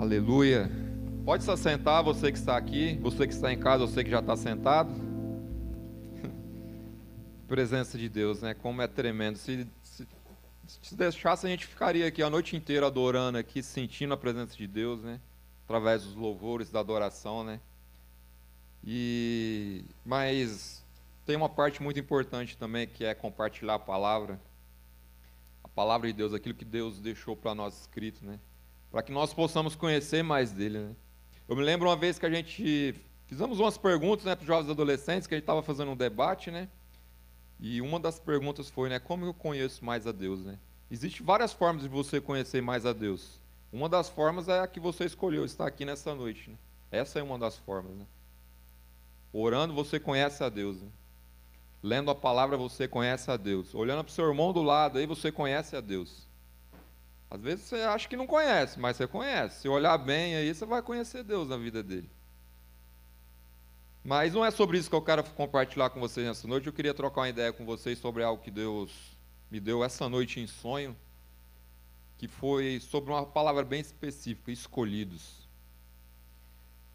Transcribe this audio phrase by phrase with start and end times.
[0.00, 0.70] Aleluia.
[1.26, 4.20] Pode se assentar, você que está aqui, você que está em casa, você que já
[4.20, 4.90] está sentado.
[7.46, 8.54] Presença de Deus, né?
[8.54, 9.36] Como é tremendo.
[9.36, 10.08] Se, se,
[10.80, 14.66] se deixasse, a gente ficaria aqui a noite inteira adorando aqui, sentindo a presença de
[14.66, 15.20] Deus, né?
[15.66, 17.60] Através dos louvores, da adoração, né?
[18.82, 20.82] E mas
[21.26, 24.40] tem uma parte muito importante também que é compartilhar a palavra,
[25.62, 28.40] a palavra de Deus, aquilo que Deus deixou para nós escrito, né?
[28.90, 30.96] Para que nós possamos conhecer mais dele, né?
[31.48, 32.94] Eu me lembro uma vez que a gente
[33.26, 36.50] fizemos umas perguntas né, para os jovens adolescentes, que a gente estava fazendo um debate,
[36.50, 36.68] né?
[37.58, 40.58] E uma das perguntas foi, né, como eu conheço mais a Deus, né?
[40.90, 43.40] Existem várias formas de você conhecer mais a Deus.
[43.72, 46.50] Uma das formas é a que você escolheu, estar aqui nessa noite.
[46.50, 46.56] Né?
[46.90, 48.04] Essa é uma das formas, né?
[49.32, 50.82] Orando, você conhece a Deus.
[50.82, 50.88] Né?
[51.80, 53.72] Lendo a palavra, você conhece a Deus.
[53.72, 56.26] Olhando para o seu irmão do lado, aí você conhece a Deus.
[57.30, 59.60] Às vezes você acha que não conhece, mas você conhece.
[59.60, 62.10] Se olhar bem aí, você vai conhecer Deus na vida dele.
[64.02, 66.66] Mas não é sobre isso que eu quero compartilhar com vocês nessa noite.
[66.66, 68.90] Eu queria trocar uma ideia com vocês sobre algo que Deus
[69.48, 70.96] me deu essa noite em sonho,
[72.18, 75.48] que foi sobre uma palavra bem específica, escolhidos.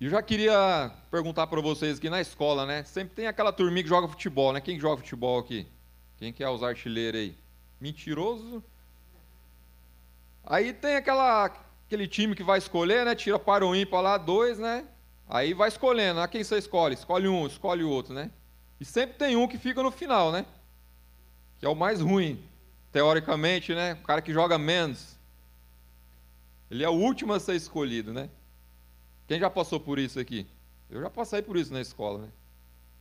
[0.02, 2.84] E eu já queria perguntar para vocês aqui na escola, né?
[2.84, 4.59] Sempre tem aquela turminha que joga futebol, né?
[4.59, 5.66] Quem joga futebol aqui?
[6.18, 7.38] Quem que é os artilheiros aí?
[7.80, 8.62] Mentiroso
[10.46, 11.46] Aí tem aquela,
[11.88, 13.16] aquele time que vai escolher, né?
[13.16, 14.86] Tira para o ímpar lá, dois, né?
[15.28, 16.20] Aí vai escolhendo.
[16.20, 16.94] Ah, quem você escolhe?
[16.94, 18.30] Escolhe um, escolhe o outro, né?
[18.80, 20.46] E sempre tem um que fica no final, né?
[21.58, 22.40] Que é o mais ruim,
[22.92, 23.94] teoricamente, né?
[23.94, 25.18] O cara que joga menos.
[26.70, 28.30] Ele é o último a ser escolhido, né?
[29.28, 30.46] Quem já passou por isso aqui?
[30.92, 32.28] Eu já passei por isso na escola, né?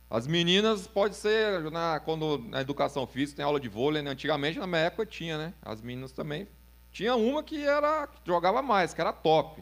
[0.09, 4.11] As meninas, pode ser, na, quando na educação física tem aula de vôlei, né?
[4.11, 5.53] antigamente na minha época tinha, né?
[5.61, 6.47] As meninas também
[6.95, 9.61] tinha uma que era que jogava mais, que era top.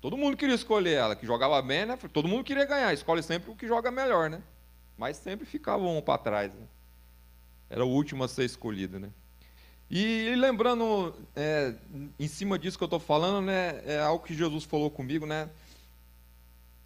[0.00, 1.98] Todo mundo queria escolher ela, que jogava bem, né?
[2.10, 2.90] Todo mundo queria ganhar.
[2.94, 4.42] Escolhe sempre o que joga melhor, né?
[4.96, 6.54] Mas sempre ficava um para trás.
[6.54, 6.66] Né?
[7.68, 9.10] Era o último a ser escolhido, né?
[9.90, 11.74] E, lembrando, é,
[12.18, 13.82] em cima disso que eu estou falando, né?
[13.84, 15.50] É algo que Jesus falou comigo, né?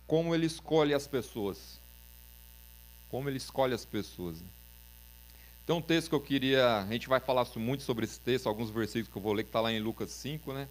[0.09, 1.79] Como ele escolhe as pessoas.
[3.13, 4.41] Como ele escolhe as pessoas.
[4.41, 4.49] Né?
[5.67, 6.81] Tem um texto que eu queria.
[6.81, 9.49] A gente vai falar muito sobre esse texto, alguns versículos que eu vou ler, que
[9.49, 10.69] está lá em Lucas 5, né?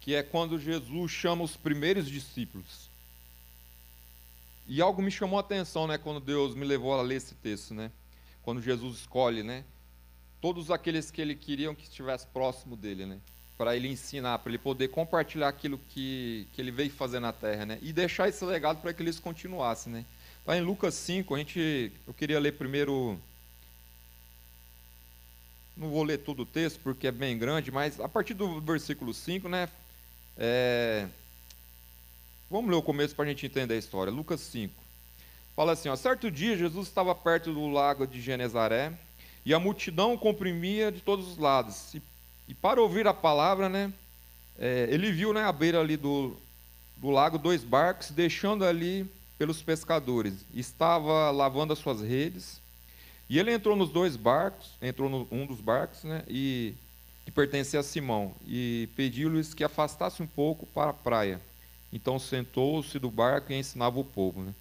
[0.00, 2.88] Que é quando Jesus chama os primeiros discípulos.
[4.66, 5.98] E algo me chamou a atenção, né?
[5.98, 7.90] Quando Deus me levou a ler esse texto, né?
[8.42, 9.62] Quando Jesus escolhe, né?
[10.40, 13.18] Todos aqueles que ele queria que estivesse próximo dele, né?
[13.58, 17.66] Para ele ensinar, para ele poder compartilhar aquilo que, que ele veio fazer na terra,
[17.66, 17.78] né?
[17.82, 20.04] E deixar esse legado para que eles continuassem, né?
[20.40, 23.18] Está em Lucas 5, a gente, eu queria ler primeiro
[25.76, 29.12] não vou ler todo o texto porque é bem grande, mas a partir do versículo
[29.12, 29.68] 5, né?
[30.36, 31.08] É,
[32.50, 34.12] vamos ler o começo para a gente entender a história.
[34.12, 34.72] Lucas 5.
[35.56, 38.92] Fala assim: ó, certo dia Jesus estava perto do lago de Genezaré
[39.44, 41.94] e a multidão comprimia de todos os lados.
[41.94, 42.02] E,
[42.48, 43.92] e para ouvir a palavra, né?
[44.58, 46.36] É, ele viu né, à beira ali do,
[46.96, 50.34] do lago dois barcos, deixando ali pelos pescadores.
[50.54, 52.60] Estava lavando as suas redes.
[53.34, 56.72] E ele entrou nos dois barcos, entrou no um dos barcos, né, e
[57.24, 61.40] que pertencia a Simão, e pediu-lhes que afastasse um pouco para a praia.
[61.92, 64.54] Então sentou-se do barco e ensinava o povo, né?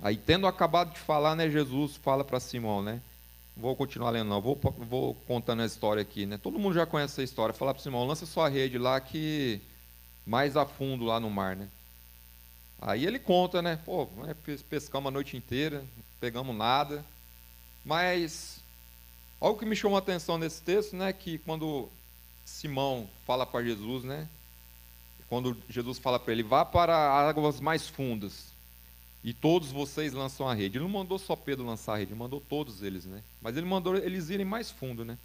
[0.00, 3.00] Aí, tendo acabado de falar, né, Jesus fala para Simão, né?
[3.56, 4.56] Vou continuar lendo, não, vou,
[4.88, 6.38] vou contando a história aqui, né?
[6.40, 7.52] Todo mundo já conhece essa história.
[7.52, 9.60] Fala para Simão, lança sua rede lá que
[10.24, 11.66] mais a fundo lá no mar, né?
[12.80, 13.78] Aí ele conta, né?
[13.84, 14.34] Pô, né,
[14.68, 15.84] pescamos a noite inteira,
[16.20, 17.04] pegamos nada.
[17.84, 18.60] Mas
[19.40, 21.88] algo que me chamou a atenção nesse texto, né, que quando
[22.44, 24.28] Simão fala para Jesus, né,
[25.28, 28.48] quando Jesus fala para ele, vá para águas mais fundas
[29.22, 30.78] e todos vocês lançam a rede.
[30.78, 33.22] Ele não mandou só Pedro lançar a rede, ele mandou todos eles, né?
[33.42, 35.18] Mas ele mandou eles irem mais fundo, né?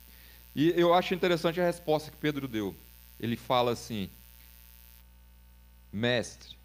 [0.55, 2.75] E eu acho interessante a resposta que Pedro deu.
[3.19, 4.09] Ele fala assim:
[5.91, 6.55] Mestre,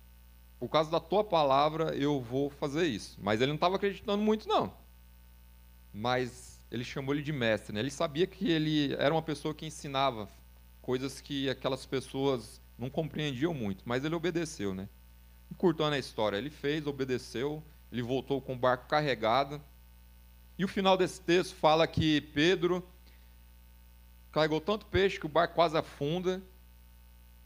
[0.58, 3.16] por causa da tua palavra eu vou fazer isso.
[3.20, 4.72] Mas ele não estava acreditando muito, não.
[5.92, 7.72] Mas ele chamou ele de mestre.
[7.72, 7.80] Né?
[7.80, 10.28] Ele sabia que ele era uma pessoa que ensinava
[10.82, 13.82] coisas que aquelas pessoas não compreendiam muito.
[13.86, 14.88] Mas ele obedeceu, né?
[15.50, 19.60] Encurtando a história, ele fez, obedeceu, ele voltou com o barco carregado.
[20.58, 22.86] E o final desse texto fala que Pedro
[24.32, 26.42] carregou tanto peixe que o barco quase afunda.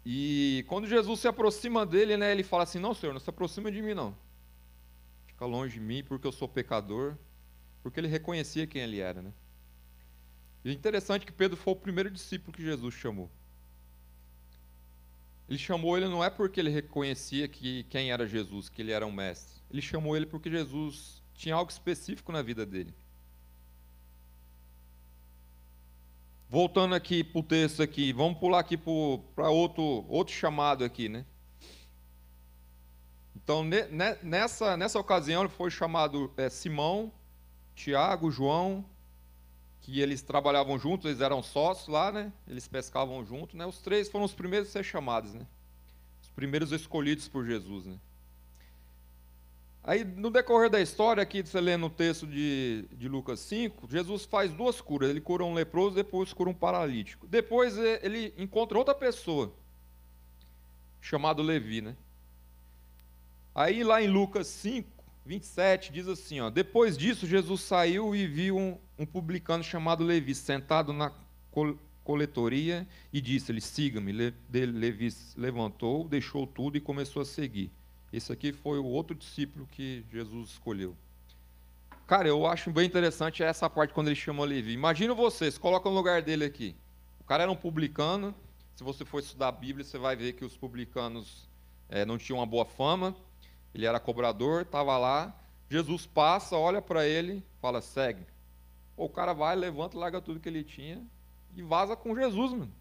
[0.05, 3.71] E quando Jesus se aproxima dele, né, ele fala assim: Não, Senhor, não se aproxima
[3.71, 4.17] de mim, não.
[5.27, 7.17] Fica longe de mim, porque eu sou pecador.
[7.83, 9.21] Porque ele reconhecia quem ele era.
[9.23, 9.33] Né?
[10.65, 13.29] E é interessante que Pedro foi o primeiro discípulo que Jesus chamou.
[15.49, 19.07] Ele chamou ele não é porque ele reconhecia que quem era Jesus, que ele era
[19.07, 19.61] um mestre.
[19.71, 22.95] Ele chamou ele porque Jesus tinha algo específico na vida dele.
[26.53, 31.25] Voltando aqui para o texto aqui, vamos pular aqui para outro, outro chamado aqui, né?
[33.35, 33.65] Então,
[34.21, 37.11] nessa, nessa ocasião, foi chamado é, Simão,
[37.75, 38.85] Tiago, João,
[39.81, 42.31] que eles trabalhavam juntos, eles eram sócios lá, né?
[42.47, 43.65] Eles pescavam juntos, né?
[43.65, 45.47] Os três foram os primeiros a ser chamados, né?
[46.23, 47.97] Os primeiros escolhidos por Jesus, né?
[49.85, 54.25] Aí, no decorrer da história, aqui você lê no texto de, de Lucas 5, Jesus
[54.25, 55.11] faz duas curas.
[55.11, 57.27] Ele cura um leproso, depois cura um paralítico.
[57.27, 59.53] Depois ele encontra outra pessoa,
[61.01, 61.97] chamado Levi, né?
[63.53, 64.89] Aí lá em Lucas 5,
[65.27, 70.33] 27, diz assim: ó, Depois disso, Jesus saiu e viu um, um publicano chamado Levi
[70.33, 71.13] sentado na
[72.05, 74.13] coletoria e disse-lhe: Siga-me.
[74.13, 77.73] Levi levantou, deixou tudo e começou a seguir.
[78.13, 80.97] Esse aqui foi o outro discípulo que Jesus escolheu.
[82.07, 84.73] Cara, eu acho bem interessante essa parte quando ele chamou Levi.
[84.73, 86.77] Imagina vocês, coloca no lugar dele aqui.
[87.21, 88.35] O cara era um publicano.
[88.75, 91.49] Se você for estudar a Bíblia, você vai ver que os publicanos
[91.89, 93.17] é, não tinham uma boa fama
[93.75, 95.35] ele era cobrador, estava lá.
[95.69, 98.27] Jesus passa, olha para ele, fala: segue.
[98.97, 101.03] O cara vai, levanta, larga tudo que ele tinha
[101.55, 102.73] e vaza com Jesus, mano.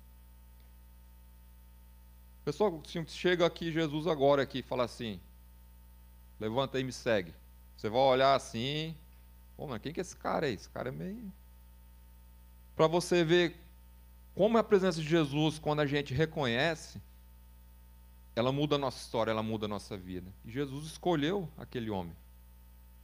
[2.44, 5.20] Pessoal, chega aqui Jesus agora aqui fala assim:
[6.40, 7.34] levanta e me segue.
[7.78, 8.96] Você vai olhar assim,
[9.58, 10.54] pô, mas quem que é esse cara aí?
[10.54, 11.32] Esse cara é meio.
[12.76, 13.56] Para você ver
[14.36, 17.00] como a presença de Jesus quando a gente reconhece
[18.36, 20.32] ela muda a nossa história, ela muda a nossa vida.
[20.46, 22.16] E Jesus escolheu aquele homem.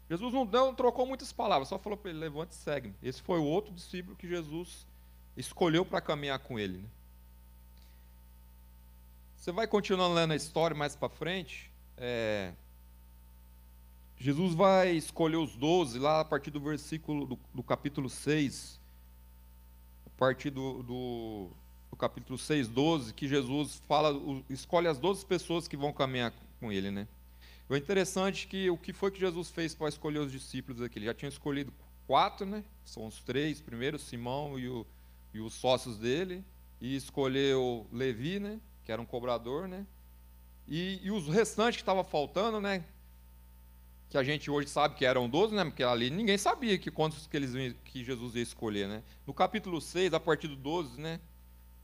[0.09, 2.95] Jesus não, não trocou muitas palavras, só falou para ele: levante e segue-me.
[3.03, 4.87] Esse foi o outro discípulo que Jesus
[5.35, 6.77] escolheu para caminhar com ele.
[6.77, 6.89] Né?
[9.47, 11.71] Você vai continuando lendo a história mais para frente.
[11.95, 12.51] É...
[14.17, 18.77] Jesus vai escolher os doze lá a partir do versículo do, do capítulo 6.
[20.05, 21.49] A partir do, do
[21.89, 26.69] no capítulo 6, 12, que Jesus fala, escolhe as 12 pessoas que vão caminhar com
[26.69, 27.07] ele, né?
[27.69, 30.99] O interessante é que o que foi que Jesus fez para escolher os discípulos aqui?
[30.99, 31.71] Ele já tinha escolhido
[32.05, 32.65] quatro, né?
[32.83, 34.85] São os três, primeiro Simão e, o,
[35.33, 36.43] e os sócios dele,
[36.81, 38.59] e escolheu Levi, né?
[38.87, 39.85] Que era um cobrador, né?
[40.67, 42.83] E, e os restantes que estavam faltando, né?
[44.09, 45.63] Que a gente hoje sabe que eram 12, né?
[45.63, 49.03] Porque ali ninguém sabia que quantos que, eles, que Jesus ia escolher, né?
[49.27, 51.19] No capítulo 6, a partir do 12, né?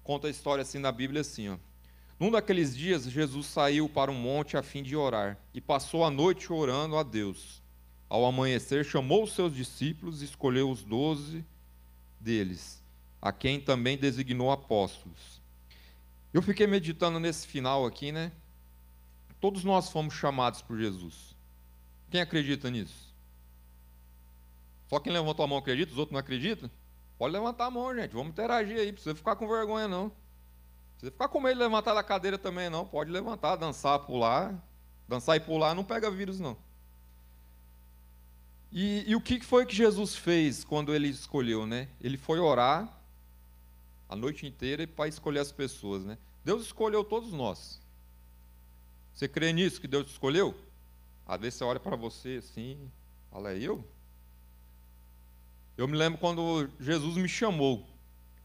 [0.03, 1.57] conta a história assim na Bíblia assim, ó.
[2.19, 6.11] Num daqueles dias, Jesus saiu para um monte a fim de orar e passou a
[6.11, 7.61] noite orando a Deus.
[8.07, 11.43] Ao amanhecer, chamou os seus discípulos e escolheu os doze
[12.19, 12.81] deles,
[13.21, 15.42] a quem também designou apóstolos.
[16.33, 18.31] Eu fiquei meditando nesse final aqui, né?
[19.39, 21.35] Todos nós fomos chamados por Jesus.
[22.09, 23.13] Quem acredita nisso?
[24.87, 26.69] Só quem levantou a mão acredita, os outros não acreditam?
[27.17, 28.11] Pode levantar a mão, gente.
[28.11, 28.87] Vamos interagir aí.
[28.87, 30.03] Não precisa ficar com vergonha, não.
[30.03, 30.11] Não
[30.93, 32.85] precisa ficar com medo de levantar da cadeira também, não.
[32.85, 34.53] Pode levantar, dançar, pular.
[35.07, 36.57] Dançar e pular não pega vírus, não.
[38.71, 41.87] E, e o que foi que Jesus fez quando ele escolheu, né?
[42.01, 42.91] Ele foi orar
[44.13, 46.19] a noite inteira para escolher as pessoas, né?
[46.45, 47.81] Deus escolheu todos nós.
[49.11, 50.53] Você crê nisso que Deus escolheu?
[51.25, 52.77] Às vezes você olha para você assim,
[53.31, 53.83] fala, é eu?
[55.75, 57.87] Eu me lembro quando Jesus me chamou,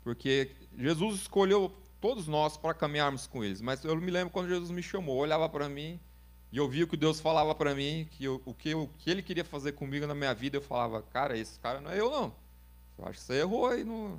[0.03, 1.71] porque Jesus escolheu
[2.01, 5.51] todos nós para caminharmos com eles, mas eu me lembro quando Jesus me chamou, olhava
[5.51, 6.01] para mim
[6.51, 9.11] e eu via o que Deus falava para mim, que eu, o, que o que
[9.11, 12.11] Ele queria fazer comigo na minha vida, eu falava, cara, esse cara não é eu
[12.11, 12.35] não.
[12.97, 14.19] Eu acho que você errou aí no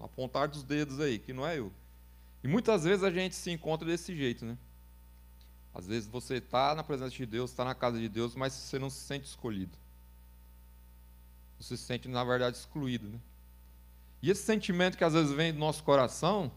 [0.00, 1.72] apontar dos dedos aí, que não é eu.
[2.42, 4.56] E muitas vezes a gente se encontra desse jeito, né?
[5.74, 8.78] Às vezes você está na presença de Deus, está na casa de Deus, mas você
[8.78, 9.76] não se sente escolhido
[11.58, 13.08] você se sente, na verdade, excluído.
[13.08, 13.18] Né?
[14.22, 16.50] E esse sentimento que às vezes vem do nosso coração,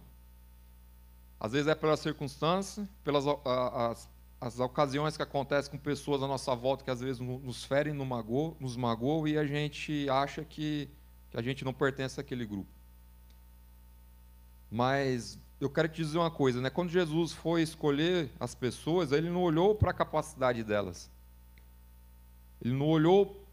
[1.39, 4.09] às vezes é pela circunstância, pelas as,
[4.41, 8.07] as ocasiões que acontecem com pessoas à nossa volta que às vezes nos ferem, nos
[8.07, 10.89] magoam, nos magoam e a gente acha que,
[11.31, 12.69] que a gente não pertence àquele grupo.
[14.71, 16.69] Mas eu quero te dizer uma coisa, né?
[16.69, 21.09] Quando Jesus foi escolher as pessoas, ele não olhou para a capacidade delas.
[22.61, 23.45] Ele não olhou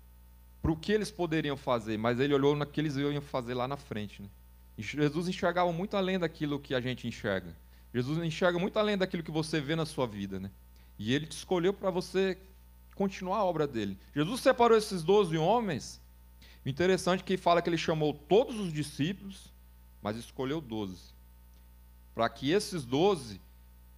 [0.62, 3.68] para o que eles poderiam fazer, mas ele olhou no que eles iam fazer lá
[3.68, 4.22] na frente.
[4.22, 4.28] Né?
[4.76, 7.56] E Jesus enxergava muito além daquilo que a gente enxerga.
[7.94, 10.38] Jesus enxerga muito além daquilo que você vê na sua vida.
[10.38, 10.50] Né?
[10.98, 12.36] E ele te escolheu para você
[12.94, 13.98] continuar a obra dele.
[14.14, 16.00] Jesus separou esses doze homens.
[16.64, 19.52] O interessante é que fala que ele chamou todos os discípulos,
[20.06, 21.12] mas escolheu doze.
[22.14, 23.40] Para que esses doze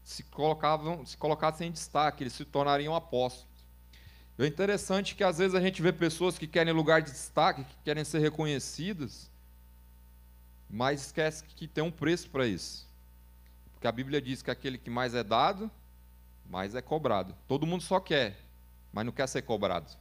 [0.03, 3.47] se, colocavam, se colocassem em destaque, eles se tornariam apóstolos.
[4.39, 7.77] É interessante que às vezes a gente vê pessoas que querem lugar de destaque, que
[7.85, 9.31] querem ser reconhecidas,
[10.71, 12.89] mas esquece que tem um preço para isso.
[13.75, 15.71] Porque a Bíblia diz que aquele que mais é dado,
[16.49, 17.37] mais é cobrado.
[17.47, 18.35] Todo mundo só quer,
[18.95, 19.95] mas não quer ser cobrado.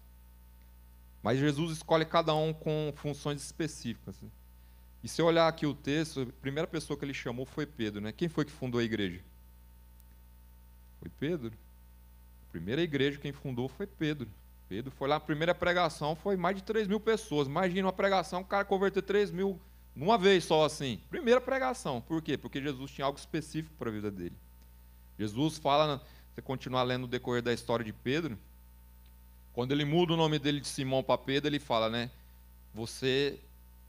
[1.21, 4.21] Mas Jesus escolhe cada um com funções específicas.
[4.21, 4.29] Né?
[5.07, 8.01] E se eu olhar aqui o texto, a primeira pessoa que ele chamou foi Pedro.
[8.01, 8.11] Né?
[8.11, 9.21] Quem foi que fundou a igreja?
[10.99, 11.53] Foi Pedro.
[12.45, 14.27] A primeira igreja quem fundou foi Pedro.
[14.67, 17.47] Pedro foi lá, a primeira pregação foi mais de 3 mil pessoas.
[17.47, 19.57] Imagina uma pregação, o cara converter 3 mil
[19.95, 20.99] numa vez só assim.
[21.09, 22.01] Primeira pregação.
[22.01, 22.37] Por quê?
[22.37, 24.35] Porque Jesus tinha algo específico para a vida dele.
[25.17, 26.03] Jesus fala,
[26.35, 28.37] você continuar lendo o decorrer da história de Pedro,
[29.53, 32.11] quando ele muda o nome dele de Simão para Pedro, ele fala, né?
[32.73, 33.39] Você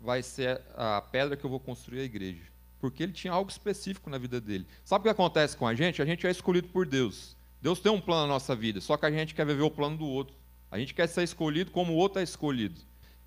[0.00, 2.43] vai ser a pedra que eu vou construir a igreja.
[2.81, 4.67] Porque ele tinha algo específico na vida dele.
[4.85, 6.00] Sabe o que acontece com a gente?
[6.00, 7.37] A gente é escolhido por Deus.
[7.61, 9.97] Deus tem um plano na nossa vida, só que a gente quer viver o plano
[9.97, 10.35] do outro.
[10.71, 12.81] A gente quer ser escolhido como o outro é escolhido.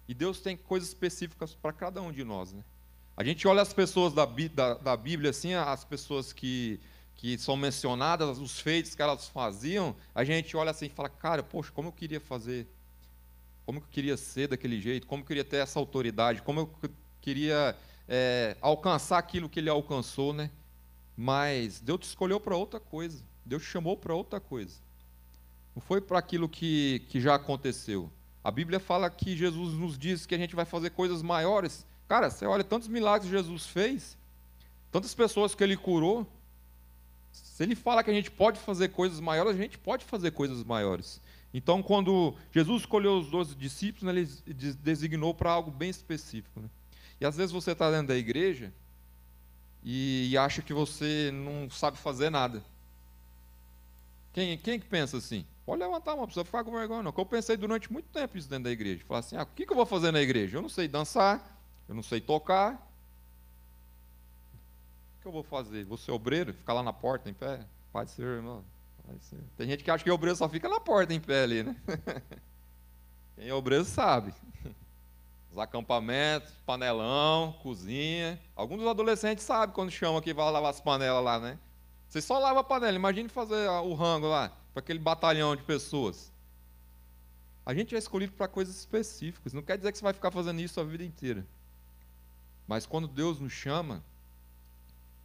[0.07, 2.53] E Deus tem coisas específicas para cada um de nós.
[2.53, 2.63] Né?
[3.17, 6.79] A gente olha as pessoas da, da, da Bíblia, assim, as pessoas que
[7.21, 11.43] que são mencionadas, os feitos que elas faziam, a gente olha assim e fala, cara,
[11.43, 12.67] poxa, como eu queria fazer,
[13.71, 16.89] como eu queria ser daquele jeito, como eu queria ter essa autoridade, como eu
[17.21, 17.73] queria
[18.05, 20.51] é, alcançar aquilo que ele alcançou, né?
[21.15, 24.75] Mas Deus te escolheu para outra coisa, Deus te chamou para outra coisa.
[25.73, 28.11] Não foi para aquilo que, que já aconteceu.
[28.43, 31.85] A Bíblia fala que Jesus nos diz que a gente vai fazer coisas maiores.
[32.09, 34.17] Cara, você olha tantos milagres que Jesus fez,
[34.91, 36.27] tantas pessoas que ele curou,
[37.31, 40.61] se ele fala que a gente pode fazer coisas maiores, a gente pode fazer coisas
[40.61, 41.21] maiores.
[41.53, 46.59] Então, quando Jesus escolheu os doze discípulos, né, ele designou para algo bem específico.
[46.59, 46.69] Né?
[47.19, 48.71] E às vezes você está dentro da igreja
[49.83, 52.63] e, e, acha que você não sabe fazer nada.
[54.33, 55.45] Quem, quem que pensa assim?
[55.65, 57.13] Pode levantar uma pessoa, ficar com vergonha, não.
[57.15, 59.03] Eu pensei durante muito tempo isso dentro da igreja.
[59.05, 60.57] Falar assim: ah, o que, que eu vou fazer na igreja?
[60.57, 62.91] Eu não sei dançar, eu não sei tocar,
[65.21, 65.85] que eu vou fazer?
[65.85, 66.53] Vou ser obreiro?
[66.53, 67.63] Ficar lá na porta em pé?
[67.93, 68.63] Pode ser, irmão.
[69.57, 71.75] Tem gente que acha que o obreiro só fica na porta em pé ali, né?
[73.35, 74.33] Quem é obreiro sabe.
[75.51, 78.39] Os acampamentos, panelão, cozinha.
[78.55, 81.59] Alguns dos adolescentes sabem quando chamam aqui vai lavar as panelas lá, né?
[82.07, 82.95] Você só lava a panela.
[82.95, 86.31] Imagine fazer o rango lá, para aquele batalhão de pessoas.
[87.65, 89.53] A gente é escolhido para coisas específicas.
[89.53, 91.45] Não quer dizer que você vai ficar fazendo isso a vida inteira.
[92.67, 94.03] Mas quando Deus nos chama,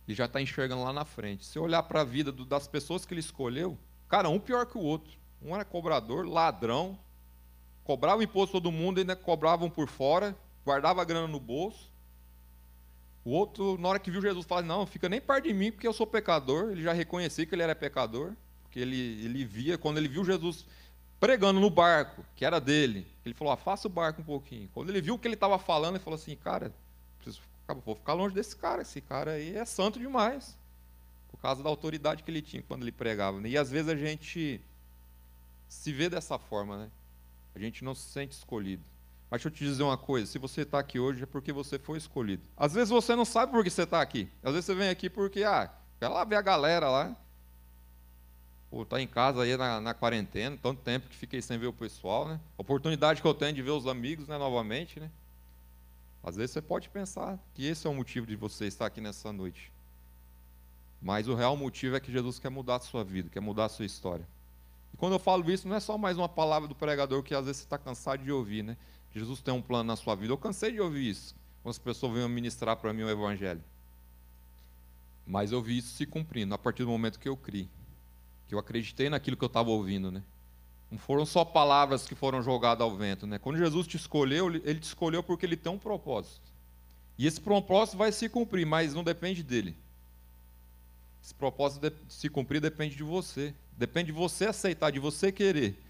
[0.06, 1.44] ele já está enxergando lá na frente.
[1.44, 3.76] Se olhar para a vida do, das pessoas que ele escolheu,
[4.08, 5.12] cara, um pior que o outro.
[5.42, 6.98] Um era cobrador, ladrão,
[7.84, 11.90] cobrava o imposto todo mundo, ainda cobravam por fora, guardava a grana no bolso.
[13.24, 15.86] O outro, na hora que viu Jesus, fala: Não, fica nem perto de mim, porque
[15.86, 16.70] eu sou pecador.
[16.70, 18.32] Ele já reconhecia que ele era pecador,
[18.62, 20.64] porque ele, ele via, quando ele viu Jesus
[21.18, 24.68] pregando no barco, que era dele, ele falou: Afasta o barco um pouquinho.
[24.72, 26.72] Quando ele viu o que ele estava falando, ele falou assim: Cara,
[27.18, 27.42] preciso
[27.74, 30.56] vou ficar longe desse cara, esse cara aí é santo demais.
[31.28, 33.40] Por causa da autoridade que ele tinha quando ele pregava.
[33.40, 33.50] Né?
[33.50, 34.60] E às vezes a gente
[35.68, 36.90] se vê dessa forma, né?
[37.54, 38.82] A gente não se sente escolhido.
[39.30, 41.78] Mas deixa eu te dizer uma coisa: se você está aqui hoje é porque você
[41.78, 42.42] foi escolhido.
[42.56, 44.28] Às vezes você não sabe por que você está aqui.
[44.42, 47.16] Às vezes você vem aqui porque, ah, quer lá ver a galera lá.
[48.70, 51.72] Pô, tá em casa aí na, na, quarentena, tanto tempo que fiquei sem ver o
[51.72, 52.40] pessoal, né?
[52.58, 55.10] Oportunidade que eu tenho de ver os amigos, né, novamente, né?
[56.26, 59.32] Às vezes você pode pensar que esse é o motivo de você estar aqui nessa
[59.32, 59.72] noite.
[61.00, 63.68] Mas o real motivo é que Jesus quer mudar a sua vida, quer mudar a
[63.68, 64.26] sua história.
[64.92, 67.44] E quando eu falo isso, não é só mais uma palavra do pregador que às
[67.44, 68.76] vezes você está cansado de ouvir, né?
[69.14, 70.32] Jesus tem um plano na sua vida.
[70.32, 73.62] Eu cansei de ouvir isso, quando as pessoas vêm ministrar para mim o Evangelho.
[75.24, 77.68] Mas eu vi isso se cumprindo a partir do momento que eu criei,
[78.48, 80.24] que eu acreditei naquilo que eu estava ouvindo, né?
[80.90, 83.26] Não foram só palavras que foram jogadas ao vento.
[83.26, 83.38] Né?
[83.38, 86.40] Quando Jesus te escolheu, ele te escolheu porque ele tem um propósito.
[87.18, 89.76] E esse propósito vai se cumprir, mas não depende dele.
[91.22, 93.54] Esse propósito de se cumprir depende de você.
[93.76, 95.82] Depende de você aceitar, de você querer.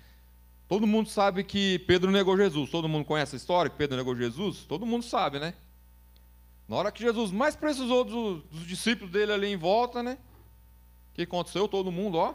[0.69, 2.71] Todo mundo sabe que Pedro negou Jesus.
[2.71, 4.65] Todo mundo conhece a história que Pedro negou Jesus?
[4.65, 5.55] Todo mundo sabe, né?
[6.69, 10.19] Na hora que Jesus mais precisou dos, dos discípulos dele ali em volta, né?
[11.13, 11.69] O que aconteceu?
[11.69, 12.35] Todo mundo, ó,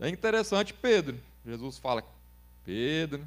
[0.00, 1.18] é interessante Pedro.
[1.44, 2.04] Jesus fala:
[2.64, 3.26] Pedro,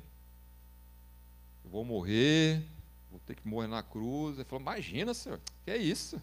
[1.64, 2.62] eu vou morrer,
[3.10, 4.36] vou ter que morrer na cruz.
[4.36, 6.22] Ele falou: Imagina, senhor, que é isso?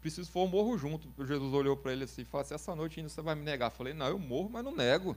[0.00, 1.08] Preciso for, eu morro junto.
[1.26, 3.66] Jesus olhou para ele assim e falou assim: Essa noite ainda você vai me negar.
[3.66, 5.16] Eu falei: Não, eu morro, mas não nego.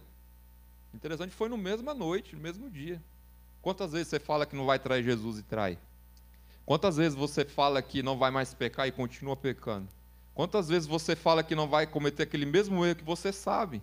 [0.94, 3.01] Interessante, foi no mesma noite, no mesmo dia.
[3.62, 5.77] Quantas vezes você fala que não vai trair Jesus e trai?
[6.65, 9.88] Quantas vezes você fala que não vai mais pecar e continua pecando?
[10.34, 13.82] Quantas vezes você fala que não vai cometer aquele mesmo erro que você sabe?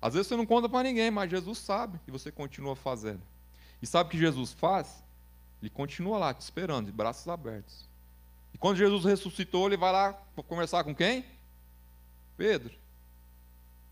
[0.00, 3.22] Às vezes você não conta para ninguém, mas Jesus sabe e você continua fazendo.
[3.82, 5.02] E sabe o que Jesus faz?
[5.60, 7.84] Ele continua lá te esperando, de braços abertos.
[8.54, 10.12] E quando Jesus ressuscitou, ele vai lá
[10.46, 11.24] conversar com quem?
[12.36, 12.74] Pedro.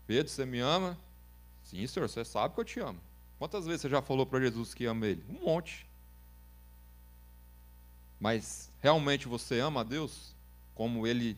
[0.05, 0.97] Pedro, você me ama?
[1.63, 2.99] Sim, senhor, você sabe que eu te amo.
[3.37, 5.23] Quantas vezes você já falou para Jesus que ama ele?
[5.29, 5.85] Um monte.
[8.19, 10.33] Mas realmente você ama a Deus
[10.73, 11.37] como ele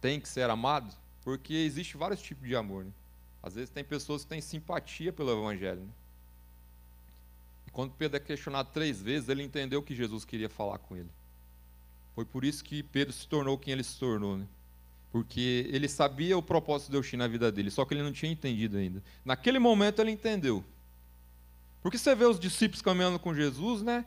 [0.00, 0.94] tem que ser amado?
[1.22, 2.84] Porque existe vários tipos de amor.
[2.84, 2.92] Né?
[3.42, 5.80] Às vezes tem pessoas que têm simpatia pelo Evangelho.
[5.80, 5.90] Né?
[7.66, 11.10] E quando Pedro é questionado três vezes, ele entendeu que Jesus queria falar com ele.
[12.14, 14.36] Foi por isso que Pedro se tornou quem ele se tornou.
[14.36, 14.46] Né?
[15.12, 18.30] Porque ele sabia o propósito de Deus na vida dele, só que ele não tinha
[18.30, 19.02] entendido ainda.
[19.24, 20.64] Naquele momento ele entendeu.
[21.82, 24.04] Porque você vê os discípulos caminhando com Jesus, né?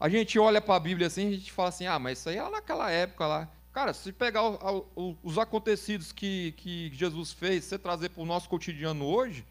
[0.00, 2.36] A gente olha para a Bíblia assim, a gente fala assim: ah, mas isso aí
[2.36, 3.48] era naquela época lá.
[3.78, 8.26] Cara, se pegar o, o, os acontecidos que, que Jesus fez, você trazer para o
[8.26, 9.46] nosso cotidiano hoje,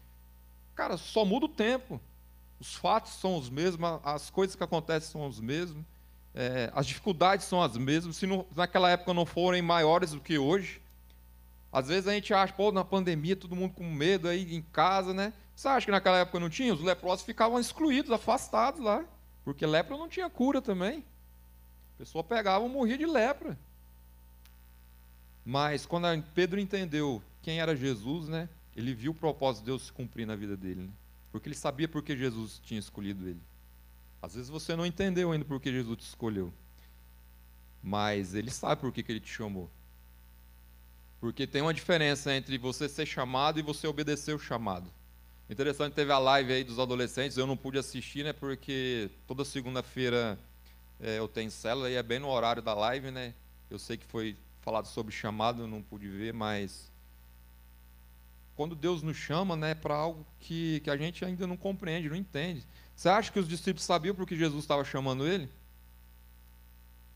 [0.74, 1.98] cara, só muda o tempo.
[2.60, 5.82] Os fatos são os mesmos, as coisas que acontecem são os mesmos,
[6.34, 8.16] é, as dificuldades são as mesmas.
[8.16, 10.82] Se não, naquela época não forem maiores do que hoje,
[11.72, 15.14] às vezes a gente acha, pô, na pandemia todo mundo com medo aí em casa,
[15.14, 15.32] né?
[15.56, 16.74] Você acha que naquela época não tinha?
[16.74, 19.06] Os leprosos ficavam excluídos, afastados lá.
[19.42, 21.02] Porque lepra não tinha cura também.
[21.94, 23.58] A pessoa pegava e morria de lepra.
[25.48, 28.50] Mas quando Pedro entendeu quem era Jesus, né?
[28.76, 30.82] Ele viu o propósito de Deus se cumprir na vida dele.
[30.82, 30.90] Né?
[31.32, 33.40] Porque ele sabia por que Jesus tinha escolhido ele.
[34.20, 36.52] Às vezes você não entendeu ainda por que Jesus te escolheu.
[37.82, 39.70] Mas ele sabe por que, que ele te chamou.
[41.18, 44.86] Porque tem uma diferença entre você ser chamado e você obedecer o chamado.
[45.48, 50.38] Interessante, teve a live aí dos adolescentes, eu não pude assistir, né, porque toda segunda-feira
[51.00, 53.32] é, eu tenho célula e é bem no horário da live, né?
[53.70, 56.90] Eu sei que foi falado sobre chamado, não pude ver, mas
[58.58, 62.16] quando Deus nos chama, né, para algo que, que a gente ainda não compreende, não
[62.16, 62.66] entende.
[62.94, 65.48] Você acha que os discípulos sabiam por que Jesus estava chamando ele?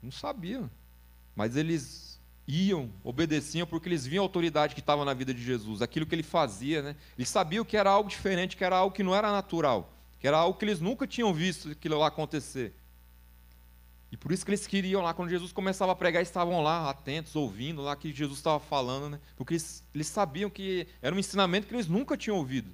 [0.01, 0.71] Não sabiam.
[1.35, 5.83] Mas eles iam, obedeciam, porque eles viam a autoridade que estava na vida de Jesus,
[5.83, 6.83] aquilo que ele fazia.
[6.83, 6.97] Né?
[7.19, 10.37] Eles sabiam que era algo diferente, que era algo que não era natural, que era
[10.37, 12.73] algo que eles nunca tinham visto aquilo lá acontecer.
[14.13, 17.35] E por isso que eles queriam lá, quando Jesus começava a pregar, estavam lá, atentos,
[17.35, 19.21] ouvindo lá que Jesus estava falando, né?
[19.35, 22.71] porque eles, eles sabiam que era um ensinamento que eles nunca tinham ouvido.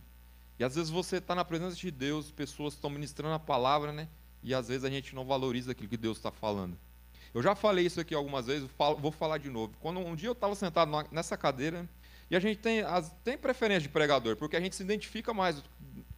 [0.59, 4.09] E às vezes você está na presença de Deus, pessoas estão ministrando a palavra, né?
[4.43, 6.77] e às vezes a gente não valoriza aquilo que Deus está falando.
[7.33, 9.73] Eu já falei isso aqui algumas vezes, vou falar de novo.
[9.81, 11.89] Quando um dia eu estava sentado nessa cadeira,
[12.29, 15.63] e a gente tem, as, tem preferência de pregador, porque a gente se identifica mais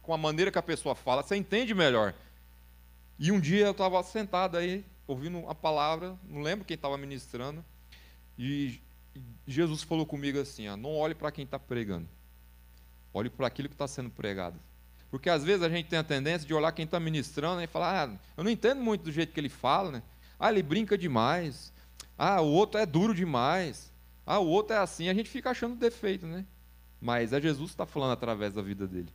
[0.01, 2.13] com a maneira que a pessoa fala, você entende melhor.
[3.19, 7.63] E um dia eu estava sentado aí, ouvindo a palavra, não lembro quem estava ministrando,
[8.37, 8.79] e
[9.45, 12.07] Jesus falou comigo assim: ó, não olhe para quem está pregando,
[13.13, 14.59] olhe para aquilo que está sendo pregado.
[15.09, 18.09] Porque às vezes a gente tem a tendência de olhar quem está ministrando e falar:
[18.09, 20.03] ah, eu não entendo muito do jeito que ele fala, né?
[20.39, 21.73] Ah, ele brinca demais.
[22.17, 23.91] Ah, o outro é duro demais.
[24.25, 25.09] Ah, o outro é assim.
[25.09, 26.45] A gente fica achando defeito, né?
[27.01, 29.09] Mas é Jesus que está falando através da vida dele.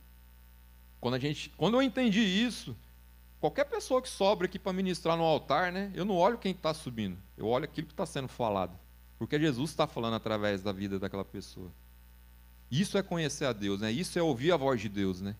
[1.01, 2.75] Quando, a gente, quando eu entendi isso,
[3.39, 5.91] qualquer pessoa que sobra aqui para ministrar no altar, né?
[5.93, 7.17] Eu não olho quem está subindo.
[7.37, 8.77] Eu olho aquilo que está sendo falado.
[9.17, 11.71] Porque Jesus está falando através da vida daquela pessoa.
[12.69, 13.91] Isso é conhecer a Deus, né?
[13.91, 15.35] Isso é ouvir a voz de Deus, né?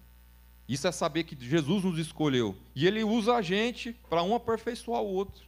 [0.68, 2.56] Isso é saber que Jesus nos escolheu.
[2.76, 5.48] E Ele usa a gente para um aperfeiçoar o outro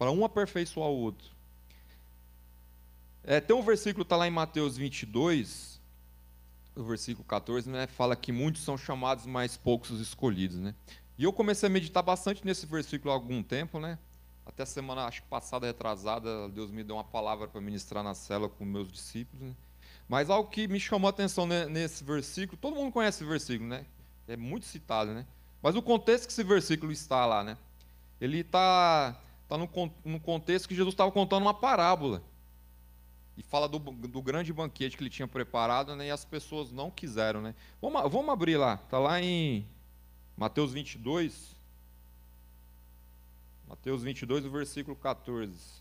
[0.00, 1.28] para um aperfeiçoar o outro.
[3.22, 5.78] É, tem um versículo, está lá em Mateus 22,
[6.80, 10.58] o versículo 14, né, fala que muitos são chamados, mas poucos os escolhidos.
[10.58, 10.74] Né?
[11.18, 13.98] E eu comecei a meditar bastante nesse versículo há algum tempo, né?
[14.44, 18.48] Até semana, acho que passada, retrasada, Deus me deu uma palavra para ministrar na cela
[18.48, 19.48] com meus discípulos.
[19.48, 19.54] Né?
[20.08, 23.84] Mas algo que me chamou a atenção nesse versículo, todo mundo conhece esse versículo, né?
[24.26, 25.24] É muito citado, né?
[25.62, 27.56] Mas o contexto que esse versículo está lá, né?
[28.20, 29.68] Ele está está no,
[30.04, 32.22] no contexto que Jesus estava contando uma parábola.
[33.36, 36.90] E fala do, do, grande banquete que ele tinha preparado, né, e as pessoas não
[36.90, 37.40] quiseram.
[37.40, 37.54] Né?
[37.80, 39.66] Vamos, vamos abrir lá, está lá em
[40.36, 41.56] Mateus 22.
[43.68, 45.80] Mateus 22, o versículo 14.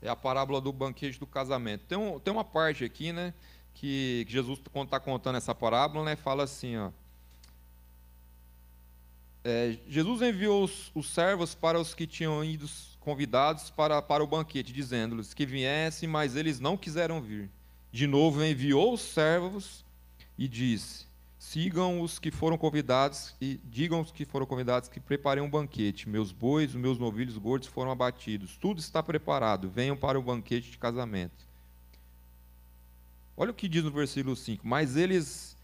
[0.00, 1.84] É a parábola do banquete do casamento.
[1.86, 3.34] Tem, um, tem uma parte aqui, né?
[3.74, 6.90] que, que Jesus, está contando essa parábola, né, fala assim: ó,
[9.44, 12.68] é, Jesus enviou os, os, servos para os que tinham ido
[13.00, 17.50] convidados para, para o banquete, dizendo-lhes que viessem, mas eles não quiseram vir.
[17.90, 19.84] De novo enviou os servos
[20.38, 21.06] e disse:
[21.38, 26.08] Sigam os que foram convidados e digam os que foram convidados que preparem um banquete.
[26.08, 28.56] Meus bois, meus novilhos gordos foram abatidos.
[28.56, 29.68] Tudo está preparado.
[29.68, 31.44] Venham para o banquete de casamento.
[33.36, 34.66] Olha o que diz no versículo 5.
[34.66, 35.56] Mas eles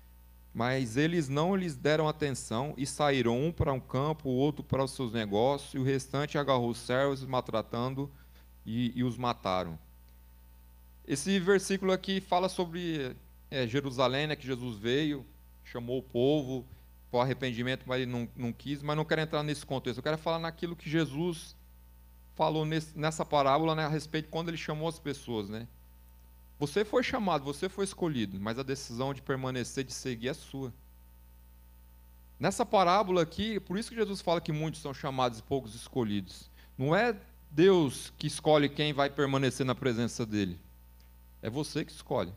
[0.54, 4.82] mas eles não lhes deram atenção e saíram um para um campo, o outro para
[4.82, 8.10] os seus negócios, e o restante agarrou os servos, maltratando
[8.64, 9.78] e, e os mataram.
[11.06, 13.16] Esse versículo aqui fala sobre
[13.50, 15.24] é, Jerusalém, né, que Jesus veio,
[15.64, 16.66] chamou o povo
[17.10, 19.98] para o arrependimento, mas ele não, não quis, mas não quero entrar nesse contexto.
[19.98, 21.56] Eu quero falar naquilo que Jesus
[22.34, 25.48] falou nesse, nessa parábola né, a respeito de quando ele chamou as pessoas.
[25.48, 25.66] Né?
[26.58, 30.72] Você foi chamado, você foi escolhido, mas a decisão de permanecer, de seguir é sua.
[32.38, 36.50] Nessa parábola aqui, por isso que Jesus fala que muitos são chamados e poucos escolhidos.
[36.76, 37.16] Não é
[37.50, 40.58] Deus que escolhe quem vai permanecer na presença dele.
[41.42, 42.32] É você que escolhe.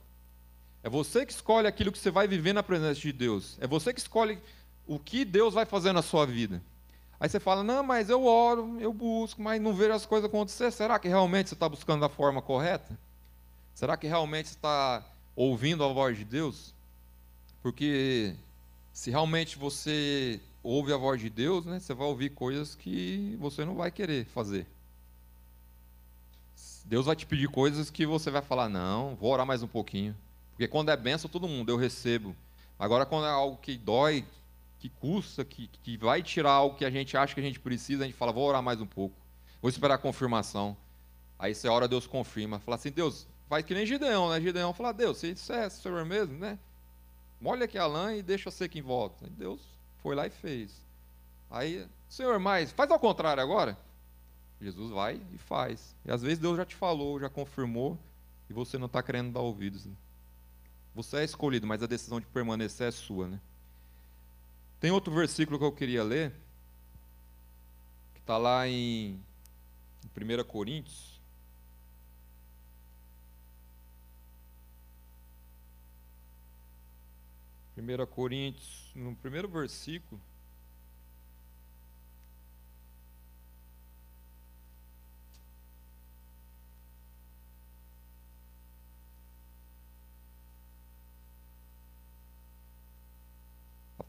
[0.83, 3.57] É você que escolhe aquilo que você vai viver na presença de Deus.
[3.59, 4.39] É você que escolhe
[4.87, 6.61] o que Deus vai fazer na sua vida.
[7.19, 10.71] Aí você fala, não, mas eu oro, eu busco, mas não vejo as coisas acontecer.
[10.71, 12.97] Será que realmente você está buscando da forma correta?
[13.81, 15.03] Será que realmente está
[15.35, 16.71] ouvindo a voz de Deus?
[17.63, 18.35] Porque
[18.93, 23.65] se realmente você ouve a voz de Deus, né, você vai ouvir coisas que você
[23.65, 24.67] não vai querer fazer.
[26.85, 30.15] Deus vai te pedir coisas que você vai falar, não, vou orar mais um pouquinho.
[30.51, 32.35] Porque quando é benção, todo mundo, eu recebo.
[32.77, 34.23] Agora, quando é algo que dói,
[34.77, 38.03] que custa, que, que vai tirar algo que a gente acha que a gente precisa,
[38.03, 39.15] a gente fala, vou orar mais um pouco.
[39.59, 40.77] Vou esperar a confirmação.
[41.39, 42.59] Aí você ora, Deus confirma.
[42.59, 44.39] Fala assim, Deus, faz que nem Gideão, né?
[44.39, 46.57] Gideão fala, Deus, se isso é Senhor mesmo, né?
[47.41, 49.25] Molha aqui a lã e deixa ser quem volta.
[49.25, 49.59] Aí Deus
[50.01, 50.71] foi lá e fez.
[51.49, 53.77] Aí, Senhor, mas faz ao contrário agora.
[54.61, 55.93] Jesus vai e faz.
[56.05, 57.99] E às vezes Deus já te falou, já confirmou,
[58.49, 59.85] e você não está querendo dar ouvidos.
[59.85, 59.93] Né?
[60.95, 63.37] Você é escolhido, mas a decisão de permanecer é sua, né?
[64.79, 66.31] Tem outro versículo que eu queria ler,
[68.13, 69.19] que está lá em,
[70.05, 71.10] em 1 Coríntios.
[77.81, 80.21] Primeira Coríntios, no primeiro versículo,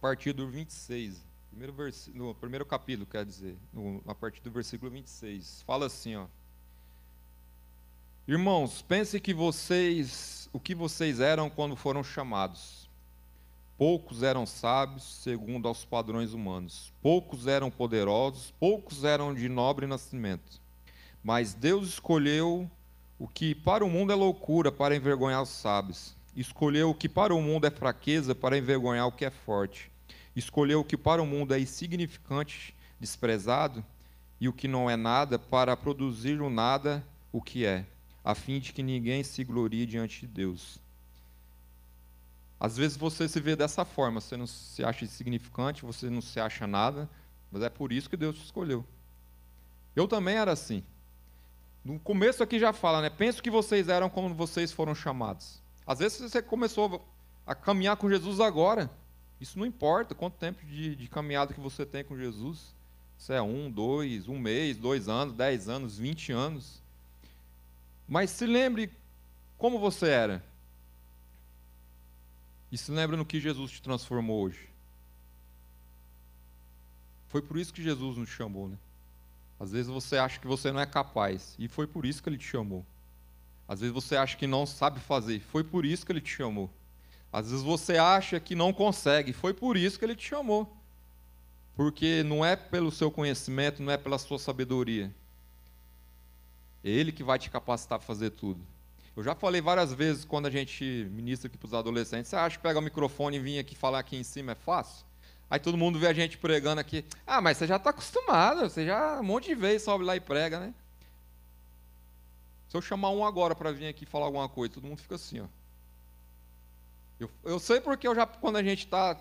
[0.03, 1.25] partir do 26.
[1.49, 2.11] Primeiro vers...
[2.13, 5.63] No primeiro capítulo, quer dizer, no, a partir do versículo 26.
[5.63, 6.27] Fala assim, ó.
[8.27, 12.82] Irmãos, pense que vocês, o que vocês eram quando foram chamados.
[13.83, 16.92] Poucos eram sábios, segundo aos padrões humanos.
[17.03, 20.61] Poucos eram poderosos, poucos eram de nobre nascimento.
[21.21, 22.71] Mas Deus escolheu
[23.18, 26.14] o que para o mundo é loucura para envergonhar os sábios.
[26.37, 29.90] Escolheu o que para o mundo é fraqueza para envergonhar o que é forte
[30.35, 33.85] escolheu o que para o mundo é insignificante, desprezado,
[34.40, 37.85] e o que não é nada, para produzir o nada o que é,
[38.25, 40.79] a fim de que ninguém se glorie diante de Deus.
[42.62, 46.38] Às vezes você se vê dessa forma, você não se acha insignificante, você não se
[46.38, 47.11] acha nada,
[47.51, 48.85] mas é por isso que Deus te escolheu.
[49.96, 50.85] Eu também era assim.
[51.85, 53.11] No começo aqui já fala, né?
[53.11, 55.61] Penso que vocês eram como vocês foram chamados.
[55.85, 57.05] Às vezes você começou
[57.44, 58.88] a caminhar com Jesus agora,
[59.40, 62.72] isso não importa quanto tempo de, de caminhada que você tem com Jesus.
[63.18, 66.81] Se é um, dois, um mês, dois anos, dez anos, vinte anos.
[68.07, 68.88] Mas se lembre
[69.59, 70.52] como você era.
[72.73, 74.71] E se lembre no que Jesus te transformou hoje.
[77.29, 78.79] Foi por isso que Jesus nos chamou, né?
[79.61, 82.39] Às vezes você acha que você não é capaz, e foi por isso que ele
[82.39, 82.85] te chamou.
[83.69, 86.71] Às vezes você acha que não sabe fazer, foi por isso que ele te chamou.
[87.33, 90.75] Às vezes você acha que não consegue, foi por isso que ele te chamou.
[91.77, 95.15] Porque não é pelo seu conhecimento, não é pela sua sabedoria.
[96.85, 98.61] É ele que vai te capacitar para fazer tudo.
[99.14, 102.57] Eu já falei várias vezes quando a gente ministra aqui para os adolescentes, você acha
[102.57, 105.05] que pegar o microfone e vir aqui falar aqui em cima é fácil?
[105.51, 107.05] Aí todo mundo vê a gente pregando aqui.
[107.27, 110.20] Ah, mas você já está acostumado, você já um monte de vezes sobe lá e
[110.20, 110.75] prega, né?
[112.68, 115.40] Se eu chamar um agora para vir aqui falar alguma coisa, todo mundo fica assim,
[115.40, 115.46] ó.
[117.20, 119.14] Eu, eu sei porque eu já, quando a gente está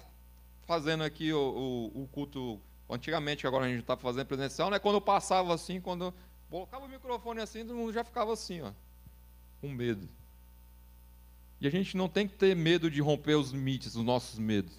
[0.66, 4.80] fazendo aqui o, o, o, culto, antigamente, agora a gente está fazendo presencial, né?
[4.80, 6.14] Quando eu passava assim, quando eu
[6.50, 8.72] colocava o microfone assim, todo mundo já ficava assim, ó,
[9.62, 10.10] com medo.
[11.62, 14.74] E a gente não tem que ter medo de romper os limites, os nossos medos.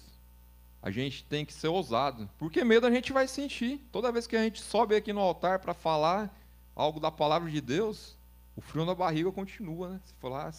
[0.81, 3.79] A gente tem que ser ousado, porque medo a gente vai sentir.
[3.89, 6.37] Toda vez que a gente sobe aqui no altar para falar
[6.75, 8.17] algo da palavra de Deus,
[8.53, 10.01] o frio na barriga continua, né?
[10.03, 10.53] Se falar,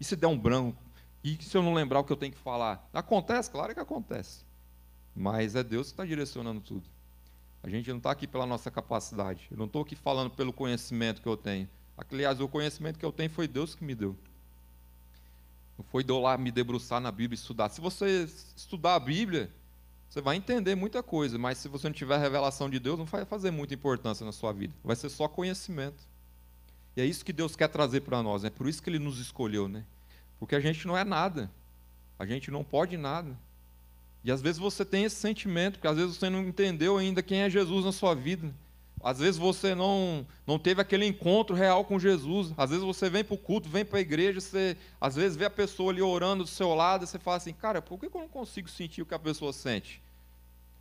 [0.00, 0.82] e se der um branco?
[1.22, 2.88] E se eu não lembrar o que eu tenho que falar?
[2.92, 3.48] Acontece?
[3.48, 4.44] Claro que acontece.
[5.14, 6.88] Mas é Deus que está direcionando tudo.
[7.62, 9.46] A gente não está aqui pela nossa capacidade.
[9.50, 11.68] Eu não estou aqui falando pelo conhecimento que eu tenho.
[12.10, 14.16] Aliás, o conhecimento que eu tenho foi Deus que me deu.
[15.76, 17.68] Não foi de eu lá me debruçar na Bíblia e estudar.
[17.68, 19.50] Se você estudar a Bíblia,
[20.08, 23.06] você vai entender muita coisa, mas se você não tiver a revelação de Deus, não
[23.06, 24.74] vai fazer muita importância na sua vida.
[24.82, 26.02] Vai ser só conhecimento.
[26.96, 28.54] E é isso que Deus quer trazer para nós, é né?
[28.56, 29.84] por isso que Ele nos escolheu, né?
[30.38, 31.50] Porque a gente não é nada,
[32.18, 33.36] a gente não pode nada.
[34.24, 37.42] E às vezes você tem esse sentimento, porque às vezes você não entendeu ainda quem
[37.42, 38.52] é Jesus na sua vida.
[39.02, 42.52] Às vezes você não, não teve aquele encontro real com Jesus.
[42.56, 45.46] Às vezes você vem para o culto, vem para a igreja, você às vezes vê
[45.46, 48.20] a pessoa ali orando do seu lado, e você fala assim, cara, por que eu
[48.20, 50.02] não consigo sentir o que a pessoa sente?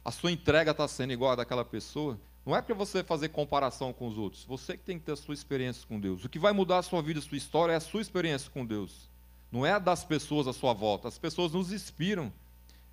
[0.03, 2.19] A sua entrega está sendo igual a daquela pessoa?
[2.45, 4.43] Não é para você fazer comparação com os outros.
[4.45, 6.25] Você que tem que ter a sua experiência com Deus.
[6.25, 8.65] O que vai mudar a sua vida, a sua história, é a sua experiência com
[8.65, 9.10] Deus.
[9.51, 11.08] Não é a das pessoas à sua volta.
[11.08, 12.32] As pessoas nos inspiram.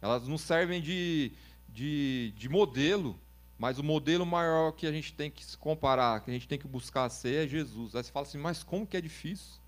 [0.03, 1.33] Elas nos servem de,
[1.69, 3.19] de, de modelo,
[3.59, 6.59] mas o modelo maior que a gente tem que se comparar, que a gente tem
[6.59, 7.95] que buscar ser, é Jesus.
[7.95, 9.61] Aí você fala assim, mas como que é difícil?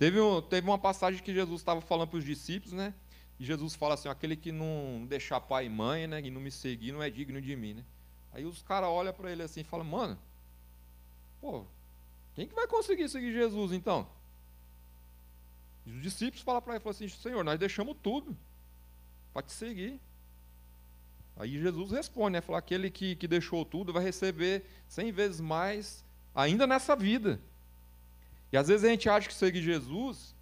[0.00, 2.94] Teve, teve uma passagem que Jesus estava falando para os discípulos, né?
[3.38, 6.20] E Jesus fala assim: aquele que não deixar pai e mãe, né?
[6.22, 7.84] E não me seguir, não é digno de mim, né?
[8.32, 10.18] Aí os caras olham para ele assim e falam: mano,
[11.38, 11.64] pô,
[12.34, 14.06] quem que vai conseguir seguir Jesus então?
[15.84, 18.36] E os discípulos falam para ele falam assim: Senhor, nós deixamos tudo
[19.32, 20.00] para te seguir.
[21.40, 22.42] Aí Jesus responde, né?
[22.42, 27.40] Fala, aquele que, que deixou tudo vai receber cem vezes mais ainda nessa vida.
[28.52, 30.34] E às vezes a gente acha que seguir Jesus,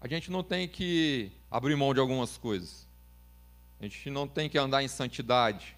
[0.00, 2.86] a gente não tem que abrir mão de algumas coisas.
[3.80, 5.76] A gente não tem que andar em santidade.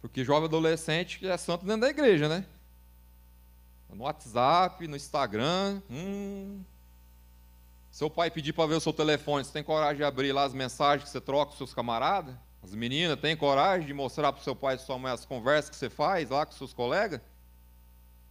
[0.00, 2.46] Porque jovem adolescente é santo dentro da igreja, né?
[3.92, 5.82] No WhatsApp, no Instagram.
[5.90, 6.62] Hum,
[7.90, 10.54] seu pai pedir para ver o seu telefone, você tem coragem de abrir lá as
[10.54, 12.36] mensagens que você troca com seus camaradas?
[12.62, 15.68] As meninas têm coragem de mostrar para o seu pai e sua mãe as conversas
[15.68, 17.20] que você faz lá com seus colegas?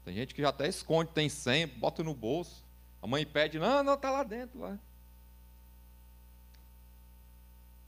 [0.06, 2.64] Tem gente que já até esconde, tem senha, bota no bolso.
[3.02, 4.60] A mãe pede, não, não, está lá dentro.
[4.60, 4.80] lá.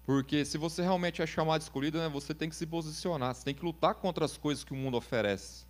[0.06, 3.56] Porque se você realmente é chamado escolhido, né, você tem que se posicionar, você tem
[3.56, 5.66] que lutar contra as coisas que o mundo oferece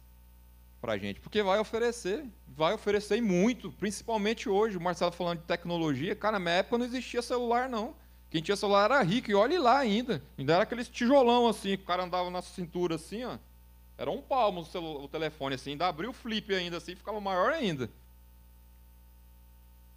[0.82, 4.76] para a gente, porque vai oferecer, vai oferecer muito, principalmente hoje.
[4.76, 7.96] O Marcelo falando de tecnologia, cara, na minha época não existia celular, não.
[8.34, 10.19] Quem tinha celular era rico, e olhe lá ainda.
[10.39, 13.38] Ainda era aqueles tijolão assim, que o cara andava na cintura assim, ó.
[13.96, 17.22] Era um palmo o, celular, o telefone assim, ainda abriu o flip ainda assim, ficava
[17.22, 17.88] maior ainda.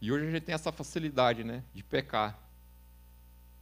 [0.03, 2.39] E hoje a gente tem essa facilidade, né, de pecar.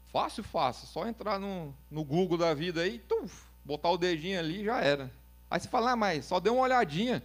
[0.08, 4.64] Fácil, fácil, só entrar no, no Google da vida aí, tuf, botar o dedinho ali
[4.64, 5.08] já era.
[5.48, 7.22] Aí você fala, ah, mas só deu uma olhadinha.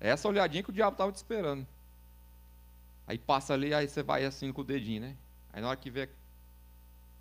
[0.00, 1.64] É essa olhadinha que o diabo estava te esperando.
[3.06, 5.16] Aí passa ali, aí você vai assim com o dedinho, né?
[5.52, 6.08] Aí na hora que vê.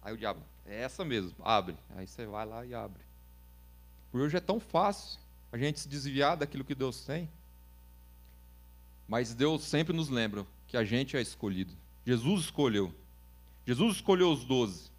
[0.01, 1.75] Aí o diabo, é essa mesmo, abre.
[1.95, 3.01] Aí você vai lá e abre.
[4.11, 5.19] Por hoje é tão fácil
[5.51, 7.29] a gente se desviar daquilo que Deus tem.
[9.07, 11.73] Mas Deus sempre nos lembra que a gente é escolhido.
[12.05, 12.93] Jesus escolheu.
[13.65, 14.91] Jesus escolheu os doze.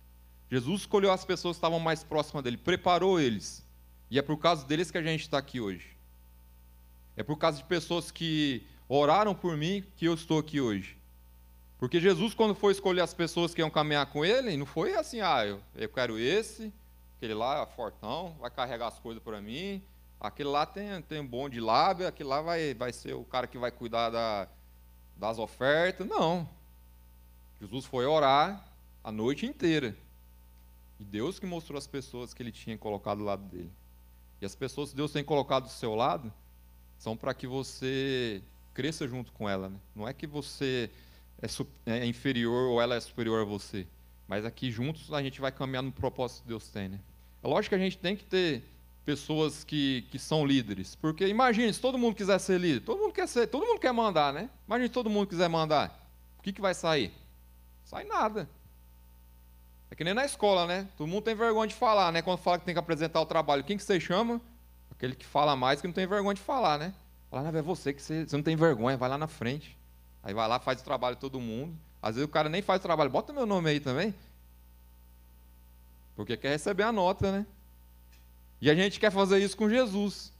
[0.50, 3.64] Jesus escolheu as pessoas que estavam mais próximas dele, preparou eles.
[4.10, 5.96] E é por causa deles que a gente está aqui hoje.
[7.16, 10.97] É por causa de pessoas que oraram por mim que eu estou aqui hoje.
[11.78, 15.20] Porque Jesus, quando foi escolher as pessoas que iam caminhar com ele, não foi assim,
[15.20, 16.72] ah, eu, eu quero esse,
[17.16, 19.80] aquele lá é fortão, vai carregar as coisas para mim,
[20.20, 23.46] aquele lá tem, tem um bom de lábia, aquele lá vai, vai ser o cara
[23.46, 24.48] que vai cuidar da,
[25.16, 26.06] das ofertas.
[26.06, 26.48] Não.
[27.60, 28.64] Jesus foi orar
[29.02, 29.96] a noite inteira.
[30.98, 33.70] E Deus que mostrou as pessoas que ele tinha colocado do lado dele.
[34.40, 36.32] E as pessoas que Deus tem colocado do seu lado
[36.98, 38.42] são para que você
[38.74, 39.68] cresça junto com ela.
[39.68, 39.76] Né?
[39.94, 40.90] Não é que você
[41.40, 43.86] é, é, inferior ou ela é superior a você,
[44.26, 46.88] mas aqui juntos a gente vai caminhar no propósito que Deus tem.
[46.88, 47.00] Né?
[47.42, 48.64] É lógico que a gente tem que ter
[49.04, 53.12] pessoas que, que são líderes, porque imagine se todo mundo quiser ser líder, todo mundo
[53.12, 54.50] quer ser, todo mundo quer mandar, né?
[54.66, 56.06] Imagine se todo mundo quiser mandar,
[56.38, 57.10] o que, que vai sair?
[57.84, 58.46] Sai nada.
[59.90, 60.86] É que nem na escola, né?
[60.96, 62.20] Todo mundo tem vergonha de falar, né?
[62.20, 64.40] Quando fala que tem que apresentar o trabalho, quem que você chama?
[64.90, 66.92] Aquele que fala mais que não tem vergonha de falar, né?
[67.30, 69.77] Fala, não, é você que você, você não tem vergonha, vai lá na frente.
[70.22, 71.76] Aí vai lá, faz o trabalho todo mundo.
[72.02, 74.14] Às vezes o cara nem faz o trabalho, bota meu nome aí também.
[76.14, 77.46] Porque quer receber a nota, né?
[78.60, 80.32] E a gente quer fazer isso com Jesus.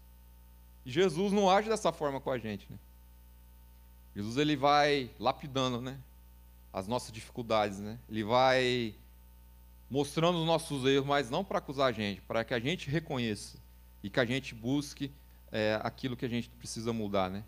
[0.84, 2.78] E Jesus não age dessa forma com a gente, né?
[4.14, 5.98] Jesus ele vai lapidando, né?
[6.72, 7.98] As nossas dificuldades, né?
[8.08, 8.94] Ele vai
[9.90, 13.56] mostrando os nossos erros, mas não para acusar a gente, para que a gente reconheça
[14.02, 15.10] e que a gente busque
[15.50, 17.44] é, aquilo que a gente precisa mudar, né?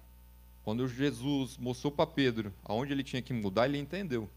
[0.64, 4.28] Quando Jesus mostrou para Pedro aonde ele tinha que mudar, ele entendeu.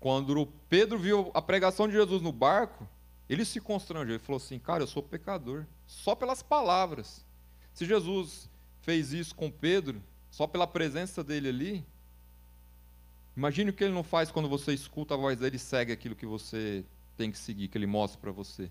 [0.00, 2.86] Quando Pedro viu a pregação de Jesus no barco,
[3.28, 7.24] ele se constrangeu e falou assim: Cara, eu sou pecador, só pelas palavras.
[7.74, 8.48] Se Jesus
[8.82, 11.84] fez isso com Pedro, só pela presença dele ali,
[13.36, 16.14] imagine o que ele não faz quando você escuta a voz dele e segue aquilo
[16.14, 16.84] que você
[17.16, 18.70] tem que seguir, que ele mostra para você.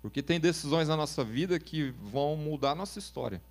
[0.00, 3.42] Porque tem decisões na nossa vida que vão mudar a nossa história.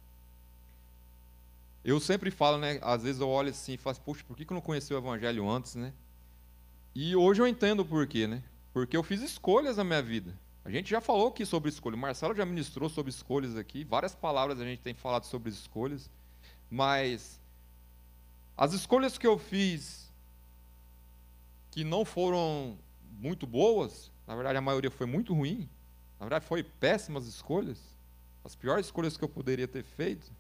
[1.86, 2.80] Eu sempre falo, né?
[2.82, 5.48] Às vezes eu olho assim e falo, poxa, por que eu não conheci o Evangelho
[5.48, 5.94] antes, né?
[6.96, 8.42] E hoje eu entendo o porquê, né?
[8.74, 10.34] Porque eu fiz escolhas na minha vida.
[10.66, 11.96] A gente já falou aqui sobre escolha.
[11.96, 13.84] O Marcelo já ministrou sobre escolhas aqui.
[13.84, 16.10] Várias palavras a gente tem falado sobre escolhas.
[16.72, 17.40] Mas
[18.58, 20.12] as escolhas que eu fiz
[21.70, 22.76] que não foram
[23.20, 25.70] muito boas, na verdade a maioria foi muito ruim,
[26.20, 27.78] na verdade foi péssimas escolhas,
[28.44, 30.32] as piores escolhas que eu poderia ter feito,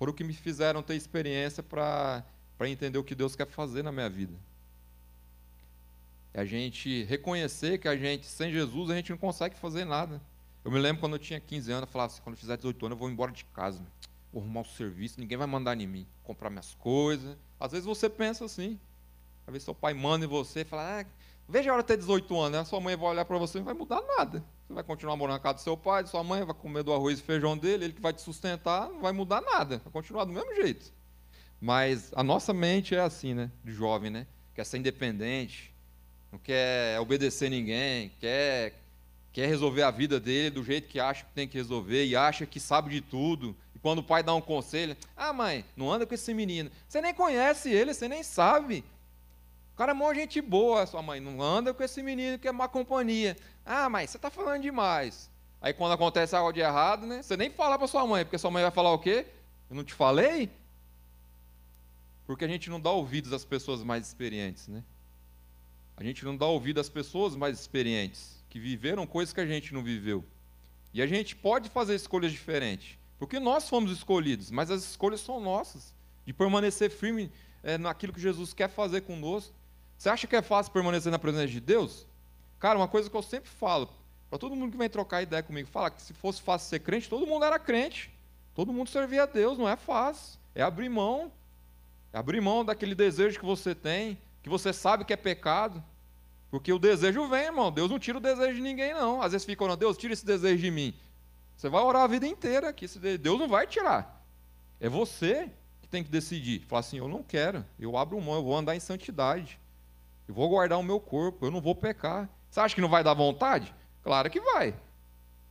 [0.00, 2.24] foram que me fizeram ter experiência para
[2.62, 4.32] entender o que Deus quer fazer na minha vida.
[6.32, 10.18] É a gente reconhecer que a gente, sem Jesus, a gente não consegue fazer nada.
[10.64, 12.86] Eu me lembro quando eu tinha 15 anos, eu falava assim, quando eu fizer 18
[12.86, 13.82] anos, eu vou embora de casa.
[14.32, 16.06] Vou arrumar o um serviço, ninguém vai mandar em mim.
[16.24, 17.36] Comprar minhas coisas.
[17.58, 18.80] Às vezes você pensa assim.
[19.46, 21.06] Às vezes seu pai manda em você e fala, ah,
[21.46, 22.58] veja a hora ter 18 anos, né?
[22.60, 24.42] a sua mãe vai olhar para você e não vai mudar nada.
[24.70, 26.92] Você vai continuar morando na casa do seu pai, de sua mãe, vai comer do
[26.92, 30.24] arroz e feijão dele, ele que vai te sustentar, não vai mudar nada, vai continuar
[30.24, 30.92] do mesmo jeito.
[31.60, 33.50] Mas a nossa mente é assim, né?
[33.64, 34.28] De jovem, né?
[34.54, 35.74] Quer ser independente,
[36.30, 38.74] não quer obedecer ninguém, quer,
[39.32, 42.46] quer resolver a vida dele do jeito que acha que tem que resolver e acha
[42.46, 43.56] que sabe de tudo.
[43.74, 46.70] E quando o pai dá um conselho, ah, mãe, não anda com esse menino.
[46.86, 48.84] Você nem conhece ele, você nem sabe.
[49.80, 51.20] Cara é mó gente boa, sua mãe.
[51.20, 53.34] Não anda com esse menino que é má companhia.
[53.64, 55.30] Ah, mas você está falando demais.
[55.58, 57.22] Aí quando acontece algo de errado, né?
[57.22, 59.24] Você nem fala para sua mãe, porque sua mãe vai falar o quê?
[59.70, 60.50] Eu não te falei?
[62.26, 64.84] Porque a gente não dá ouvidos às pessoas mais experientes, né?
[65.96, 69.72] A gente não dá ouvido às pessoas mais experientes, que viveram coisas que a gente
[69.72, 70.22] não viveu.
[70.92, 75.40] E a gente pode fazer escolhas diferentes, porque nós fomos escolhidos, mas as escolhas são
[75.40, 75.94] nossas,
[76.26, 79.58] de permanecer firme é, naquilo que Jesus quer fazer conosco.
[80.00, 82.06] Você acha que é fácil permanecer na presença de Deus?
[82.58, 83.86] Cara, uma coisa que eu sempre falo,
[84.30, 87.06] para todo mundo que vem trocar ideia comigo, fala que se fosse fácil ser crente,
[87.06, 88.10] todo mundo era crente.
[88.54, 90.40] Todo mundo servia a Deus, não é fácil.
[90.54, 91.30] É abrir mão.
[92.14, 95.84] É abrir mão daquele desejo que você tem, que você sabe que é pecado.
[96.50, 97.70] Porque o desejo vem, irmão.
[97.70, 99.20] Deus não tira o desejo de ninguém, não.
[99.20, 100.94] Às vezes fica orando, Deus, tira esse desejo de mim.
[101.58, 102.86] Você vai orar a vida inteira que
[103.18, 104.24] Deus não vai tirar.
[104.80, 105.50] É você
[105.82, 106.64] que tem que decidir.
[106.68, 107.66] Falar assim, eu não quero.
[107.78, 109.60] Eu abro mão, eu vou andar em santidade.
[110.30, 112.30] Eu vou guardar o meu corpo, eu não vou pecar.
[112.48, 113.74] Você acha que não vai dar vontade?
[114.00, 114.70] Claro que vai.
[114.70, 114.74] O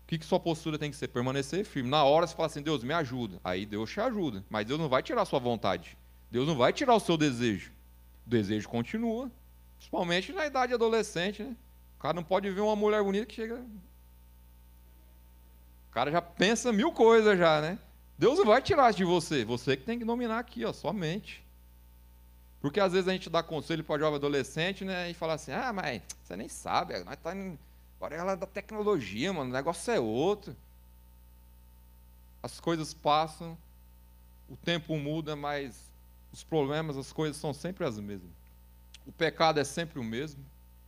[0.07, 1.09] que, que sua postura tem que ser?
[1.09, 1.89] Permanecer firme.
[1.89, 3.41] Na hora você fala assim, Deus, me ajuda.
[3.43, 4.41] Aí Deus te ajuda.
[4.49, 5.97] Mas Deus não vai tirar a sua vontade.
[6.31, 7.73] Deus não vai tirar o seu desejo.
[8.25, 9.29] O desejo continua.
[9.75, 11.57] Principalmente na idade adolescente, né?
[11.97, 13.55] O cara não pode ver uma mulher bonita que chega.
[15.89, 17.77] O cara já pensa mil coisas já, né?
[18.17, 19.43] Deus não vai tirar de você.
[19.43, 21.43] Você que tem que dominar aqui, ó, sua mente.
[22.61, 25.09] Porque às vezes a gente dá conselho para jovem adolescente, né?
[25.09, 27.57] E fala assim, ah, mas você nem sabe, nós tá em...
[27.97, 30.55] agora é ela da tecnologia, mano, o negócio é outro.
[32.43, 33.57] As coisas passam,
[34.49, 35.89] o tempo muda, mas
[36.33, 38.31] os problemas, as coisas são sempre as mesmas.
[39.05, 40.43] O pecado é sempre o mesmo,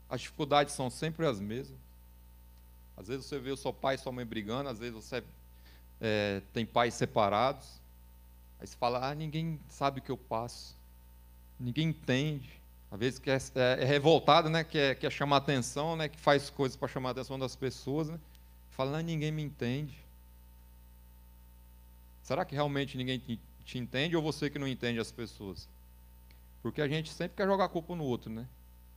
[0.10, 1.80] as dificuldades são sempre as mesmas.
[2.98, 5.24] Às vezes você vê o seu pai e sua mãe brigando, às vezes você
[6.02, 7.80] é, tem pais separados.
[8.60, 10.81] Aí você fala, ah, ninguém sabe o que eu passo
[11.62, 12.50] ninguém entende.
[12.92, 14.64] Às vezes é, é, é revoltado, né?
[14.64, 16.10] Quer, quer chamar atenção, né?
[16.10, 18.20] Que faz coisas para chamar a atenção das pessoas, né?
[18.72, 19.96] Fala, ah, ninguém me entende.
[22.24, 25.70] Será que realmente ninguém te, te entende ou você que não entende as pessoas?
[26.62, 28.46] Porque a gente sempre quer jogar a culpa no outro, né?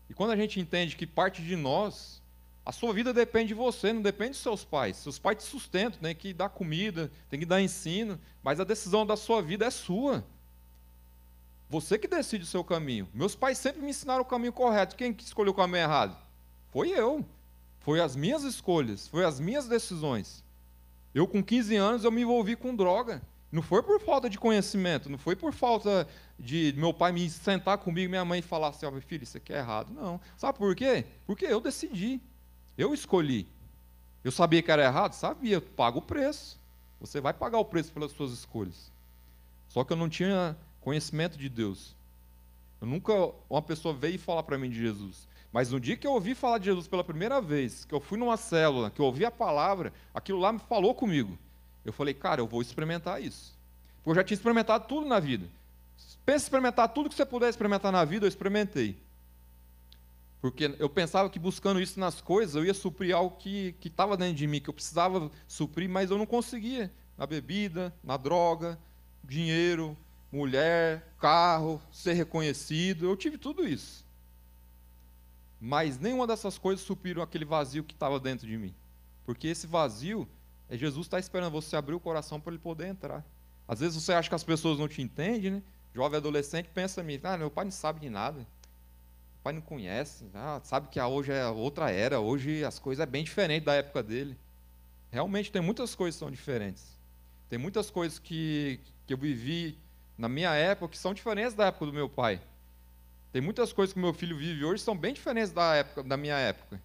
[0.09, 2.21] E quando a gente entende que parte de nós,
[2.65, 4.97] a sua vida depende de você, não depende dos seus pais.
[4.97, 9.07] Seus pais te sustentam, tem que dar comida, tem que dar ensino, mas a decisão
[9.07, 10.25] da sua vida é sua.
[11.69, 13.09] Você que decide o seu caminho.
[13.13, 14.97] Meus pais sempre me ensinaram o caminho correto.
[14.97, 16.17] Quem que escolheu o caminho errado?
[16.71, 17.25] Foi eu.
[17.81, 20.43] Foi as minhas escolhas, foi as minhas decisões.
[21.15, 23.23] Eu com 15 anos eu me envolvi com droga.
[23.53, 26.09] Não foi por falta de conhecimento, não foi por falta
[26.39, 29.59] de meu pai me sentar comigo, minha mãe falar assim, oh, filho, isso aqui é
[29.59, 29.93] errado.
[29.93, 30.21] Não.
[30.37, 31.05] Sabe por quê?
[31.27, 32.21] Porque eu decidi.
[32.77, 33.47] Eu escolhi.
[34.25, 35.13] Eu sabia que era errado?
[35.13, 35.61] Sabia.
[35.61, 36.59] Paga o preço.
[36.99, 38.91] Você vai pagar o preço pelas suas escolhas.
[39.69, 41.97] Só que eu não tinha conhecimento de Deus.
[42.81, 43.13] Eu nunca
[43.49, 45.27] uma pessoa veio falar para mim de Jesus.
[45.51, 48.19] Mas no dia que eu ouvi falar de Jesus pela primeira vez, que eu fui
[48.19, 51.39] numa célula, que eu ouvi a palavra, aquilo lá me falou comigo.
[51.85, 53.57] Eu falei, cara, eu vou experimentar isso.
[53.97, 55.47] Porque eu já tinha experimentado tudo na vida.
[56.27, 58.97] Pensa em experimentar tudo que você puder experimentar na vida, eu experimentei.
[60.41, 64.35] Porque eu pensava que buscando isso nas coisas eu ia suprir algo que estava dentro
[64.35, 66.93] de mim, que eu precisava suprir, mas eu não conseguia.
[67.17, 68.79] Na bebida, na droga,
[69.23, 69.97] dinheiro,
[70.35, 73.07] mulher, carro, ser reconhecido.
[73.07, 74.05] Eu tive tudo isso.
[75.61, 78.75] Mas nenhuma dessas coisas supriram aquele vazio que estava dentro de mim.
[79.25, 80.29] Porque esse vazio
[80.69, 83.25] é Jesus está esperando você abrir o coração para ele poder entrar.
[83.67, 85.63] Às vezes você acha que as pessoas não te entendem, né?
[85.95, 88.45] Jovem adolescente pensa mim, ah, meu pai não sabe de nada
[89.45, 93.23] pai não conhece, ah, sabe que hoje é outra era, hoje as coisas é bem
[93.23, 94.39] diferente da época dele.
[95.13, 96.97] Realmente tem muitas coisas que são diferentes.
[97.51, 99.79] Tem muitas coisas que, que eu vivi
[100.17, 102.41] na minha época que são diferentes da época do meu pai.
[103.33, 106.37] Tem muitas coisas que meu filho vive hoje são bem diferentes da época da minha
[106.37, 106.81] época.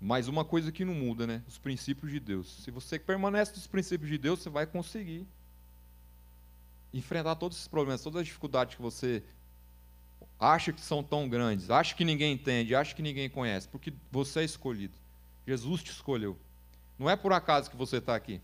[0.00, 1.42] Mas uma coisa que não muda, né?
[1.48, 2.62] Os princípios de Deus.
[2.62, 5.26] Se você permanece nos princípios de Deus, você vai conseguir
[6.92, 9.22] enfrentar todos esses problemas, todas as dificuldades que você
[10.38, 14.40] acha que são tão grandes, acha que ninguém entende, acha que ninguém conhece, porque você
[14.40, 14.94] é escolhido.
[15.46, 16.36] Jesus te escolheu.
[16.98, 18.40] Não é por acaso que você está aqui.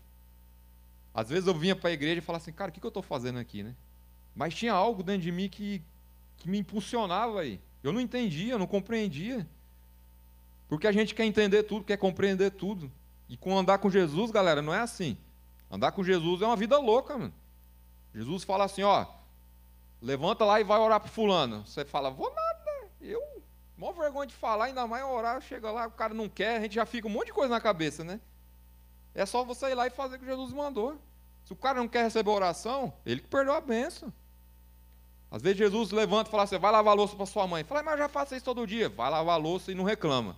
[1.13, 2.89] Às vezes eu vinha para a igreja e falava assim, cara, o que, que eu
[2.89, 3.75] estou fazendo aqui, né?
[4.35, 5.81] Mas tinha algo dentro de mim que,
[6.37, 7.59] que me impulsionava aí.
[7.83, 9.47] Eu não entendia, eu não compreendia.
[10.67, 12.91] Porque a gente quer entender tudo, quer compreender tudo.
[13.29, 15.17] E com andar com Jesus, galera, não é assim.
[15.69, 17.33] Andar com Jesus é uma vida louca, mano.
[18.13, 19.05] Jesus fala assim, ó,
[20.03, 21.65] Levanta lá e vai orar para fulano.
[21.65, 22.89] Você fala, vou nada.
[22.99, 23.21] Eu,
[23.77, 25.39] mó vergonha de falar, ainda mais orar.
[25.39, 27.61] Chega lá, o cara não quer, a gente já fica um monte de coisa na
[27.61, 28.19] cabeça, né?
[29.15, 30.97] É só você ir lá e fazer o que Jesus mandou.
[31.45, 34.11] Se o cara não quer receber oração, ele que perdeu a benção.
[35.33, 37.63] Às vezes Jesus levanta e fala assim, vai lavar louça para sua mãe.
[37.63, 38.87] Fala, mas eu já faço isso todo dia.
[38.87, 40.37] Vai lavar louça e não reclama.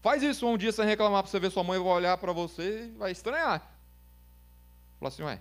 [0.00, 2.84] Faz isso um dia sem reclamar para você ver sua mãe vai olhar para você
[2.84, 3.60] e vai estranhar.
[5.00, 5.40] Fala assim, ué,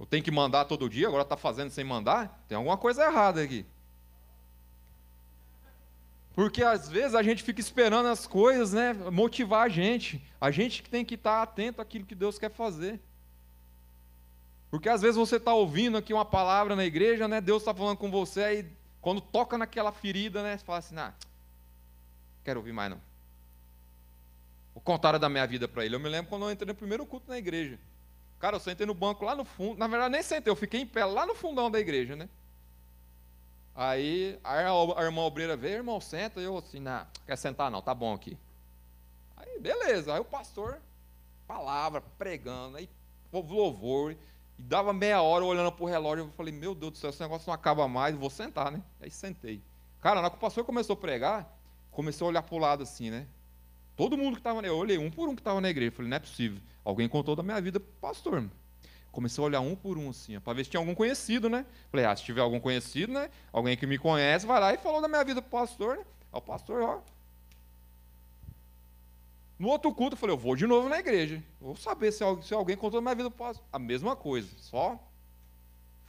[0.00, 2.42] eu tenho que mandar todo dia, agora está fazendo sem mandar?
[2.48, 3.64] Tem alguma coisa errada aqui.
[6.34, 10.20] Porque às vezes a gente fica esperando as coisas, né, motivar a gente.
[10.40, 12.98] A gente que tem que estar atento àquilo que Deus quer fazer.
[14.70, 17.96] Porque às vezes você está ouvindo aqui uma palavra na igreja, né, Deus está falando
[17.96, 21.14] com você, aí quando toca naquela ferida, né, você fala assim, ah,
[22.44, 23.00] quero ouvir mais não.
[24.74, 25.96] O contaram da minha vida para ele.
[25.96, 27.78] Eu me lembro quando eu entrei no primeiro culto na igreja.
[28.38, 29.76] Cara, eu sentei no banco lá no fundo.
[29.76, 32.28] Na verdade, nem sentei, eu fiquei em pé lá no fundão da igreja, né?
[33.74, 36.40] Aí a, a irmã obreira veio, irmão, senta.
[36.40, 38.38] E eu assim, não, quer sentar não, tá bom aqui.
[39.36, 40.14] Aí, beleza.
[40.14, 40.80] Aí o pastor,
[41.46, 42.88] palavra, pregando, aí
[43.32, 44.16] louvor.
[44.58, 46.24] E dava meia hora olhando pro relógio.
[46.24, 48.82] Eu falei, meu Deus do céu, esse negócio não acaba mais, vou sentar, né?
[49.00, 49.62] Aí sentei.
[50.00, 51.58] Cara, na hora que o pastor começou a pregar,
[51.90, 53.26] comecei a olhar pro lado assim, né?
[53.96, 55.92] Todo mundo que estava, eu olhei um por um que estava na igreja.
[55.92, 56.60] Falei, não é possível.
[56.84, 58.48] Alguém contou da minha vida para o pastor.
[59.10, 61.66] Comecei a olhar um por um, assim, para ver se tinha algum conhecido, né?
[61.90, 63.30] Falei, ah, se tiver algum conhecido, né?
[63.52, 66.04] Alguém que me conhece, vai lá e falou da minha vida para o pastor, né?
[66.32, 67.00] Aí o pastor, ó.
[69.58, 71.42] No outro culto, eu falei, eu vou de novo na igreja.
[71.60, 73.66] Vou saber se, se alguém contou da minha vida para o pastor.
[73.72, 74.98] A mesma coisa, só.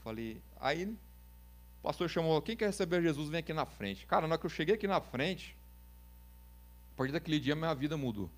[0.04, 4.06] Falei, aí o pastor chamou, quem quer receber Jesus, vem aqui na frente.
[4.06, 5.56] Cara, na hora que eu cheguei aqui na frente,
[7.00, 8.28] partir daquele dia, minha vida mudou.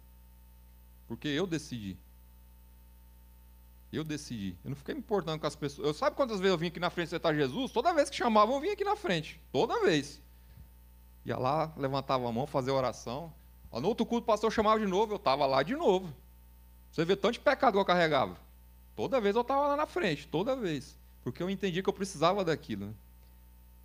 [1.09, 1.97] Porque eu decidi.
[3.93, 4.57] Eu decidi.
[4.65, 5.89] Eu não fiquei me importando com as pessoas.
[5.89, 7.73] Eu sabe quantas vezes eu vim aqui na frente aceitar Jesus?
[7.73, 9.41] Toda vez que chamavam, eu vinha aqui na frente.
[9.51, 10.23] Toda vez.
[11.27, 13.35] Ia lá, levantava a mão, fazia oração.
[13.81, 16.13] No outro culto, o pastor chamava de novo, eu estava lá de novo.
[16.91, 18.37] Você vê tanto de pecado que eu carregava.
[18.95, 20.97] Toda vez eu estava lá na frente, toda vez.
[21.25, 22.87] Porque eu entendi que eu precisava daquilo.
[22.87, 22.93] Né?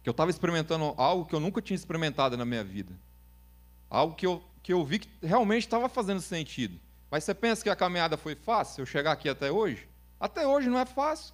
[0.03, 2.93] Que eu estava experimentando algo que eu nunca tinha experimentado na minha vida.
[3.89, 6.77] Algo que eu que eu vi que realmente estava fazendo sentido.
[7.09, 9.87] Mas você pensa que a caminhada foi fácil, eu chegar aqui até hoje?
[10.19, 11.33] Até hoje não é fácil.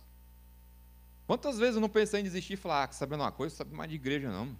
[1.25, 3.89] Quantas vezes eu não pensei em desistir e falar, ah, sabendo uma coisa, sabe mais
[3.89, 4.55] de igreja não.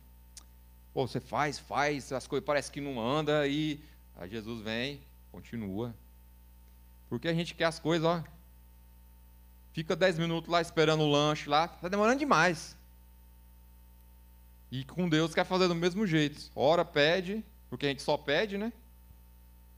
[0.94, 3.80] Pô, você faz, faz, as coisas parecem que não anda e
[4.16, 5.94] aí Jesus vem, continua.
[7.10, 8.24] Porque a gente quer as coisas, ó.
[9.74, 12.78] Fica dez minutos lá esperando o lanche lá, está demorando demais.
[14.72, 16.52] E com Deus quer fazer do mesmo jeito.
[16.56, 18.72] Ora, pede, porque a gente só pede, né?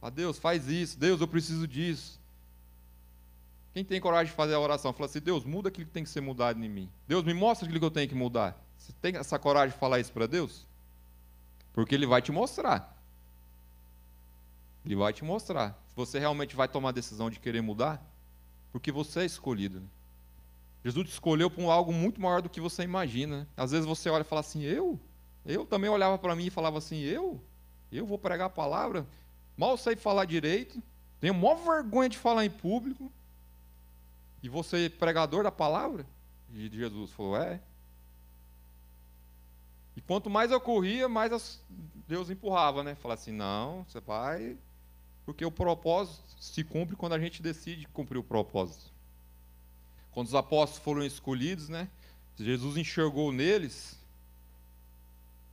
[0.02, 1.00] A Deus, faz isso.
[1.00, 2.20] Deus, eu preciso disso.
[3.74, 4.94] Quem tem coragem de fazer a oração?
[4.94, 6.90] Fala assim: Deus, muda aquilo que tem que ser mudado em mim.
[7.08, 8.58] Deus, me mostra aquilo que eu tenho que mudar.
[8.78, 10.66] Você tem essa coragem de falar isso para Deus?
[11.76, 12.98] Porque Ele vai te mostrar.
[14.86, 15.78] Ele vai te mostrar.
[15.90, 18.02] Se você realmente vai tomar a decisão de querer mudar,
[18.72, 19.82] porque você é escolhido.
[19.82, 19.88] Né?
[20.86, 23.40] Jesus te escolheu para algo muito maior do que você imagina.
[23.40, 23.48] Né?
[23.58, 24.98] Às vezes você olha e fala assim: Eu?
[25.46, 27.44] Eu também olhava para mim e falava assim: Eu?
[27.92, 29.06] Eu vou pregar a palavra,
[29.58, 30.82] mal sei falar direito,
[31.20, 33.12] tenho maior vergonha de falar em público.
[34.42, 36.06] E você pregador da palavra?
[36.54, 37.60] E Jesus falou: É.
[39.96, 41.62] E quanto mais eu corria, mais
[42.08, 42.96] Deus empurrava, né?
[42.96, 44.58] Falava assim: não, você vai.
[45.26, 48.94] Porque o propósito se cumpre quando a gente decide cumprir o propósito.
[50.12, 51.90] Quando os apóstolos foram escolhidos, né?
[52.38, 54.00] Jesus enxergou neles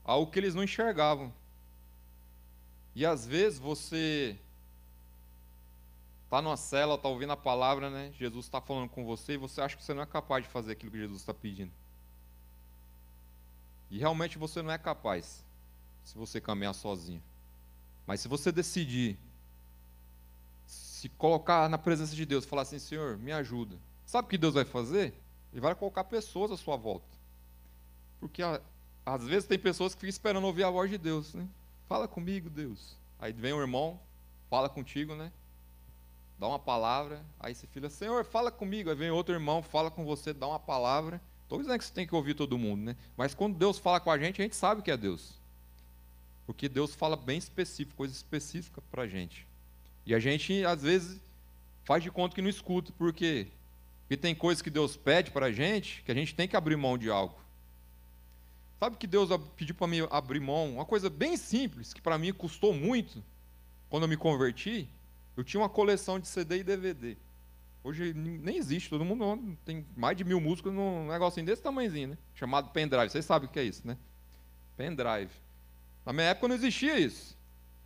[0.05, 1.33] algo que eles não enxergavam.
[2.95, 4.37] E às vezes você
[6.25, 8.13] está numa cela, está ouvindo a palavra, né?
[8.19, 10.73] Jesus está falando com você e você acha que você não é capaz de fazer
[10.73, 11.71] aquilo que Jesus está pedindo.
[13.93, 15.45] E realmente você não é capaz
[16.03, 17.23] se você caminhar sozinho.
[18.07, 19.19] Mas se você decidir
[20.67, 23.77] se colocar na presença de Deus, falar assim, Senhor, me ajuda.
[24.07, 25.13] Sabe o que Deus vai fazer?
[25.53, 27.05] Ele vai colocar pessoas à sua volta.
[28.19, 28.43] Porque
[29.05, 31.47] às vezes tem pessoas que ficam esperando ouvir a voz de Deus, né?
[31.87, 32.97] Fala comigo, Deus.
[33.19, 34.01] Aí vem um irmão,
[34.49, 35.31] fala contigo, né?
[36.39, 38.89] Dá uma palavra, aí você fala, Senhor, fala comigo.
[38.89, 41.21] Aí vem outro irmão, fala com você, dá uma palavra.
[41.53, 42.97] Estou dizendo que você tem que ouvir todo mundo, né?
[43.15, 45.35] Mas quando Deus fala com a gente, a gente sabe que é Deus.
[46.47, 49.47] Porque Deus fala bem específico, coisa específica para a gente.
[50.07, 51.21] E a gente, às vezes,
[51.85, 52.91] faz de conta que não escuta.
[52.93, 53.49] Por quê?
[54.01, 56.77] Porque tem coisas que Deus pede para a gente que a gente tem que abrir
[56.77, 57.39] mão de algo.
[58.81, 60.77] Sabe que Deus pediu para mim abrir mão?
[60.77, 63.23] Uma coisa bem simples, que para mim custou muito
[63.91, 64.89] quando eu me converti.
[65.37, 67.15] Eu tinha uma coleção de CD e DVD.
[67.85, 72.19] Hoje nem existe, todo mundo tem mais de mil músicas num negocinho desse tamanhozinho, né?
[72.35, 73.11] Chamado pendrive.
[73.11, 73.97] Vocês sabem o que é isso, né?
[74.77, 75.33] Pendrive.
[76.07, 77.37] Na minha época não existia isso.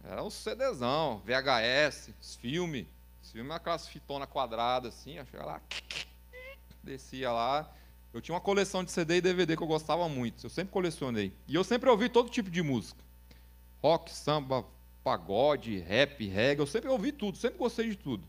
[0.05, 2.87] Era um CDzão, VHS, filme.
[3.23, 5.61] Os filmes aquelas fitonas quadradas assim, achei lá,
[6.83, 7.71] descia lá.
[8.13, 10.45] Eu tinha uma coleção de CD e DVD que eu gostava muito.
[10.45, 11.33] Eu sempre colecionei.
[11.49, 13.03] E eu sempre ouvi todo tipo de música.
[13.83, 14.65] Rock, samba,
[15.03, 16.61] pagode, rap, reggae.
[16.61, 18.23] Eu sempre ouvi tudo, sempre gostei de tudo.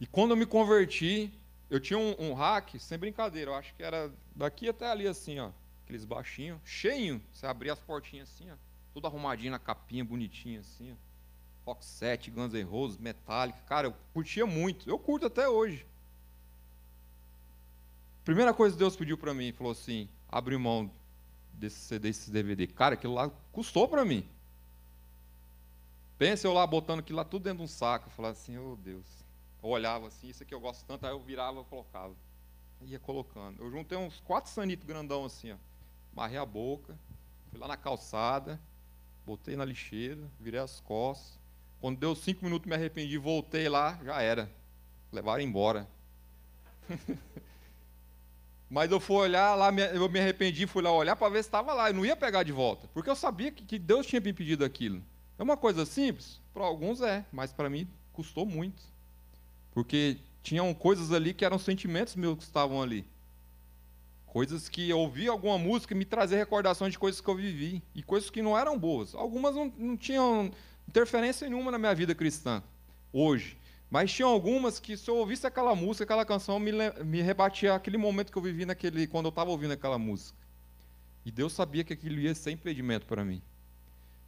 [0.00, 1.32] E quando eu me converti,
[1.68, 5.38] eu tinha um, um hack, sem brincadeira, eu acho que era daqui até ali assim,
[5.38, 5.50] ó,
[5.84, 7.20] aqueles baixinhos, cheinho.
[7.32, 8.54] Você abria as portinhas assim, ó,
[8.94, 11.08] tudo arrumadinho na capinha, bonitinho assim, ó.
[11.68, 13.58] Rock 7, Guns N' Roses, Metallica.
[13.66, 14.88] Cara, eu curtia muito.
[14.88, 15.86] Eu curto até hoje.
[18.24, 20.90] Primeira coisa que Deus pediu para mim, falou assim: abre mão
[21.52, 22.66] desse CD, desse DVD.
[22.66, 24.26] Cara, aquilo lá custou para mim.
[26.16, 28.08] Pensa eu lá botando aquilo lá tudo dentro de um saco.
[28.08, 29.06] Eu falava assim: oh Deus.
[29.62, 32.14] Eu olhava assim, isso aqui eu gosto tanto, aí eu virava e colocava.
[32.82, 33.62] Ia colocando.
[33.62, 35.56] Eu juntei uns quatro sanitos grandão assim, ó.
[36.14, 36.96] Marrei a boca,
[37.50, 38.60] fui lá na calçada,
[39.26, 41.38] botei na lixeira, virei as costas.
[41.80, 44.50] Quando deu cinco minutos, me arrependi, voltei lá, já era.
[45.12, 45.88] Levaram embora.
[48.70, 51.72] Mas eu fui olhar lá, eu me arrependi, fui lá olhar para ver se estava
[51.72, 51.90] lá.
[51.90, 55.02] Eu não ia pegar de volta, porque eu sabia que Deus tinha me pedido aquilo.
[55.38, 56.40] É uma coisa simples?
[56.52, 58.82] Para alguns é, mas para mim custou muito.
[59.78, 63.04] Porque tinham coisas ali que eram sentimentos meus que estavam ali.
[64.26, 67.80] Coisas que eu ouvi alguma música e me trazia recordações de coisas que eu vivi.
[67.94, 69.14] E coisas que não eram boas.
[69.14, 70.50] Algumas não, não tinham
[70.88, 72.60] interferência nenhuma na minha vida cristã,
[73.12, 73.56] hoje.
[73.88, 76.72] Mas tinham algumas que, se eu ouvisse aquela música, aquela canção, me,
[77.04, 80.36] me rebatia aquele momento que eu vivi naquele, quando eu estava ouvindo aquela música.
[81.24, 83.40] E Deus sabia que aquilo ia ser impedimento para mim.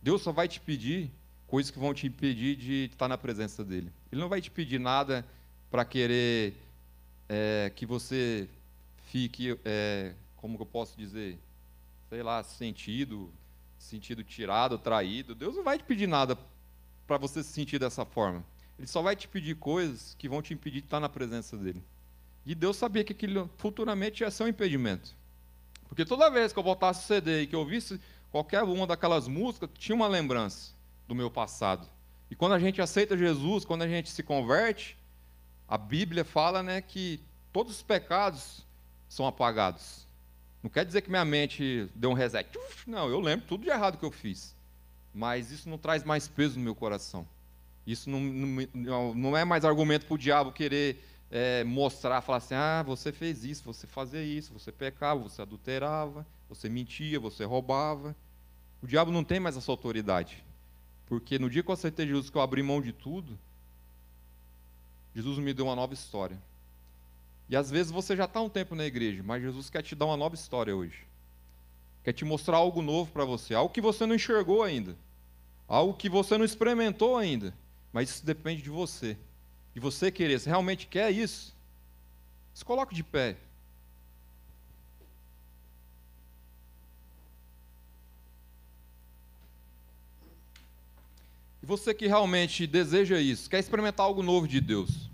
[0.00, 1.10] Deus só vai te pedir
[1.48, 3.92] coisas que vão te impedir de estar na presença dele.
[4.12, 5.26] Ele não vai te pedir nada
[5.70, 6.54] para querer
[7.28, 8.48] é, que você
[9.06, 11.38] fique, é, como eu posso dizer,
[12.08, 13.32] sei lá, sentido,
[13.78, 15.34] sentido tirado, traído.
[15.34, 16.36] Deus não vai te pedir nada
[17.06, 18.44] para você se sentir dessa forma.
[18.78, 21.82] Ele só vai te pedir coisas que vão te impedir de estar na presença dele.
[22.44, 25.14] E Deus sabia que aquilo futuramente ia ser um impedimento.
[25.88, 28.00] Porque toda vez que eu botasse o CD e que eu ouvisse
[28.30, 30.72] qualquer uma daquelas músicas, tinha uma lembrança
[31.06, 31.86] do meu passado.
[32.30, 34.96] E quando a gente aceita Jesus, quando a gente se converte,
[35.70, 37.20] a Bíblia fala né, que
[37.52, 38.66] todos os pecados
[39.08, 40.04] são apagados.
[40.60, 42.48] Não quer dizer que minha mente deu um reset.
[42.84, 44.52] Não, eu lembro tudo de errado que eu fiz.
[45.14, 47.24] Mas isso não traz mais peso no meu coração.
[47.86, 48.20] Isso não,
[48.74, 53.12] não, não é mais argumento para o diabo querer é, mostrar, falar assim: ah, você
[53.12, 58.14] fez isso, você fazia isso, você pecava, você adulterava, você mentia, você roubava.
[58.82, 60.42] O diabo não tem mais essa autoridade.
[61.06, 63.38] Porque no dia que eu aceitei Jesus, que eu abri mão de tudo,
[65.14, 66.40] Jesus me deu uma nova história.
[67.48, 70.06] E às vezes você já está um tempo na igreja, mas Jesus quer te dar
[70.06, 71.06] uma nova história hoje.
[72.04, 74.96] Quer te mostrar algo novo para você, algo que você não enxergou ainda,
[75.66, 77.52] algo que você não experimentou ainda.
[77.92, 79.16] Mas isso depende de você,
[79.74, 80.38] de você querer.
[80.38, 81.54] Se realmente quer isso,
[82.54, 83.36] se coloque de pé.
[91.62, 95.10] E você que realmente deseja isso, quer experimentar algo novo de Deus,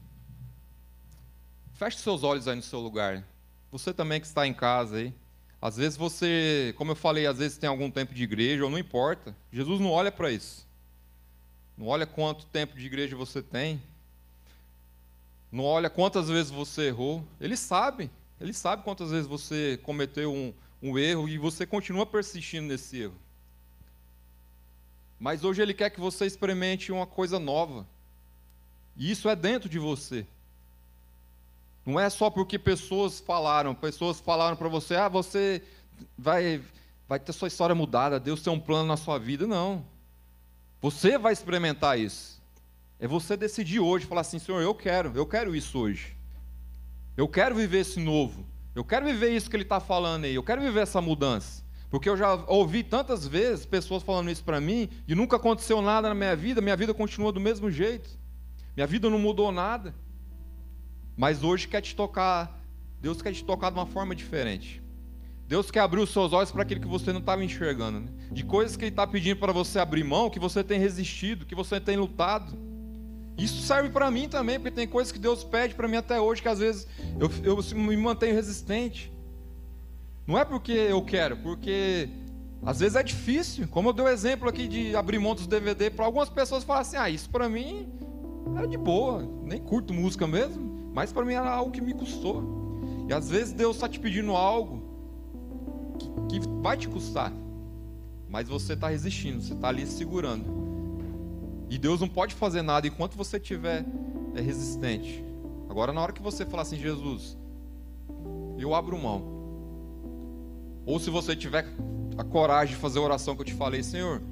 [1.75, 3.25] feche seus olhos aí no seu lugar.
[3.71, 5.13] Você também que está em casa aí,
[5.61, 8.79] Às vezes você, como eu falei, às vezes tem algum tempo de igreja, ou não
[8.79, 9.35] importa.
[9.51, 10.67] Jesus não olha para isso.
[11.77, 13.83] Não olha quanto tempo de igreja você tem.
[15.51, 17.27] Não olha quantas vezes você errou.
[17.41, 18.11] Ele sabe.
[18.41, 23.15] Ele sabe quantas vezes você cometeu um, um erro e você continua persistindo nesse erro.
[25.19, 27.87] Mas hoje ele quer que você experimente uma coisa nova.
[28.97, 30.27] E isso é dentro de você.
[31.85, 35.63] Não é só porque pessoas falaram, pessoas falaram para você, ah, você
[36.19, 36.61] vai,
[37.09, 39.47] vai ter sua história mudada, Deus tem um plano na sua vida.
[39.47, 39.85] Não.
[40.81, 42.43] Você vai experimentar isso.
[42.99, 46.17] É você decidir hoje, falar assim, Senhor, eu quero, eu quero isso hoje.
[47.17, 48.45] Eu quero viver esse novo.
[48.75, 50.35] Eu quero viver isso que ele está falando aí.
[50.35, 51.63] Eu quero viver essa mudança.
[51.91, 56.09] Porque eu já ouvi tantas vezes pessoas falando isso para mim e nunca aconteceu nada
[56.09, 58.11] na minha vida, minha vida continua do mesmo jeito.
[58.77, 59.95] Minha vida não mudou nada.
[61.17, 62.61] Mas hoje quer te tocar,
[63.01, 64.83] Deus quer te tocar de uma forma diferente.
[65.49, 68.01] Deus quer abrir os seus olhos para aquilo que você não estava enxergando.
[68.01, 68.09] Né?
[68.33, 71.55] De coisas que Ele está pedindo para você abrir mão, que você tem resistido, que
[71.55, 72.59] você tem lutado.
[73.39, 76.43] Isso serve para mim também, porque tem coisas que Deus pede para mim até hoje
[76.43, 76.89] que às vezes
[77.21, 79.13] eu, eu me mantenho resistente.
[80.27, 82.09] Não é porque eu quero, porque
[82.65, 83.69] às vezes é difícil.
[83.69, 86.83] Como eu dei o exemplo aqui de abrir mão dos DVD, para algumas pessoas falam
[86.83, 87.89] assim: ah, isso para mim
[88.57, 92.43] era de boa, nem curto música mesmo, mas para mim era algo que me custou.
[93.09, 94.83] E às vezes Deus está te pedindo algo
[96.29, 97.33] que, que vai te custar,
[98.29, 100.67] mas você está resistindo, você está ali segurando.
[101.69, 103.85] E Deus não pode fazer nada enquanto você estiver
[104.35, 105.25] é, resistente.
[105.69, 107.37] Agora, na hora que você falar assim, Jesus,
[108.59, 109.36] eu abro mão.
[110.87, 111.67] Ou se você tiver
[112.17, 114.23] a coragem de fazer a oração que eu te falei, Senhor,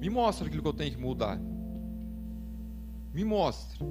[0.00, 1.38] me mostra aquilo que eu tenho que mudar.
[3.12, 3.86] Me mostra.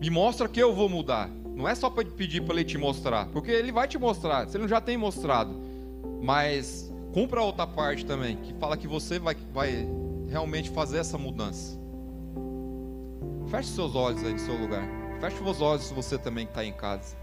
[0.00, 1.28] Me mostra que eu vou mudar.
[1.54, 4.56] Não é só para pedir para ele te mostrar, porque ele vai te mostrar, se
[4.56, 5.54] ele já tem mostrado.
[6.22, 9.88] Mas cumpra a outra parte também, que fala que você vai, vai
[10.28, 11.78] realmente fazer essa mudança.
[13.48, 14.86] Feche seus olhos aí no seu lugar.
[15.20, 17.16] Feche os olhos se você também está em casa.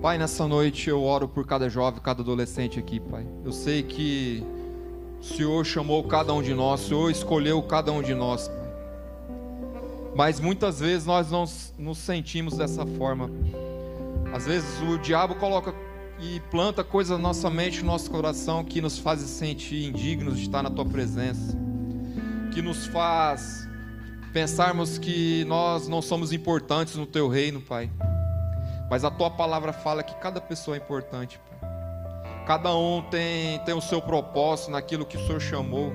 [0.00, 3.26] Pai, nessa noite eu oro por cada jovem, cada adolescente aqui, Pai.
[3.44, 4.44] Eu sei que
[5.20, 8.68] o Senhor chamou cada um de nós, o Senhor escolheu cada um de nós, Pai.
[10.14, 11.44] Mas muitas vezes nós não
[11.76, 13.28] nos sentimos dessa forma.
[14.32, 15.74] Às vezes o diabo coloca
[16.20, 20.42] e planta coisas na nossa mente, no nosso coração, que nos faz sentir indignos de
[20.42, 21.56] estar na Tua presença,
[22.52, 23.68] que nos faz
[24.32, 27.90] pensarmos que nós não somos importantes no Teu reino, Pai.
[28.90, 31.38] Mas a tua palavra fala que cada pessoa é importante.
[31.50, 31.58] Pai.
[32.46, 35.92] Cada um tem, tem o seu propósito naquilo que o Senhor chamou.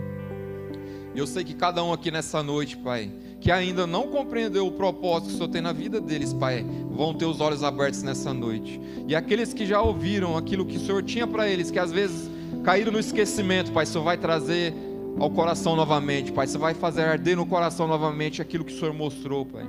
[1.15, 4.71] E eu sei que cada um aqui nessa noite, Pai, que ainda não compreendeu o
[4.71, 8.33] propósito que o Senhor tem na vida deles, Pai, vão ter os olhos abertos nessa
[8.33, 8.79] noite.
[9.07, 12.29] E aqueles que já ouviram aquilo que o Senhor tinha para eles, que às vezes
[12.63, 14.73] caíram no esquecimento, Pai, o Senhor vai trazer
[15.19, 16.45] ao coração novamente, Pai.
[16.45, 19.65] Você vai fazer arder no coração novamente aquilo que o Senhor mostrou, Pai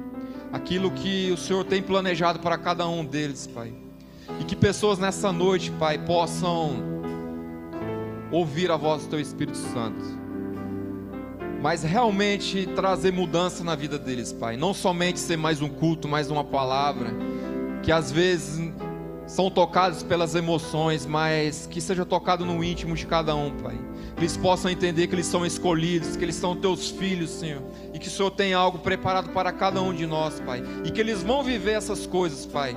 [0.55, 3.75] aquilo que o Senhor tem planejado para cada um deles, Pai.
[4.39, 6.77] E que pessoas nessa noite, Pai, possam
[8.31, 10.01] ouvir a voz do Teu Espírito Santo,
[11.61, 14.57] mas realmente trazer mudança na vida deles, Pai.
[14.57, 17.11] Não somente ser mais um culto, mais uma palavra,
[17.83, 18.73] que às vezes
[19.27, 23.77] são tocados pelas emoções, mas que seja tocado no íntimo de cada um, Pai
[24.15, 27.63] que eles possam entender que eles são escolhidos, que eles são teus filhos, Senhor,
[28.05, 31.23] que o Senhor tem algo preparado para cada um de nós, Pai, e que eles
[31.23, 32.77] vão viver essas coisas, Pai,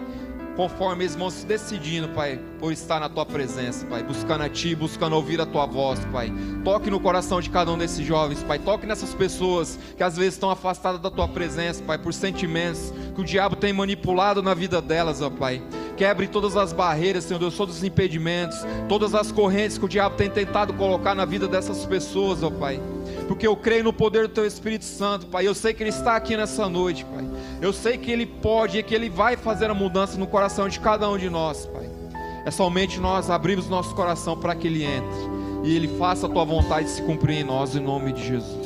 [0.56, 4.74] conforme eles vão se decidindo, Pai, por estar na tua presença, Pai, buscando a Ti,
[4.74, 6.32] buscando ouvir a Tua voz, Pai.
[6.64, 8.58] Toque no coração de cada um desses jovens, Pai.
[8.58, 13.20] Toque nessas pessoas que às vezes estão afastadas da Tua presença, Pai, por sentimentos que
[13.20, 15.62] o diabo tem manipulado na vida delas, ó Pai.
[15.98, 18.58] Quebre todas as barreiras, Senhor Deus, todos os impedimentos,
[18.88, 22.80] todas as correntes que o diabo tem tentado colocar na vida dessas pessoas, ó Pai.
[23.28, 25.48] Porque eu creio no poder do Teu Espírito Santo, Pai.
[25.48, 27.26] Eu sei que Ele está aqui nessa noite, Pai.
[27.62, 30.80] Eu sei que Ele pode e que Ele vai fazer a mudança no coração de
[30.80, 31.90] cada um de nós, Pai.
[32.46, 36.46] É somente nós abrirmos nosso coração para que Ele entre e Ele faça a Tua
[36.46, 38.57] vontade se cumprir em nós, em nome de Jesus.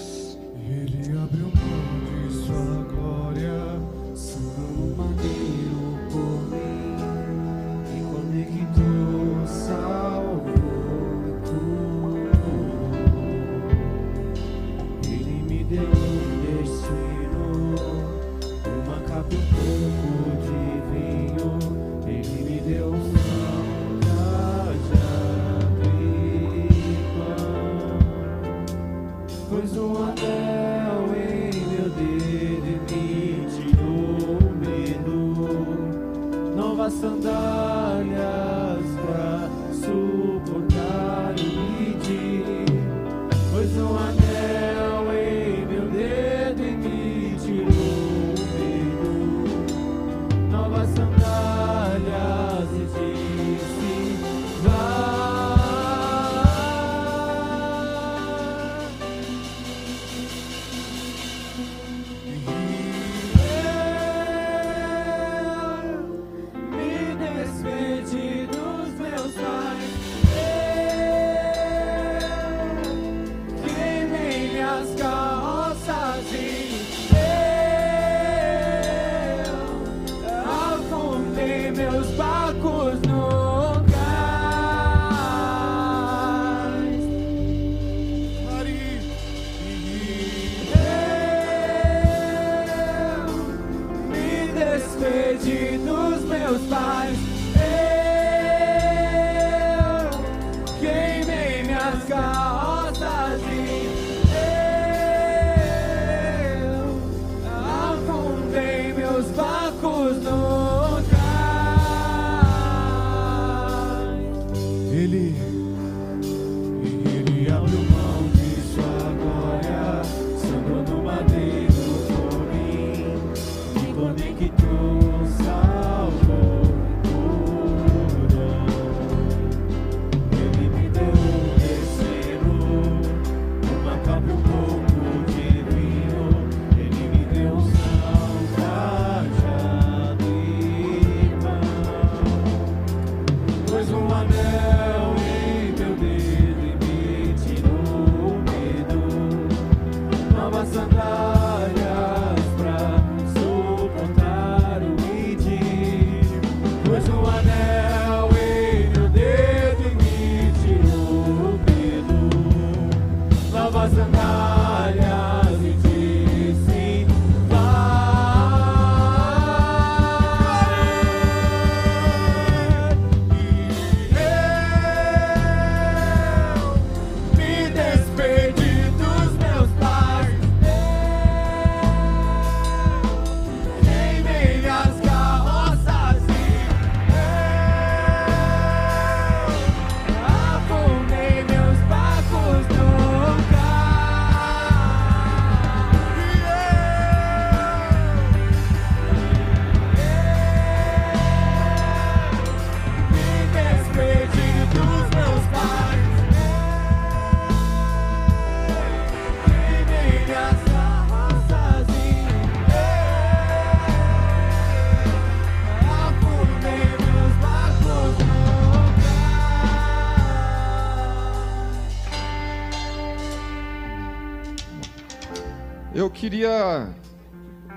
[226.21, 226.87] Queria.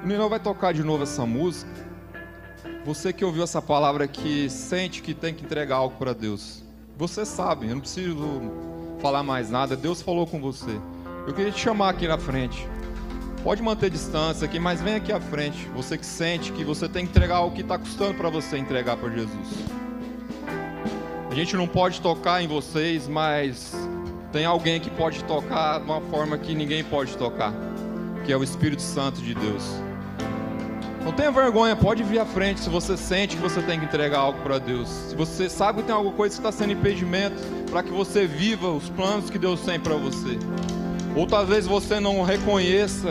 [0.03, 1.73] O Ninão vai tocar de novo essa música.
[2.85, 6.63] Você que ouviu essa palavra aqui, sente que tem que entregar algo para Deus.
[6.99, 8.53] Você sabe, eu não preciso
[9.01, 9.75] falar mais nada.
[9.75, 10.79] Deus falou com você.
[11.27, 12.69] Eu queria te chamar aqui na frente.
[13.43, 15.67] Pode manter distância aqui, mas vem aqui à frente.
[15.75, 18.99] Você que sente que você tem que entregar algo que está custando para você entregar
[18.99, 19.49] para Jesus.
[21.31, 23.73] A gente não pode tocar em vocês, mas
[24.31, 27.55] tem alguém que pode tocar de uma forma que ninguém pode tocar,
[28.25, 29.63] que é o Espírito Santo de Deus.
[31.05, 34.21] Não tenha vergonha, pode vir à frente se você sente que você tem que entregar
[34.21, 34.89] algo para Deus.
[34.89, 37.37] Se você sabe que tem alguma coisa que está sendo impedimento
[37.71, 40.39] para que você viva os planos que Deus tem para você.
[41.15, 43.11] Ou talvez você não reconheça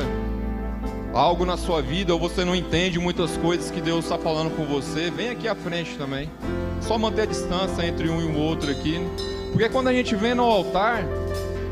[1.14, 4.66] algo na sua vida, ou você não entende muitas coisas que Deus está falando com
[4.66, 6.30] você, vem aqui à frente também.
[6.82, 8.99] Só manter a distância entre um e o outro aqui.
[9.51, 11.05] Porque quando a gente vem no altar,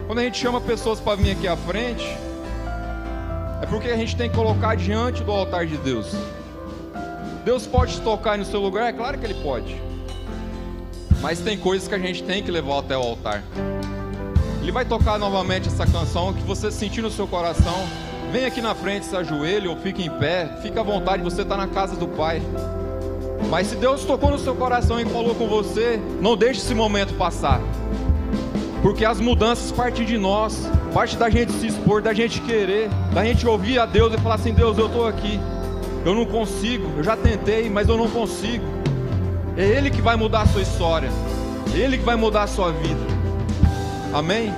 [0.06, 2.06] quando a gente chama pessoas para vir aqui à frente,
[3.62, 6.16] é porque a gente tem que colocar diante do altar de Deus.
[7.46, 8.90] Deus pode tocar no seu lugar?
[8.90, 9.80] É claro que Ele pode.
[11.22, 13.44] Mas tem coisas que a gente tem que levar até o altar.
[14.62, 17.76] Ele vai tocar novamente essa canção que você sentir no seu coração.
[18.32, 20.58] Vem aqui na frente, se ajoelhe ou fique em pé.
[20.62, 22.42] Fique à vontade, você está na casa do Pai.
[23.50, 27.14] Mas se Deus tocou no seu coração e falou com você, não deixe esse momento
[27.16, 27.60] passar.
[28.82, 33.24] Porque as mudanças partem de nós, parte da gente se expor, da gente querer, da
[33.24, 35.40] gente ouvir a Deus e falar assim: Deus, eu estou aqui.
[36.04, 38.66] Eu não consigo, eu já tentei, mas eu não consigo.
[39.56, 41.10] É Ele que vai mudar a sua história,
[41.76, 43.00] é Ele que vai mudar a sua vida.
[44.14, 44.52] Amém?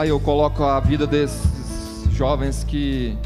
[0.00, 3.18] Pai, eu coloco a vida desses jovens que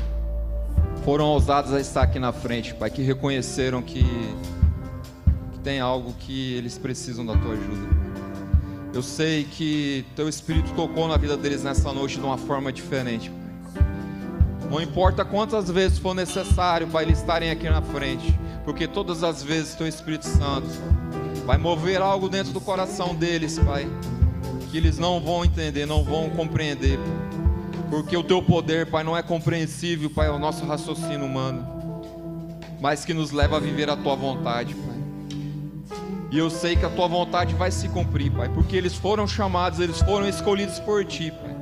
[1.05, 4.03] foram ousados a estar aqui na frente, Pai, que reconheceram que,
[5.53, 7.89] que tem algo que eles precisam da tua ajuda.
[8.93, 13.31] Eu sei que teu Espírito tocou na vida deles nessa noite de uma forma diferente.
[14.69, 19.45] Não importa quantas vezes for necessário para eles estarem aqui na frente, porque todas as
[19.45, 20.67] vezes teu Espírito Santo
[21.47, 23.89] vai mover algo dentro do coração deles, Pai,
[24.75, 26.99] que eles não vão entender, não vão compreender,
[27.89, 31.65] porque o teu poder, Pai, não é compreensível, Pai, ao nosso raciocínio humano,
[32.81, 34.97] mas que nos leva a viver a tua vontade, Pai.
[36.33, 39.79] E eu sei que a tua vontade vai se cumprir, Pai, porque eles foram chamados,
[39.79, 41.55] eles foram escolhidos por ti, Pai.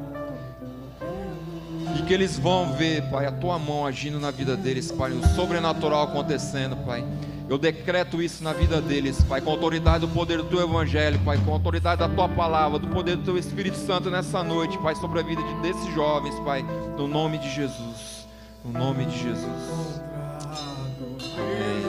[1.98, 5.22] E que eles vão ver, Pai, a tua mão agindo na vida deles, Pai, o
[5.34, 7.04] sobrenatural acontecendo, Pai.
[7.49, 11.18] Eu decreto isso na vida deles, Pai, com a autoridade do poder do teu evangelho,
[11.24, 14.78] Pai, com a autoridade da tua palavra, do poder do teu Espírito Santo nessa noite,
[14.78, 16.64] Pai, sobre a vida de- desses jovens, Pai,
[16.97, 18.26] no nome de Jesus.
[18.64, 20.01] No nome de Jesus.
[21.36, 21.82] Amém.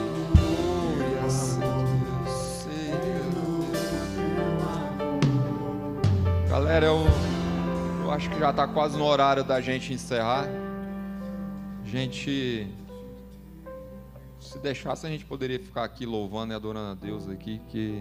[6.48, 7.04] Galera, eu,
[8.04, 10.46] eu acho que já está quase no horário da gente encerrar.
[11.84, 12.66] Gente,
[14.54, 18.00] se deixasse a gente poderia ficar aqui louvando e adorando a Deus aqui, que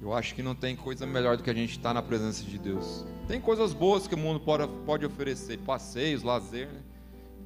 [0.00, 2.56] eu acho que não tem coisa melhor do que a gente estar na presença de
[2.56, 3.04] Deus.
[3.26, 6.80] Tem coisas boas que o mundo pode, pode oferecer, passeios, lazer, né?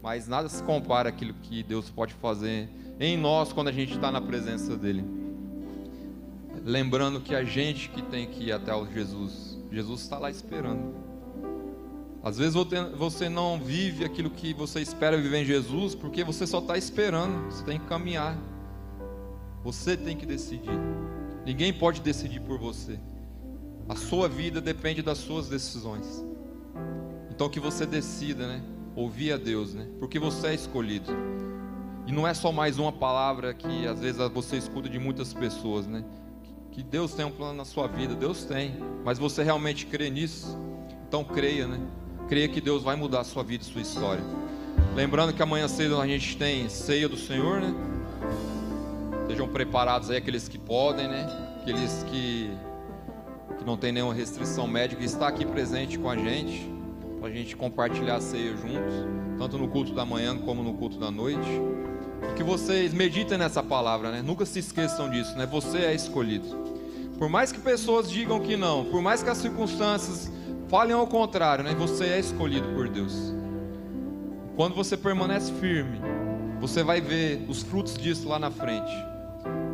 [0.02, 2.68] mas nada se compara àquilo que Deus pode fazer
[3.00, 5.02] em nós quando a gente está na presença dele.
[6.62, 11.05] Lembrando que a gente que tem que ir até o Jesus, Jesus está lá esperando.
[12.26, 12.54] Às vezes
[12.98, 17.52] você não vive aquilo que você espera viver em Jesus, porque você só está esperando,
[17.52, 18.36] você tem que caminhar.
[19.62, 20.76] Você tem que decidir.
[21.44, 22.98] Ninguém pode decidir por você.
[23.88, 26.24] A sua vida depende das suas decisões.
[27.30, 28.60] Então que você decida, né?
[28.96, 29.86] Ouvir a Deus, né?
[30.00, 31.12] Porque você é escolhido.
[32.08, 35.86] E não é só mais uma palavra que às vezes você escuta de muitas pessoas,
[35.86, 36.04] né?
[36.72, 38.74] Que Deus tem um plano na sua vida, Deus tem.
[39.04, 40.58] Mas você realmente crê nisso?
[41.06, 41.78] Então creia, né?
[42.28, 44.22] Creia que Deus vai mudar a sua vida e sua história.
[44.96, 47.72] Lembrando que amanhã cedo a gente tem ceia do Senhor, né?
[49.28, 51.24] Sejam preparados aí aqueles que podem, né?
[51.60, 52.50] Aqueles que,
[53.58, 56.68] que não tem nenhuma restrição médica, está aqui presente com a gente,
[57.20, 59.06] para a gente compartilhar a ceia juntos,
[59.38, 61.48] tanto no culto da manhã como no culto da noite.
[62.28, 64.20] E que vocês meditem nessa palavra, né?
[64.20, 65.46] Nunca se esqueçam disso, né?
[65.46, 66.46] Você é escolhido.
[67.18, 70.30] Por mais que pessoas digam que não, por mais que as circunstâncias
[70.68, 71.74] falem ao contrário, né?
[71.74, 73.34] Você é escolhido por Deus.
[74.56, 76.00] Quando você permanece firme,
[76.60, 78.92] você vai ver os frutos disso lá na frente.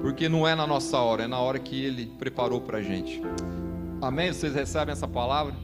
[0.00, 3.22] Porque não é na nossa hora, é na hora que Ele preparou para a gente.
[4.00, 4.32] Amém?
[4.32, 5.54] Vocês recebem essa palavra?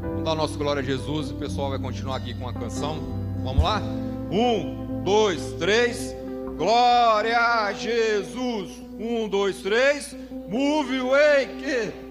[0.00, 1.32] Vamos dar nosso glória a Jesus.
[1.32, 2.98] O pessoal vai continuar aqui com a canção.
[3.42, 3.82] Vamos lá?
[4.30, 6.14] Um, dois, três.
[6.56, 8.70] Glória a Jesus.
[8.98, 10.16] Um, dois, três.
[10.48, 12.05] Move wake.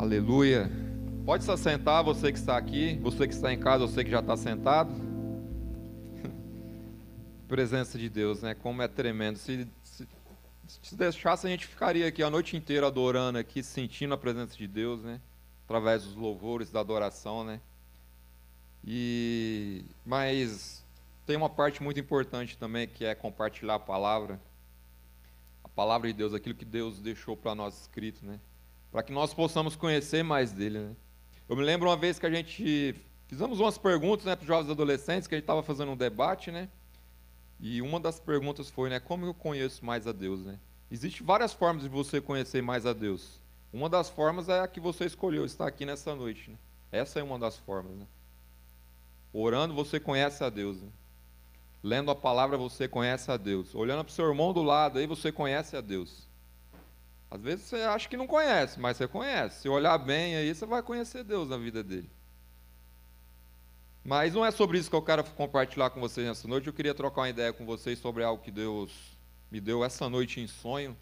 [0.00, 0.70] Aleluia.
[1.26, 4.20] Pode se assentar, você que está aqui, você que está em casa, você que já
[4.20, 4.90] está sentado.
[7.46, 8.54] Presença de Deus, né?
[8.54, 9.36] Como é tremendo.
[9.36, 10.08] Se, se,
[10.82, 14.66] se deixasse, a gente ficaria aqui a noite inteira adorando aqui, sentindo a presença de
[14.66, 15.20] Deus, né?
[15.66, 17.60] Através dos louvores, da adoração, né?
[18.82, 20.82] E mas
[21.26, 24.40] tem uma parte muito importante também que é compartilhar a palavra,
[25.62, 28.40] a palavra de Deus, aquilo que Deus deixou para nós escrito, né?
[28.90, 30.96] Para que nós possamos conhecer mais dele, né?
[31.48, 32.94] Eu me lembro uma vez que a gente
[33.26, 36.50] fizemos umas perguntas, né, para os jovens adolescentes, que a gente estava fazendo um debate,
[36.50, 36.68] né?
[37.58, 40.58] E uma das perguntas foi, né, como eu conheço mais a Deus, né?
[40.90, 43.40] Existem várias formas de você conhecer mais a Deus.
[43.72, 46.56] Uma das formas é a que você escolheu, estar aqui nessa noite, né?
[46.90, 48.06] Essa é uma das formas, né?
[49.32, 50.80] Orando, você conhece a Deus.
[50.82, 50.88] Né?
[51.82, 53.74] Lendo a palavra, você conhece a Deus.
[53.74, 56.28] Olhando para o seu irmão do lado, aí você conhece a Deus.
[57.30, 59.62] Às vezes você acha que não conhece, mas você conhece.
[59.62, 62.10] Se olhar bem aí, você vai conhecer Deus na vida dele.
[64.02, 66.66] Mas não é sobre isso que eu quero compartilhar com vocês nessa noite.
[66.66, 68.90] Eu queria trocar uma ideia com vocês sobre algo que Deus
[69.50, 70.96] me deu essa noite em sonho,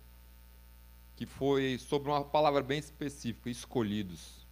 [1.16, 4.46] que foi sobre uma palavra bem específica, escolhidos.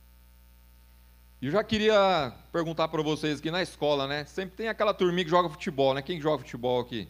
[1.43, 4.25] E eu já queria perguntar para vocês aqui na escola, né?
[4.25, 6.01] Sempre tem aquela turminha que joga futebol, né?
[6.01, 7.09] Quem joga futebol aqui?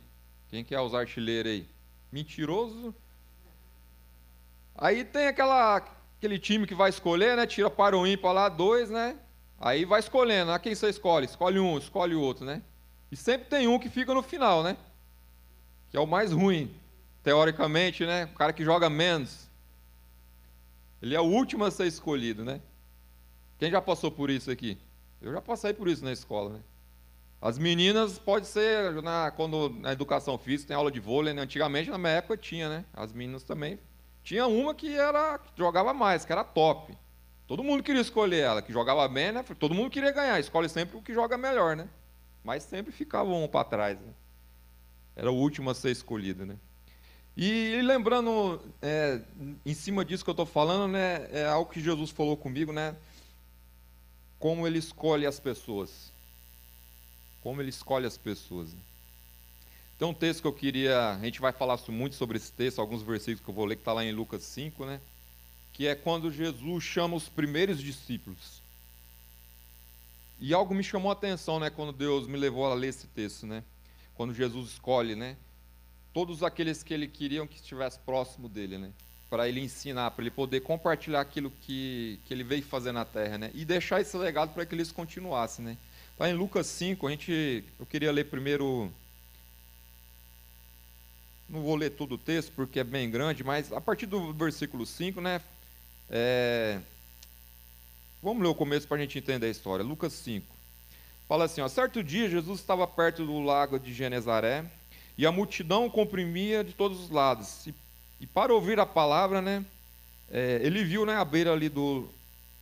[0.49, 1.69] Quem que é os artilheiros aí?
[2.11, 2.93] Mentiroso?
[4.79, 5.77] Aí tem aquela,
[6.19, 7.47] aquele time que vai escolher, né?
[7.47, 9.17] Tira para o ímpar lá, dois, né?
[9.59, 10.51] Aí vai escolhendo.
[10.51, 11.27] Ah, quem você escolhe?
[11.27, 12.63] Escolhe um, escolhe o outro, né?
[13.11, 14.77] E sempre tem um que fica no final, né?
[15.91, 16.75] Que é o mais ruim,
[17.23, 18.27] teoricamente, né?
[18.27, 19.49] O cara que joga menos.
[21.01, 22.61] Ele é o último a ser escolhido, né?
[23.59, 24.79] Quem já passou por isso aqui?
[25.23, 26.61] Eu já passei por isso na escola, né?
[27.41, 31.43] As meninas, pode ser, na, quando na educação física tem aula de vôlei, né?
[31.43, 32.85] antigamente na minha época tinha, né?
[32.93, 33.79] As meninas também.
[34.27, 36.93] Tinha uma que era que jogava mais, que era top.
[37.47, 39.45] Todo mundo queria escolher ela, que jogava bem, né?
[39.59, 41.89] Todo mundo queria ganhar, escolhe sempre o que joga melhor, né?
[42.43, 44.13] Mas sempre ficava um para trás, né?
[45.15, 46.57] Era o último a ser escolhido, né?
[47.37, 49.21] E, lembrando, é,
[49.65, 51.29] em cima disso que eu estou falando, né?
[51.31, 52.97] É algo que Jesus falou comigo, né?
[54.39, 56.13] como ele escolhe as pessoas.
[57.43, 58.71] Como ele escolhe as pessoas.
[59.99, 61.13] Tem um texto que eu queria.
[61.13, 63.83] A gente vai falar muito sobre esse texto, alguns versículos que eu vou ler, que
[63.83, 65.01] está lá em Lucas 5, né?
[65.73, 68.61] Que é quando Jesus chama os primeiros discípulos.
[70.39, 71.71] E algo me chamou a atenção, né?
[71.71, 73.63] Quando Deus me levou a ler esse texto, né?
[74.15, 75.37] Quando Jesus escolhe, né?
[76.13, 78.93] Todos aqueles que ele queria que estivesse próximo dele, né?
[79.29, 83.37] para ele ensinar, para ele poder compartilhar aquilo que, que ele veio fazer na terra,
[83.37, 83.51] né?
[83.55, 85.77] E deixar esse legado para que eles continuassem, né?
[86.17, 88.91] Tá em Lucas 5, a gente, eu queria ler primeiro
[91.49, 94.85] não vou ler todo o texto porque é bem grande, mas a partir do versículo
[94.85, 95.41] 5, né?
[96.11, 96.81] É,
[98.23, 99.85] vamos ler o começo para a gente entender a história.
[99.85, 100.47] Lucas 5.
[101.29, 104.65] Fala assim: ó, certo dia Jesus estava perto do lago de Genezaré
[105.19, 107.67] e a multidão comprimia de todos os lados.
[107.67, 107.75] E
[108.21, 109.65] e para ouvir a palavra, né,
[110.31, 112.09] é, ele viu né, à beira ali do,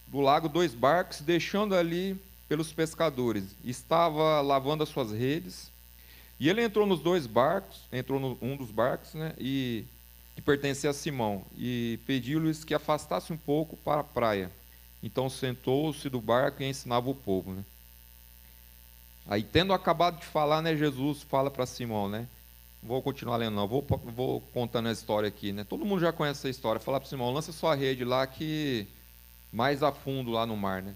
[0.08, 3.44] do lago dois barcos, deixando ali pelos pescadores.
[3.64, 5.70] Estava lavando as suas redes.
[6.38, 9.84] E ele entrou nos dois barcos, entrou no um dos barcos, né, e
[10.34, 14.50] que pertencia a Simão, e pediu-lhes que afastasse um pouco para a praia.
[15.02, 17.64] Então sentou-se do barco e ensinava o povo, né?
[19.26, 22.28] Aí, tendo acabado de falar, né, Jesus fala para Simão, né?
[22.84, 23.66] vou continuar lendo, não.
[23.66, 25.64] Vou, vou contando a história aqui, né?
[25.64, 26.80] Todo mundo já conhece essa história.
[26.80, 28.86] Falar para Simão, lança sua rede lá que
[29.52, 30.94] mais a fundo lá no mar, né?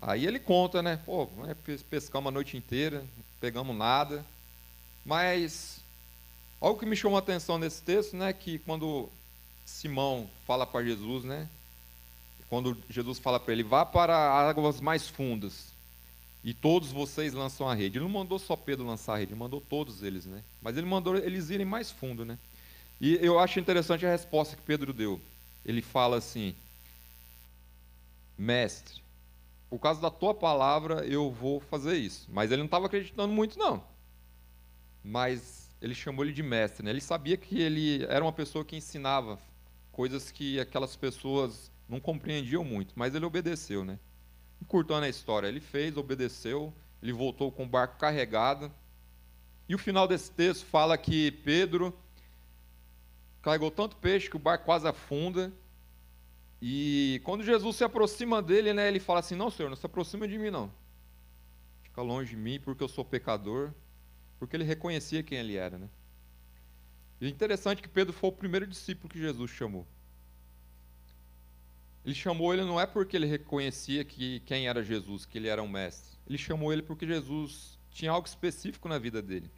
[0.00, 0.98] Aí ele conta, né?
[1.04, 1.56] Pô, né,
[1.90, 4.24] pescamos a noite inteira, não pegamos nada.
[5.04, 5.80] Mas
[6.60, 8.32] algo que me chamou a atenção nesse texto, né?
[8.32, 9.08] Que quando
[9.64, 11.48] Simão fala para Jesus, né?
[12.48, 15.66] Quando Jesus fala para ele, vá para águas mais fundas
[16.42, 17.98] e todos vocês lançam a rede.
[17.98, 20.42] Ele não mandou só Pedro lançar a rede, ele mandou todos eles, né?
[20.62, 22.38] Mas ele mandou eles irem mais fundo, né?
[23.00, 25.20] E eu acho interessante a resposta que Pedro deu.
[25.64, 26.54] Ele fala assim:
[28.36, 29.00] Mestre,
[29.68, 32.28] por causa da tua palavra eu vou fazer isso.
[32.30, 33.84] Mas ele não estava acreditando muito, não.
[35.04, 36.90] Mas ele chamou ele de mestre, né?
[36.90, 39.38] Ele sabia que ele era uma pessoa que ensinava
[39.92, 43.98] coisas que aquelas pessoas não compreendiam muito, mas ele obedeceu, né?
[44.60, 48.70] Encurtando a história, ele fez, obedeceu, ele voltou com o barco carregado.
[49.68, 51.96] E o final desse texto fala que Pedro
[53.42, 55.52] carregou tanto peixe que o barco quase afunda.
[56.60, 60.26] E quando Jesus se aproxima dele, né, ele fala assim: Não, Senhor, não se aproxima
[60.26, 60.72] de mim, não.
[61.82, 63.72] Fica longe de mim, porque eu sou pecador.
[64.38, 65.78] Porque ele reconhecia quem ele era.
[65.78, 65.88] Né?
[67.20, 69.86] E é interessante que Pedro foi o primeiro discípulo que Jesus chamou.
[72.04, 75.62] Ele chamou ele não é porque ele reconhecia que quem era Jesus, que ele era
[75.62, 76.16] um mestre.
[76.26, 79.50] Ele chamou ele porque Jesus tinha algo específico na vida dele.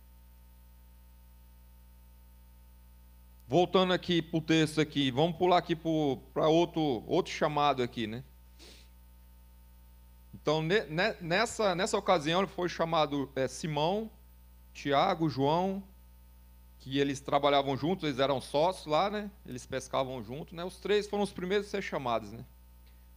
[3.51, 8.23] Voltando aqui para o texto aqui, vamos pular aqui para outro, outro chamado aqui, né?
[10.33, 10.85] Então, ne,
[11.21, 14.09] nessa, nessa ocasião, foi chamado é, Simão,
[14.73, 15.83] Tiago, João,
[16.79, 19.29] que eles trabalhavam juntos, eles eram sócios lá, né?
[19.45, 20.65] Eles pescavam juntos, né?
[20.65, 22.45] Os três foram os primeiros a ser chamados, né?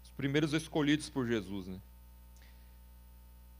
[0.03, 1.79] Os primeiros escolhidos por Jesus, né?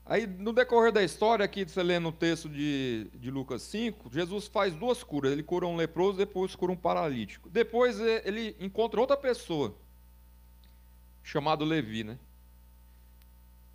[0.06, 4.46] Aí, no decorrer da história, aqui você lê no texto de, de Lucas 5, Jesus
[4.46, 5.32] faz duas curas.
[5.32, 7.48] Ele cura um leproso, depois cura um paralítico.
[7.48, 9.74] Depois ele encontra outra pessoa,
[11.22, 12.18] chamado Levi, né?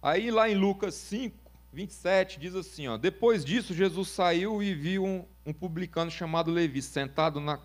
[0.01, 1.35] Aí lá em Lucas 5,
[1.73, 6.81] 27, diz assim, ó, depois disso Jesus saiu e viu um, um publicano chamado Levi
[6.81, 7.59] sentado na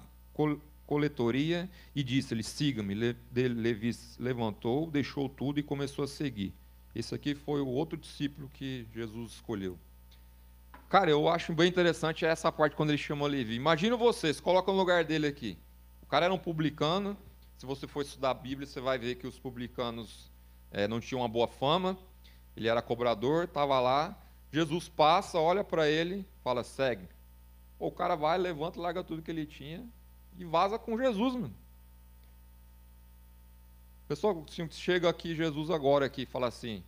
[0.86, 2.94] coletoria e disse-lhe, siga-me.
[2.94, 6.54] Levi levantou, deixou tudo e começou a seguir.
[6.94, 9.78] Esse aqui foi o outro discípulo que Jesus escolheu.
[10.88, 13.54] Cara, eu acho bem interessante essa parte quando ele chamou Levi.
[13.54, 15.58] Imagina vocês, coloca no lugar dele aqui.
[16.02, 17.16] O cara era um publicano.
[17.58, 20.30] Se você for estudar a Bíblia, você vai ver que os publicanos
[20.70, 21.98] é, não tinham uma boa fama.
[22.56, 24.16] Ele era cobrador, estava lá.
[24.52, 27.08] Jesus passa, olha para ele, fala: segue.
[27.76, 29.84] o cara vai, levanta, larga tudo que ele tinha
[30.38, 31.54] e vaza com Jesus, mano.
[34.06, 36.82] Pessoal, chega aqui Jesus agora aqui fala assim: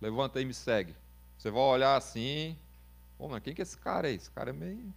[0.00, 0.94] levanta e me segue.
[1.38, 2.56] Você vai olhar assim,
[3.16, 4.16] pô, mas quem que é esse cara aí?
[4.16, 4.92] Esse cara é meio.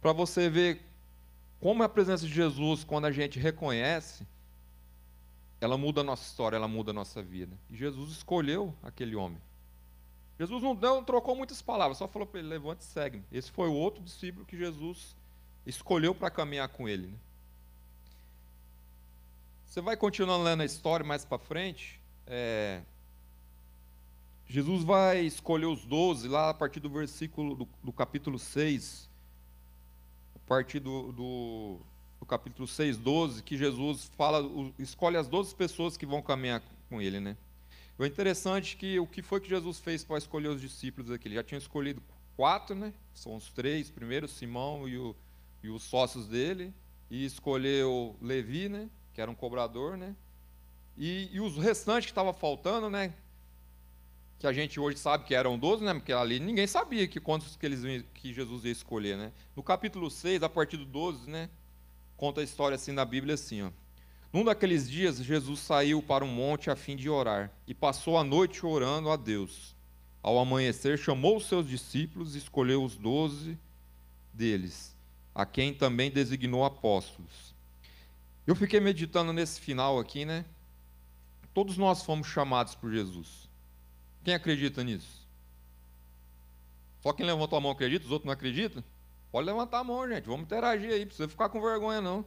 [0.00, 0.80] Para você ver
[1.60, 4.26] como a presença de Jesus, quando a gente reconhece,
[5.60, 7.56] ela muda a nossa história, ela muda a nossa vida.
[7.68, 9.40] E Jesus escolheu aquele homem.
[10.38, 13.24] Jesus não, não trocou muitas palavras, só falou para ele: levante e segue-me.
[13.32, 15.16] Esse foi o outro discípulo que Jesus
[15.66, 17.08] escolheu para caminhar com ele.
[17.08, 17.18] Né?
[19.76, 22.00] Você vai continuando lendo a história mais para frente.
[22.26, 22.80] É,
[24.46, 29.06] Jesus vai escolher os doze lá a partir do versículo do, do capítulo 6.
[30.34, 31.78] A partir do, do,
[32.18, 37.02] do, capítulo 6, 12, que Jesus fala, escolhe as 12 pessoas que vão caminhar com
[37.02, 37.36] ele, né?
[37.98, 41.28] O interessante é que o que foi que Jesus fez para escolher os discípulos aqui?
[41.28, 42.02] Ele já tinha escolhido
[42.34, 42.94] quatro, né?
[43.12, 45.14] São os três, primeiro Simão e, o,
[45.62, 46.72] e os sócios dele,
[47.10, 48.88] e escolheu Levi, né?
[49.16, 50.14] Que era um cobrador, né?
[50.94, 53.14] E, e os restantes que estavam faltando, né?
[54.38, 55.94] Que a gente hoje sabe que eram 12, né?
[55.94, 59.32] Porque ali ninguém sabia que quantos que, eles, que Jesus ia escolher, né?
[59.56, 61.48] No capítulo 6, a partir do 12, né?
[62.14, 63.70] Conta a história assim na Bíblia assim, ó.
[64.30, 68.24] Num daqueles dias, Jesus saiu para um monte a fim de orar e passou a
[68.24, 69.74] noite orando a Deus.
[70.22, 73.58] Ao amanhecer, chamou os seus discípulos e escolheu os doze
[74.30, 74.94] deles,
[75.34, 77.55] a quem também designou apóstolos
[78.46, 80.44] eu fiquei meditando nesse final aqui, né?
[81.52, 83.48] Todos nós fomos chamados por Jesus.
[84.22, 85.26] Quem acredita nisso?
[87.00, 88.82] Só quem levantou a mão acredita, os outros não acreditam?
[89.32, 90.26] Pode levantar a mão, gente.
[90.26, 91.00] Vamos interagir aí.
[91.00, 92.16] Não precisa ficar com vergonha, não.
[92.16, 92.24] Não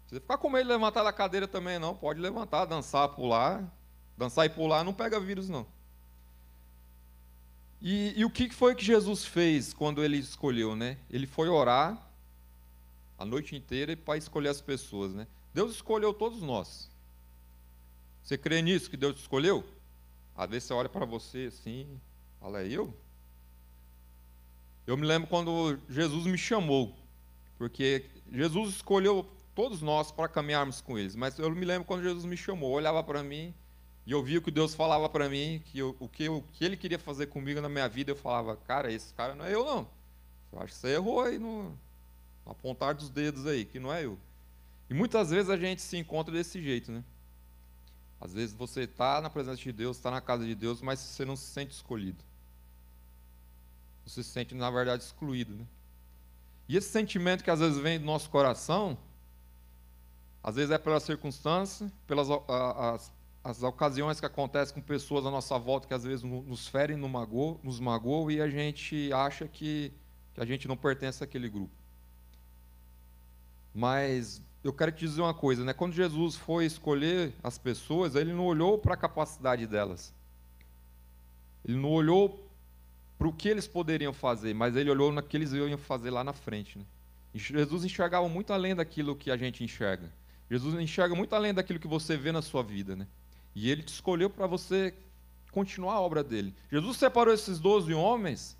[0.00, 1.94] precisa ficar com medo de levantar da cadeira também, não.
[1.94, 3.64] Pode levantar, dançar, pular.
[4.16, 5.66] Dançar e pular não pega vírus, não.
[7.80, 10.98] E, e o que foi que Jesus fez quando ele escolheu, né?
[11.10, 12.11] Ele foi orar
[13.22, 15.28] a noite inteira para escolher as pessoas, né?
[15.54, 16.90] Deus escolheu todos nós.
[18.20, 19.64] Você crê nisso que Deus escolheu?
[20.36, 21.86] Às vezes você olha para você assim,
[22.40, 22.92] fala, é eu?
[24.84, 26.96] Eu me lembro quando Jesus me chamou,
[27.56, 29.24] porque Jesus escolheu
[29.54, 33.04] todos nós para caminharmos com eles, mas eu me lembro quando Jesus me chamou, olhava
[33.04, 33.54] para mim
[34.04, 36.64] e eu via o que Deus falava para mim, que eu, o, que o que
[36.64, 39.64] Ele queria fazer comigo na minha vida, eu falava, cara, esse cara não é eu
[39.64, 39.88] não.
[40.52, 41.78] Eu acho que você errou aí no,
[42.46, 44.18] apontar dos dedos aí, que não é eu.
[44.90, 47.02] E muitas vezes a gente se encontra desse jeito, né?
[48.20, 51.24] Às vezes você está na presença de Deus, está na casa de Deus, mas você
[51.24, 52.22] não se sente escolhido.
[54.06, 55.54] Você se sente, na verdade, excluído.
[55.54, 55.66] Né?
[56.68, 58.96] E esse sentimento que às vezes vem do nosso coração,
[60.42, 63.12] às vezes é pela circunstância, pelas as,
[63.42, 67.10] as ocasiões que acontecem com pessoas à nossa volta que às vezes nos ferem, nos
[67.10, 69.92] magoam, nos magoam e a gente acha que,
[70.34, 71.81] que a gente não pertence àquele grupo.
[73.74, 75.72] Mas eu quero te dizer uma coisa, né?
[75.72, 80.14] Quando Jesus foi escolher as pessoas, ele não olhou para a capacidade delas.
[81.64, 82.48] Ele não olhou
[83.18, 86.22] para o que eles poderiam fazer, mas ele olhou no que eles iam fazer lá
[86.22, 86.78] na frente.
[86.78, 86.84] Né?
[87.34, 90.10] E Jesus enxergava muito além daquilo que a gente enxerga.
[90.50, 93.06] Jesus enxerga muito além daquilo que você vê na sua vida, né?
[93.54, 94.92] E ele te escolheu para você
[95.50, 96.54] continuar a obra dele.
[96.70, 98.56] Jesus separou esses doze homens.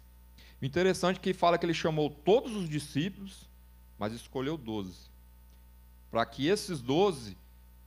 [0.61, 3.49] O interessante é que fala que ele chamou todos os discípulos
[4.03, 4.99] mas escolheu doze.
[6.11, 7.39] Para que esses doze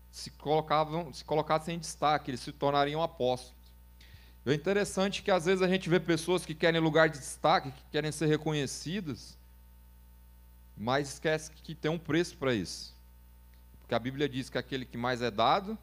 [0.10, 3.54] se, colocavam, se colocassem em destaque, eles se tornariam apóstolos.
[4.46, 7.84] É interessante que às vezes a gente vê pessoas que querem lugar de destaque, que
[7.92, 9.38] querem ser reconhecidas,
[10.78, 12.96] mas esquece que tem um preço para isso.
[13.82, 15.78] Porque a Bíblia diz que aquele que mais é dado,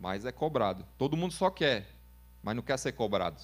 [0.00, 0.86] mais é cobrado.
[0.96, 1.84] Todo mundo só quer,
[2.44, 3.42] mas não quer ser cobrado.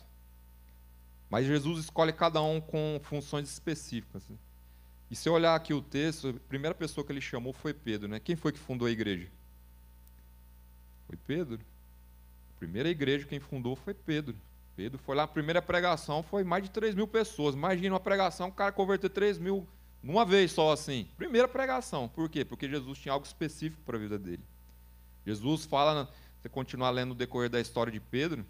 [1.28, 4.23] Mas Jesus escolhe cada um com funções específicas.
[4.28, 4.36] Né?
[5.15, 8.09] E se eu olhar aqui o texto, a primeira pessoa que ele chamou foi Pedro.
[8.09, 8.19] Né?
[8.19, 9.28] Quem foi que fundou a igreja?
[11.07, 11.61] Foi Pedro.
[12.57, 14.35] A primeira igreja quem fundou foi Pedro.
[14.74, 17.55] Pedro foi lá, a primeira pregação foi mais de 3 mil pessoas.
[17.55, 19.65] Imagina uma pregação, o cara converter 3 mil
[20.03, 21.07] numa vez só assim.
[21.16, 22.09] Primeira pregação.
[22.09, 22.45] Por quê?
[22.45, 24.43] Porque Jesus tinha algo específico para a vida dele.
[25.24, 26.12] Jesus fala,
[26.43, 28.45] você continuar lendo o decorrer da história de Pedro,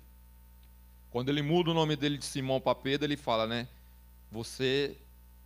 [1.10, 3.68] quando ele muda o nome dele de Simão para Pedro, ele fala, né?
[4.32, 4.96] Você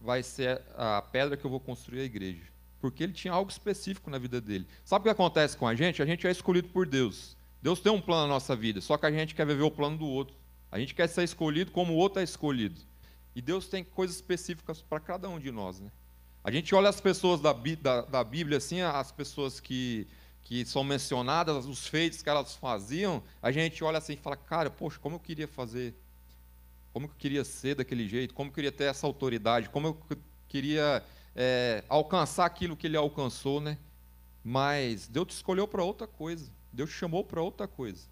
[0.01, 2.43] vai ser a pedra que eu vou construir a igreja.
[2.81, 4.67] Porque ele tinha algo específico na vida dele.
[4.85, 6.01] Sabe o que acontece com a gente?
[6.01, 7.37] A gente é escolhido por Deus.
[7.61, 9.99] Deus tem um plano na nossa vida, só que a gente quer viver o plano
[9.99, 10.37] do outro.
[10.71, 12.81] A gente quer ser escolhido como o outro é escolhido.
[13.35, 15.81] E Deus tem coisas específicas para cada um de nós.
[15.81, 15.91] Né?
[16.45, 20.07] A gente olha as pessoas da, da, da Bíblia, assim, as pessoas que
[20.49, 24.71] que são mencionadas, os feitos que elas faziam, a gente olha assim e fala, cara,
[24.71, 25.95] poxa, como eu queria fazer,
[26.93, 31.03] como eu queria ser daquele jeito, como eu queria ter essa autoridade, como eu queria
[31.35, 33.79] é, alcançar aquilo que ele alcançou, né?
[34.43, 38.03] Mas Deus te escolheu para outra coisa, Deus te chamou para outra coisa.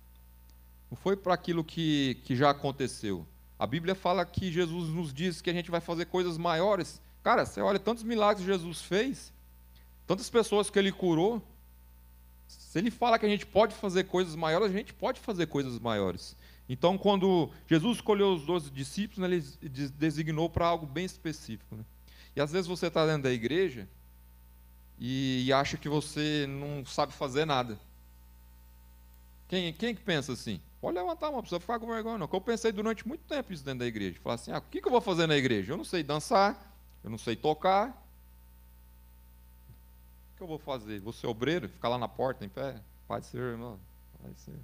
[0.90, 3.26] Não foi para aquilo que, que já aconteceu.
[3.58, 7.00] A Bíblia fala que Jesus nos diz que a gente vai fazer coisas maiores.
[7.22, 9.32] Cara, você olha tantos milagres que Jesus fez,
[10.06, 11.42] tantas pessoas que ele curou,
[12.46, 15.78] se ele fala que a gente pode fazer coisas maiores, a gente pode fazer coisas
[15.78, 16.36] maiores.
[16.68, 21.76] Então, quando Jesus escolheu os doze discípulos, né, ele designou para algo bem específico.
[21.76, 21.84] Né?
[22.34, 23.88] E às vezes você está dentro da igreja
[24.98, 27.78] e, e, acha que você não sabe fazer nada.
[29.48, 30.60] Quem, quem que pensa assim?
[30.80, 32.28] Pode levantar uma pessoa, ficar com vergonha, não.
[32.30, 34.18] Eu pensei durante muito tempo isso dentro da igreja.
[34.22, 35.72] Falar assim: ah, o que, que eu vou fazer na igreja?
[35.72, 36.74] Eu não sei dançar,
[37.04, 38.06] eu não sei tocar,
[40.36, 41.00] que eu vou fazer?
[41.00, 41.68] Vou ser obreiro?
[41.68, 42.76] Ficar lá na porta em pé?
[43.08, 43.78] Pode ser, irmão.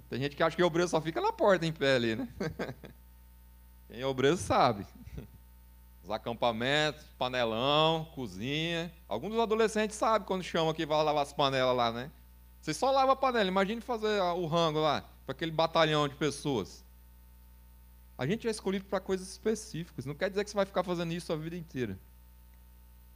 [0.09, 2.27] Tem gente que acha que obreiro só fica na porta em pé ali, né?
[3.87, 4.85] Quem é obreiro sabe.
[6.03, 8.91] Os acampamentos, panelão, cozinha.
[9.07, 12.11] Alguns dos adolescentes sabem quando chamam aqui vai lavar as panelas lá, né?
[12.61, 13.47] Você só lava a panela.
[13.47, 16.83] Imagine fazer o rango lá, para aquele batalhão de pessoas.
[18.17, 20.05] A gente é escolhido para coisas específicas.
[20.05, 21.97] Não quer dizer que você vai ficar fazendo isso a vida inteira.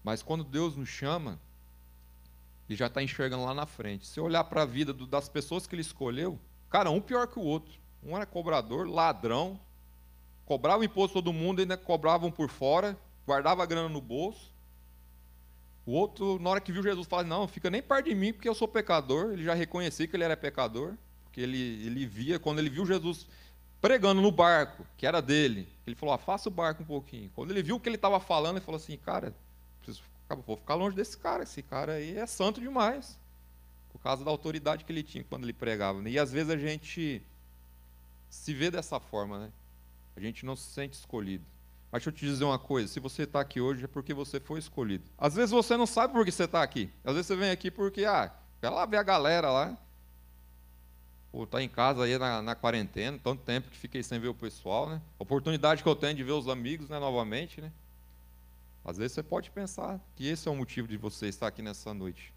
[0.03, 1.39] Mas quando Deus nos chama,
[2.69, 4.05] e já está enxergando lá na frente.
[4.05, 6.39] Se olhar para a vida do, das pessoas que ele escolheu,
[6.69, 7.73] cara, um pior que o outro.
[8.03, 9.59] Um era cobrador, ladrão,
[10.45, 14.53] cobrava o imposto todo mundo, ainda cobravam por fora, guardava a grana no bolso.
[15.85, 18.47] O outro, na hora que viu Jesus, fala: Não, fica nem perto de mim, porque
[18.47, 19.31] eu sou pecador.
[19.31, 23.25] Ele já reconhecia que ele era pecador, porque ele, ele via, quando ele viu Jesus
[23.79, 27.31] pregando no barco, que era dele, ele falou: Afasta o barco um pouquinho.
[27.33, 29.33] Quando ele viu o que ele estava falando, ele falou assim: Cara,
[29.81, 30.03] preciso
[30.35, 31.43] vou ficar longe desse cara.
[31.43, 33.17] Esse cara aí é santo demais.
[33.91, 36.01] Por causa da autoridade que ele tinha quando ele pregava.
[36.01, 36.11] Né?
[36.11, 37.21] E às vezes a gente
[38.29, 39.51] se vê dessa forma, né?
[40.15, 41.43] A gente não se sente escolhido.
[41.91, 44.39] Mas deixa eu te dizer uma coisa: se você está aqui hoje é porque você
[44.39, 45.03] foi escolhido.
[45.17, 46.91] Às vezes você não sabe por que você está aqui.
[47.03, 49.77] Às vezes você vem aqui porque, ah, quer lá ver a galera lá.
[51.31, 54.33] Ou tá em casa aí na, na, quarentena, tanto tempo que fiquei sem ver o
[54.33, 55.01] pessoal, né?
[55.19, 57.71] Oportunidade que eu tenho de ver os amigos, né, novamente, né?
[58.87, 61.93] Às vezes você pode pensar que esse é o motivo de você estar aqui nessa
[61.93, 62.33] noite.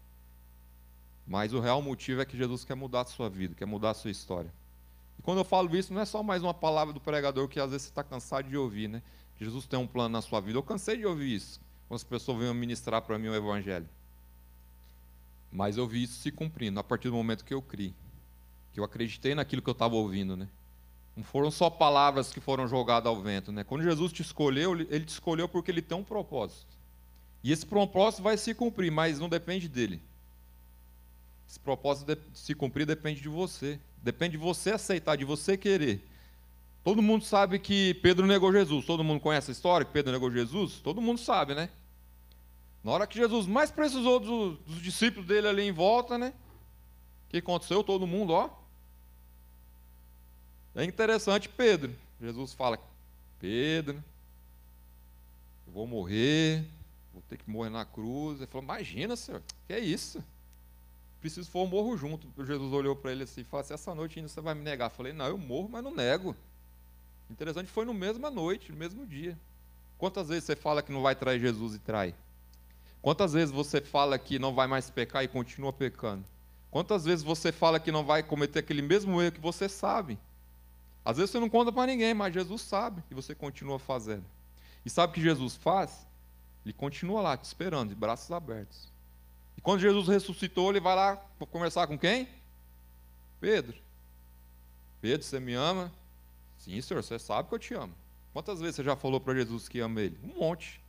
[1.25, 3.93] Mas o real motivo é que Jesus quer mudar a sua vida, quer mudar a
[3.93, 4.53] sua história.
[5.17, 7.71] E quando eu falo isso, não é só mais uma palavra do pregador que às
[7.71, 9.01] vezes você está cansado de ouvir, né?
[9.39, 10.57] Jesus tem um plano na sua vida.
[10.57, 13.87] Eu cansei de ouvir isso, quando as pessoas vêm ministrar para mim o Evangelho.
[15.49, 17.93] Mas eu vi isso se cumprindo a partir do momento que eu criei.
[18.73, 20.49] Que eu acreditei naquilo que eu estava ouvindo, né?
[21.15, 23.51] Não foram só palavras que foram jogadas ao vento.
[23.51, 23.63] Né?
[23.63, 26.67] Quando Jesus te escolheu, ele te escolheu porque ele tem um propósito.
[27.43, 30.01] E esse propósito vai se cumprir, mas não depende dele.
[31.49, 33.79] Esse propósito de se cumprir depende de você.
[34.01, 36.07] Depende de você aceitar, de você querer.
[36.83, 38.85] Todo mundo sabe que Pedro negou Jesus.
[38.85, 40.79] Todo mundo conhece a história que Pedro negou Jesus?
[40.79, 41.69] Todo mundo sabe, né?
[42.83, 46.33] Na hora que Jesus mais precisou dos, dos discípulos dele ali em volta, né?
[47.27, 47.83] O que aconteceu?
[47.83, 48.49] Todo mundo, ó,
[50.75, 51.93] é interessante Pedro.
[52.21, 52.79] Jesus fala:
[53.39, 54.03] Pedro,
[55.67, 56.65] eu vou morrer,
[57.13, 58.37] vou ter que morrer na cruz.
[58.39, 60.23] Ele falou: Imagina, senhor, que é isso?
[61.19, 62.27] Preciso for, eu morro junto.
[62.45, 64.85] Jesus olhou para ele assim e falou assim: Essa noite ainda você vai me negar.
[64.85, 66.35] Eu falei: Não, eu morro, mas não nego.
[67.29, 69.37] Interessante, foi no mesma noite, no mesmo dia.
[69.97, 72.13] Quantas vezes você fala que não vai trair Jesus e trai?
[73.01, 76.23] Quantas vezes você fala que não vai mais pecar e continua pecando?
[76.69, 80.17] Quantas vezes você fala que não vai cometer aquele mesmo erro que você sabe?
[81.03, 84.25] Às vezes você não conta para ninguém, mas Jesus sabe e você continua fazendo.
[84.85, 86.05] E sabe o que Jesus faz?
[86.65, 88.87] Ele continua lá te esperando, de braços abertos.
[89.57, 91.15] E quando Jesus ressuscitou, ele vai lá
[91.51, 92.27] conversar com quem?
[93.39, 93.75] Pedro.
[95.01, 95.91] Pedro, você me ama?
[96.59, 97.93] Sim, senhor, você sabe que eu te amo.
[98.33, 100.17] Quantas vezes você já falou para Jesus que ama ele?
[100.23, 100.79] Um monte.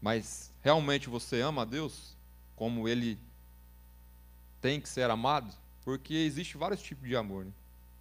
[0.00, 2.14] Mas realmente você ama a Deus
[2.54, 3.18] como ele
[4.60, 5.52] tem que ser amado?
[5.84, 7.46] Porque existe vários tipos de amor.
[7.46, 7.52] Né?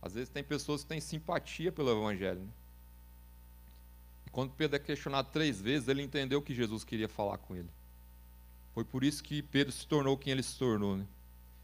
[0.01, 2.39] Às vezes tem pessoas que têm simpatia pelo Evangelho.
[2.39, 2.47] Né?
[4.27, 7.69] E quando Pedro é questionado três vezes, ele entendeu que Jesus queria falar com ele.
[8.73, 10.97] Foi por isso que Pedro se tornou quem ele se tornou.
[10.97, 11.05] Né?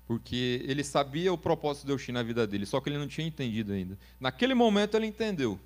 [0.08, 3.28] Porque ele sabia o propósito de Deus na vida dele, só que ele não tinha
[3.28, 3.98] entendido ainda.
[4.20, 5.60] Naquele momento ele entendeu.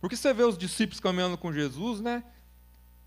[0.00, 2.22] Porque você vê os discípulos caminhando com Jesus, né?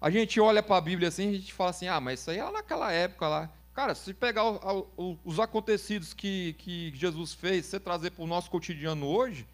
[0.02, 2.40] A gente olha para a Bíblia assim, a gente fala assim: ah, mas isso aí
[2.40, 3.50] era naquela época lá.
[3.80, 8.28] Cara, se pegar o, o, os acontecidos que, que Jesus fez, você trazer para o
[8.28, 9.48] nosso cotidiano hoje,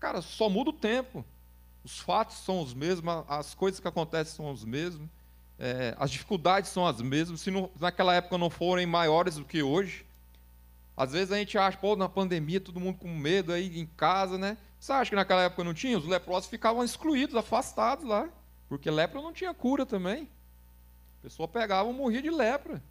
[0.00, 1.22] cara, só muda o tempo.
[1.84, 5.06] Os fatos são os mesmos, as coisas que acontecem são os mesmos,
[5.58, 7.42] é, as dificuldades são as mesmas.
[7.42, 10.06] Se não, naquela época não forem maiores do que hoje,
[10.96, 14.38] às vezes a gente acha, pô, na pandemia todo mundo com medo aí em casa,
[14.38, 14.56] né?
[14.80, 15.98] Você acha que naquela época não tinha?
[15.98, 18.30] Os leprosos ficavam excluídos, afastados lá.
[18.66, 20.26] Porque lepra não tinha cura também.
[21.20, 22.82] A pessoa pegava e morria de lepra.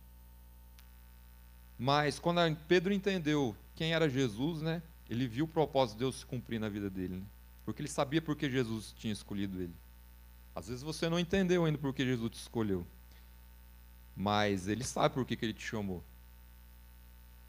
[1.84, 6.26] Mas quando Pedro entendeu quem era Jesus, né, ele viu o propósito de Deus se
[6.28, 7.16] cumprir na vida dele.
[7.16, 7.24] Né?
[7.66, 9.74] Porque ele sabia por que Jesus tinha escolhido ele.
[10.56, 12.86] Às vezes você não entendeu ainda por que Jesus te escolheu.
[14.16, 16.04] Mas ele sabe por que, que ele te chamou.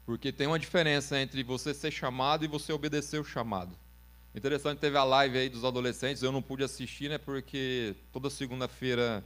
[0.03, 3.75] Porque tem uma diferença entre você ser chamado e você obedecer o chamado.
[4.33, 9.23] Interessante, teve a live aí dos adolescentes, eu não pude assistir, né, porque toda segunda-feira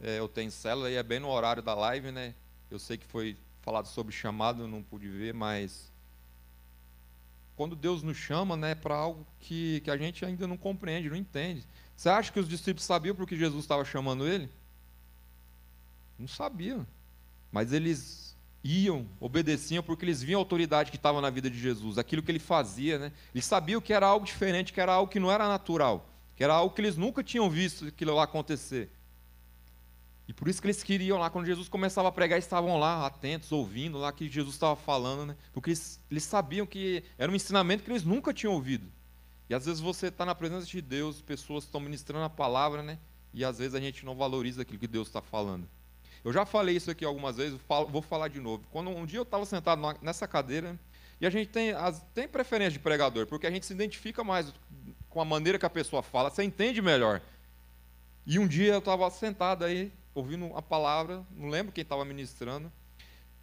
[0.00, 2.34] é, eu tenho célula e é bem no horário da live, né?
[2.70, 5.90] Eu sei que foi falado sobre chamado, não pude ver, mas
[7.56, 11.16] quando Deus nos chama, né, para algo que, que a gente ainda não compreende, não
[11.16, 11.64] entende.
[11.96, 14.48] Você acha que os discípulos sabiam por que Jesus estava chamando ele?
[16.16, 16.86] Não sabiam.
[17.50, 21.98] Mas eles iam, obedeciam, porque eles viam a autoridade que estava na vida de Jesus,
[21.98, 22.98] aquilo que ele fazia.
[22.98, 23.12] Né?
[23.34, 26.54] Eles sabiam que era algo diferente, que era algo que não era natural, que era
[26.54, 28.88] algo que eles nunca tinham visto aquilo lá acontecer.
[30.28, 33.50] E por isso que eles queriam lá, quando Jesus começava a pregar, estavam lá, atentos,
[33.50, 35.36] ouvindo lá que Jesus estava falando, né?
[35.54, 38.86] porque eles, eles sabiam que era um ensinamento que eles nunca tinham ouvido.
[39.48, 42.98] E às vezes você está na presença de Deus, pessoas estão ministrando a palavra, né?
[43.32, 45.66] e às vezes a gente não valoriza aquilo que Deus está falando.
[46.22, 48.64] Eu já falei isso aqui algumas vezes, vou falar de novo.
[48.70, 50.78] Quando um dia eu estava sentado nessa cadeira,
[51.20, 54.52] e a gente tem, as, tem preferência de pregador, porque a gente se identifica mais
[55.08, 57.20] com a maneira que a pessoa fala, você entende melhor.
[58.26, 62.70] E um dia eu estava sentado aí, ouvindo a palavra, não lembro quem estava ministrando,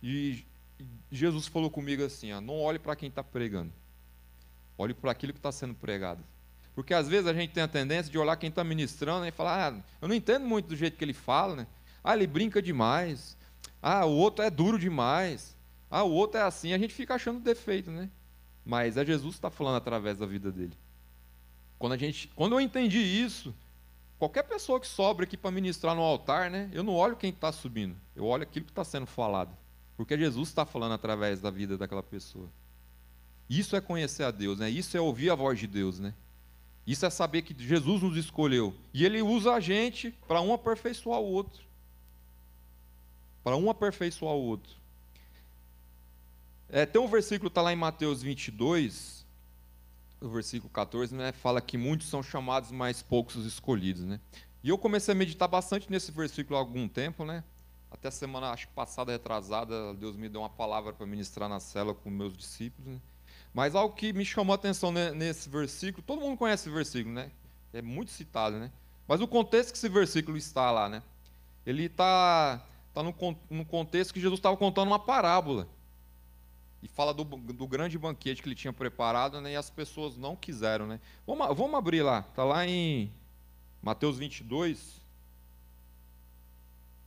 [0.02, 0.45] e
[1.11, 3.72] Jesus falou comigo assim: ó, não olhe para quem está pregando,
[4.77, 6.23] olhe para aquilo que está sendo pregado.
[6.76, 9.73] Porque às vezes a gente tem a tendência de olhar quem está ministrando e falar:
[9.73, 11.68] ah, eu não entendo muito do jeito que ele fala, né?
[12.03, 13.38] Ah, ele brinca demais.
[13.81, 15.56] Ah, o outro é duro demais.
[15.89, 16.73] Ah, o outro é assim.
[16.73, 18.10] A gente fica achando defeito, né?
[18.65, 20.73] Mas é Jesus que está falando através da vida dele.
[21.80, 23.56] Quando, a gente, quando eu entendi isso,
[24.18, 26.70] qualquer pessoa que sobra aqui para ministrar no altar, né?
[26.74, 27.96] Eu não olho quem está subindo.
[28.16, 29.56] Eu olho aquilo que está sendo falado.
[29.98, 32.48] Porque Jesus está falando através da vida daquela pessoa.
[33.50, 34.70] Isso é conhecer a Deus, né?
[34.70, 36.14] Isso é ouvir a voz de Deus, né?
[36.86, 38.74] Isso é saber que Jesus nos escolheu.
[38.94, 41.66] E Ele usa a gente para um aperfeiçoar o outro
[43.46, 44.74] para um aperfeiçoar o outro.
[46.68, 49.24] É, tem um versículo, está lá em Mateus 22,
[50.26, 54.03] o versículo 14, né, fala que muitos são chamados, mas poucos os escolhidos.
[54.03, 54.19] Né?
[54.64, 57.43] E eu comecei a meditar bastante nesse versículo há algum tempo, né?
[57.91, 61.93] Até semana, acho que passada, retrasada, Deus me deu uma palavra para ministrar na cela
[61.93, 62.93] com meus discípulos.
[62.93, 62.99] Né?
[63.53, 67.31] Mas algo que me chamou a atenção nesse versículo, todo mundo conhece esse versículo, né?
[67.72, 68.69] É muito citado, né?
[69.07, 71.02] Mas o contexto que esse versículo está lá, né?
[71.65, 73.14] Ele está está no,
[73.49, 75.68] no contexto que Jesus estava contando uma parábola.
[76.86, 80.36] E fala do, do, grande banquete que ele tinha preparado, né, e as pessoas não
[80.36, 80.86] quiseram.
[80.86, 80.99] Né?
[81.26, 83.12] Vamos, vamos abrir lá, está lá em
[83.82, 85.02] Mateus 22.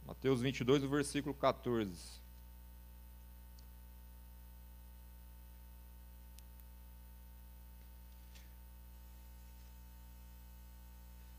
[0.04, 2.18] Mateus 22, o versículo 14.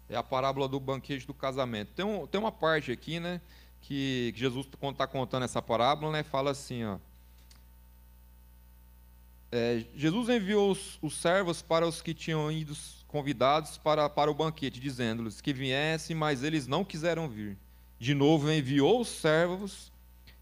[0.07, 1.90] É a parábola do banquete do casamento.
[1.94, 3.41] Tem, um, tem uma parte aqui, né?
[3.82, 6.98] que, Jesus, quando está contando essa parábola, né, fala assim: ó,
[9.51, 12.76] é, Jesus enviou os, os, servos para os que tinham ido
[13.07, 17.57] convidados para, para o banquete, dizendo-lhes que viessem, mas eles não quiseram vir.
[17.97, 19.91] De novo enviou os servos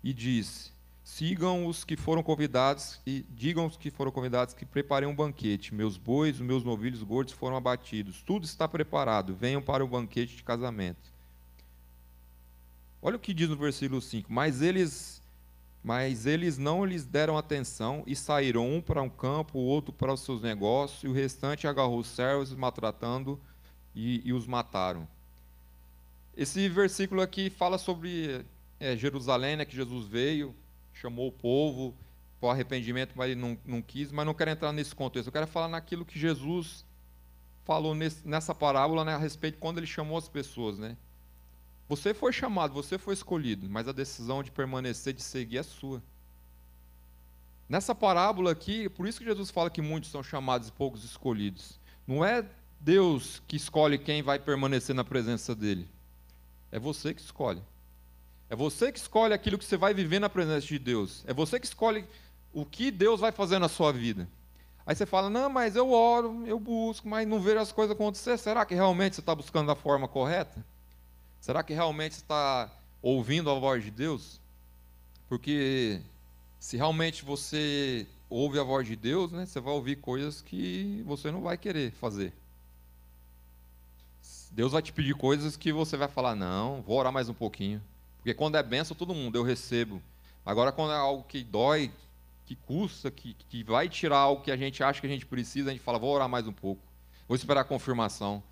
[0.04, 0.72] e disse:
[1.04, 5.74] Sigam os que foram convidados e digam os que foram convidados que preparem um banquete.
[5.74, 8.22] Meus bois, os meus novilhos gordos foram abatidos.
[8.22, 9.34] Tudo está preparado.
[9.34, 11.16] Venham para o banquete de casamento.
[13.02, 14.32] Olha o que diz no versículo 5.
[14.32, 15.17] Mas eles
[15.84, 20.14] mas eles não lhes deram atenção e saíram um para um campo, o outro para
[20.14, 23.40] os seus negócios, e o restante agarrou os servos, maltratando
[23.96, 25.08] e, e os mataram.
[26.36, 28.46] Esse versículo aqui fala sobre
[28.80, 30.54] é, Jerusalém, né, que Jesus veio,
[30.94, 31.96] chamou o povo
[32.40, 35.28] para o arrependimento, mas ele não, não quis, mas não quero entrar nesse contexto.
[35.28, 36.86] Eu quero falar naquilo que Jesus
[37.66, 40.78] falou nesse, nessa parábola né, a respeito de quando ele chamou as pessoas.
[40.78, 40.96] Né?
[41.88, 46.04] Você foi chamado, você foi escolhido, mas a decisão de permanecer, de seguir é sua.
[47.70, 51.80] Nessa parábola aqui, por isso que Jesus fala que muitos são chamados e poucos escolhidos.
[52.06, 52.46] Não é
[52.80, 55.88] Deus que escolhe quem vai permanecer na presença dele.
[56.72, 57.62] É você que escolhe.
[58.50, 61.24] É você que escolhe aquilo que você vai viver na presença de Deus.
[61.28, 62.06] É você que escolhe
[62.54, 64.28] o que Deus vai fazer na sua vida.
[64.86, 68.38] Aí você fala, não, mas eu oro, eu busco, mas não vejo as coisas acontecer.
[68.38, 70.66] Será que realmente você está buscando da forma correta?
[71.48, 72.70] Será que realmente está
[73.02, 74.38] ouvindo a voz de Deus?
[75.30, 76.02] Porque
[76.60, 81.32] se realmente você ouve a voz de Deus, né, você vai ouvir coisas que você
[81.32, 82.34] não vai querer fazer.
[84.52, 87.82] Deus vai te pedir coisas que você vai falar, não, vou orar mais um pouquinho.
[88.18, 90.02] Porque quando é benção, todo mundo, eu recebo.
[90.46, 91.94] Agora, quando é algo que dói,
[92.46, 95.70] que custa, que, que vai tirar algo que a gente acha que a gente precisa,
[95.70, 96.82] a gente fala, vou orar mais um pouco.
[97.26, 98.44] Vou esperar a confirmação.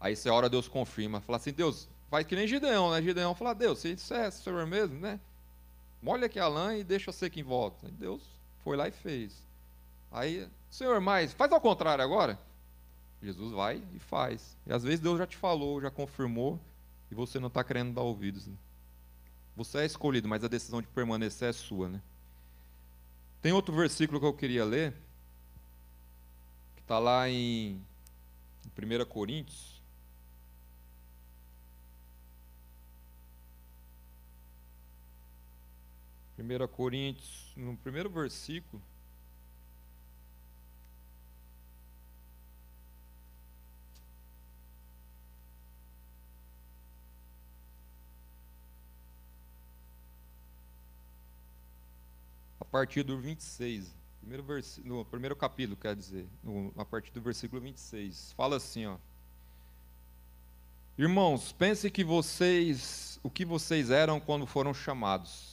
[0.00, 1.20] Aí você ora, Deus confirma.
[1.20, 3.00] Fala assim, Deus, faz que nem Gideão, né?
[3.00, 5.18] Gideão fala, Deus, se isso é Senhor mesmo, né?
[6.02, 7.86] Molha aqui a lã e deixa ser quem volta.
[7.86, 8.20] Aí Deus
[8.62, 9.32] foi lá e fez.
[10.10, 12.38] Aí, Senhor, mas faz ao contrário agora.
[13.22, 14.54] Jesus vai e faz.
[14.66, 16.60] E às vezes Deus já te falou, já confirmou,
[17.10, 18.46] e você não está querendo dar ouvidos.
[18.46, 18.54] Né?
[19.56, 21.88] Você é escolhido, mas a decisão de permanecer é sua.
[21.88, 22.02] Né?
[23.40, 24.92] Tem outro versículo que eu queria ler,
[26.76, 27.80] que está lá em,
[28.66, 29.71] em 1 Coríntios.
[36.42, 38.82] Primeira Coríntios, no primeiro versículo,
[52.72, 53.94] partir do 26.
[54.18, 54.80] Primeiro vers...
[54.84, 56.72] No primeiro capítulo, quer dizer, no...
[56.76, 58.32] a partir do versículo 26.
[58.32, 58.96] Fala assim, ó.
[60.98, 65.51] Irmãos, pense que vocês, o que vocês eram quando foram chamados.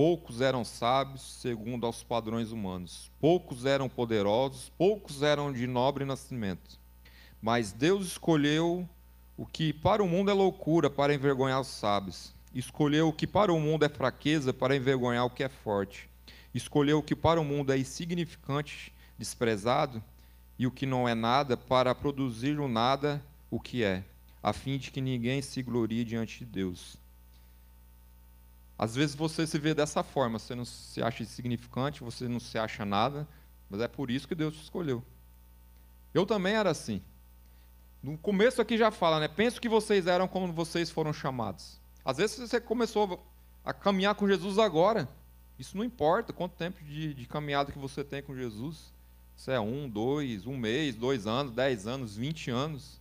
[0.00, 3.10] Poucos eram sábios, segundo aos padrões humanos.
[3.20, 6.80] Poucos eram poderosos, poucos eram de nobre nascimento.
[7.42, 8.88] Mas Deus escolheu
[9.36, 12.32] o que para o mundo é loucura para envergonhar os sábios.
[12.54, 16.08] Escolheu o que para o mundo é fraqueza para envergonhar o que é forte
[16.54, 20.02] escolheu o que para o mundo é insignificante, desprezado,
[20.58, 24.04] e o que não é nada, para produzir o nada o que é,
[24.42, 26.96] a fim de que ninguém se glorie diante de Deus.
[28.80, 32.56] Às vezes você se vê dessa forma, você não se acha insignificante, você não se
[32.58, 33.28] acha nada,
[33.68, 35.04] mas é por isso que Deus te escolheu.
[36.14, 37.02] Eu também era assim.
[38.02, 39.28] No começo aqui já fala, né?
[39.28, 41.78] Penso que vocês eram como vocês foram chamados.
[42.02, 43.22] Às vezes você começou
[43.62, 45.06] a caminhar com Jesus agora,
[45.58, 48.94] isso não importa quanto tempo de, de caminhada que você tem com Jesus.
[49.36, 52.98] Se é um, dois, um mês, dois anos, dez anos, vinte anos.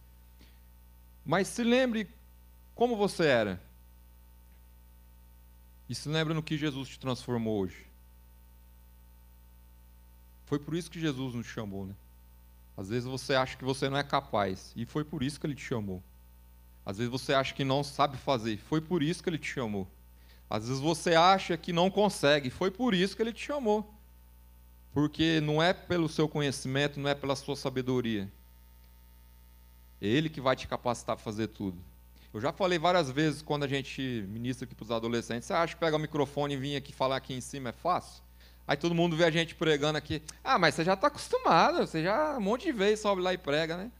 [1.26, 2.06] Mas se lembre
[2.76, 3.69] como você era.
[5.90, 7.88] E se lembre no que Jesus te transformou hoje.
[10.46, 11.96] Foi por isso que Jesus nos chamou, né?
[12.78, 15.56] Às vezes você acha que você não é capaz, e foi por isso que ele
[15.56, 16.02] te chamou.
[16.86, 19.88] Às vezes você acha que não sabe fazer, foi por isso que ele te chamou.
[20.50, 23.94] Às vezes você acha que não consegue, foi por isso que ele te chamou.
[24.94, 28.32] Porque não é pelo seu conhecimento, não é pela sua sabedoria.
[30.02, 31.78] É ele que vai te capacitar a fazer tudo.
[32.34, 35.74] Eu já falei várias vezes quando a gente ministra aqui para os adolescentes, você acha
[35.74, 38.22] que pegar o microfone e vir aqui falar aqui em cima é fácil?
[38.68, 40.22] Aí todo mundo vê a gente pregando aqui.
[40.44, 43.38] Ah, mas você já está acostumado, você já um monte de vezes sobe lá e
[43.38, 43.92] prega, né?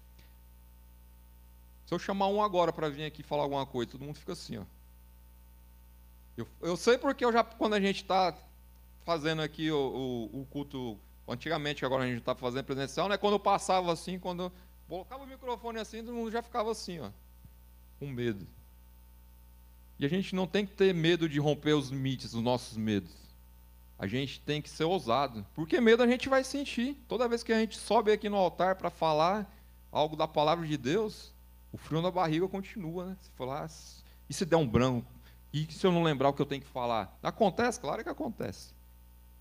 [1.88, 4.60] Se eu chamar um agora para vir aqui falar alguma coisa, todo mundo fica assim,
[4.60, 4.64] ó.
[6.38, 8.32] Eu, eu sei porque eu já, quando a gente está
[9.04, 13.18] fazendo aqui o, o, o, culto, antigamente, agora a gente está fazendo presencial, né?
[13.18, 14.52] Quando eu passava assim, quando eu
[14.88, 17.10] colocava o microfone assim, todo mundo já ficava assim, ó,
[18.00, 18.48] com medo.
[20.00, 23.12] E a gente não tem que ter medo de romper os limites, os nossos medos.
[23.98, 26.96] A gente tem que ser ousado, porque medo a gente vai sentir.
[27.08, 29.54] Toda vez que a gente sobe aqui no altar para falar
[29.92, 31.34] algo da palavra de Deus,
[31.72, 33.18] o frio na barriga continua, né?
[33.20, 33.70] Se falar,
[34.30, 35.12] e se der um branco?
[35.52, 37.18] E se eu não lembrar o que eu tenho que falar?
[37.22, 37.80] Acontece?
[37.80, 38.74] Claro que acontece.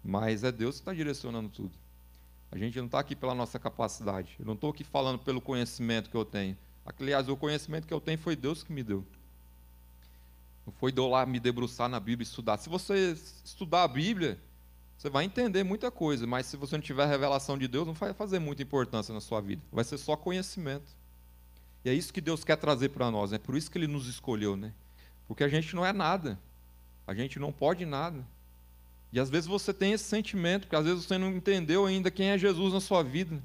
[0.03, 1.73] Mas é Deus que está direcionando tudo.
[2.51, 4.35] A gente não está aqui pela nossa capacidade.
[4.41, 6.57] Eu não estou aqui falando pelo conhecimento que eu tenho.
[6.99, 9.05] Aliás, o conhecimento que eu tenho foi Deus que me deu.
[10.67, 12.59] Não foi de eu lá me debruçar na Bíblia e estudar.
[12.59, 14.39] Se você estudar a Bíblia,
[14.97, 17.95] você vai entender muita coisa, mas se você não tiver a revelação de Deus, não
[17.95, 19.63] vai fazer muita importância na sua vida.
[19.73, 20.97] Vai ser só conhecimento.
[21.85, 23.39] E é isso que Deus quer trazer para nós, é né?
[23.39, 24.73] por isso que Ele nos escolheu, né?
[25.27, 26.39] Porque a gente não é nada,
[27.07, 28.27] a gente não pode nada.
[29.13, 32.31] E às vezes você tem esse sentimento, porque às vezes você não entendeu ainda quem
[32.31, 33.41] é Jesus na sua vida.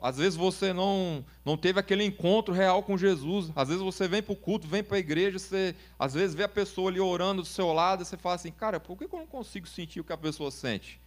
[0.00, 3.50] Às vezes você não, não teve aquele encontro real com Jesus.
[3.56, 6.44] Às vezes você vem para o culto, vem para a igreja, você às vezes vê
[6.44, 9.18] a pessoa ali orando do seu lado, e você fala assim, cara, por que eu
[9.18, 11.00] não consigo sentir o que a pessoa sente?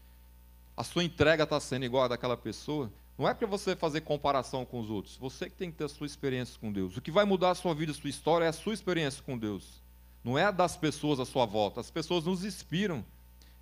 [0.76, 2.92] A sua entrega está sendo igual a daquela pessoa?
[3.18, 5.16] Não é para você fazer comparação com os outros.
[5.18, 6.98] Você que tem que ter a sua experiência com Deus.
[6.98, 9.38] O que vai mudar a sua vida, a sua história, é a sua experiência com
[9.38, 9.82] Deus.
[10.24, 11.80] Não é a das pessoas à sua volta.
[11.80, 13.06] As pessoas nos inspiram.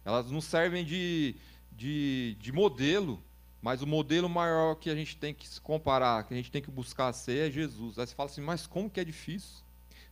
[0.06, 1.35] Elas nos servem de,
[1.72, 3.22] de, de modelo.
[3.61, 6.61] Mas o modelo maior que a gente tem que se comparar, que a gente tem
[6.61, 7.99] que buscar ser, é Jesus.
[7.99, 9.64] Aí você fala assim, mas como que é difícil?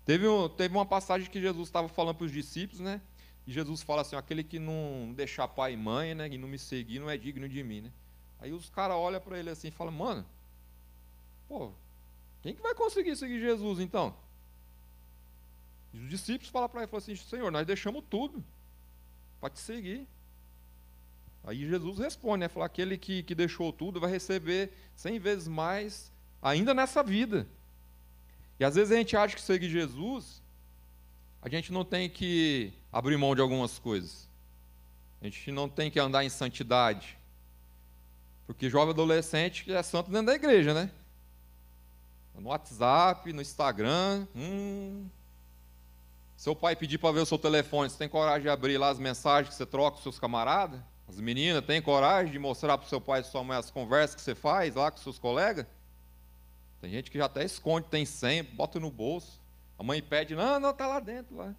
[0.08, 0.26] Teve,
[0.56, 3.02] teve uma passagem que Jesus estava falando para os discípulos, né?
[3.46, 6.30] E Jesus fala assim: aquele que não deixar pai e mãe, né?
[6.30, 7.92] E não me seguir, não é digno de mim, né?
[8.40, 10.26] Aí os caras olham para ele assim e falam: mano,
[11.48, 11.72] pô,
[12.42, 14.16] quem que vai conseguir seguir Jesus então?
[15.94, 18.44] E os discípulos falam para ele falam assim: Senhor, nós deixamos tudo
[19.42, 20.08] para te seguir.
[21.48, 22.50] Aí Jesus responde, né?
[22.50, 26.12] Fala, aquele que, que deixou tudo vai receber cem vezes mais
[26.42, 27.48] ainda nessa vida.
[28.60, 30.44] E às vezes a gente acha que seguir Jesus,
[31.42, 34.28] a gente não tem que abrir mão de algumas coisas.
[35.22, 37.18] A gente não tem que andar em santidade.
[38.46, 40.92] Porque jovem adolescente é santo dentro da igreja, né?
[42.36, 44.28] No WhatsApp, no Instagram.
[44.36, 45.08] Hum.
[46.36, 49.00] Seu pai pedir para ver o seu telefone, você tem coragem de abrir lá as
[49.00, 50.82] mensagens que você troca com seus camaradas?
[51.18, 54.14] As meninas têm coragem de mostrar para o seu pai e sua mãe as conversas
[54.14, 55.66] que você faz lá com seus colegas?
[56.80, 59.42] Tem gente que já até esconde, tem senha, bota no bolso.
[59.80, 61.36] A mãe pede, não, não, está lá dentro.
[61.36, 61.56] lá.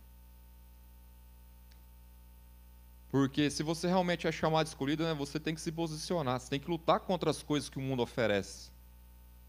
[3.10, 6.60] Porque se você realmente é chamado escolhido, né, você tem que se posicionar, você tem
[6.60, 8.70] que lutar contra as coisas que o mundo oferece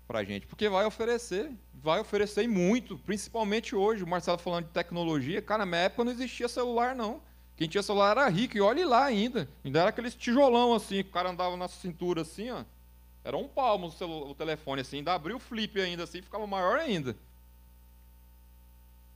[0.07, 0.47] para a gente.
[0.47, 4.03] Porque vai oferecer, vai oferecer muito, principalmente hoje.
[4.03, 7.21] O Marcelo falando de tecnologia, cara, na minha época não existia celular, não.
[7.59, 9.45] Quem tinha celular era rico, e olhe lá ainda.
[9.65, 12.63] Ainda era aqueles tijolão assim, que o cara andava na cintura assim, ó.
[13.21, 16.47] Era um palmo o, celular, o telefone assim, ainda abriu o flip ainda assim, ficava
[16.47, 17.17] maior ainda.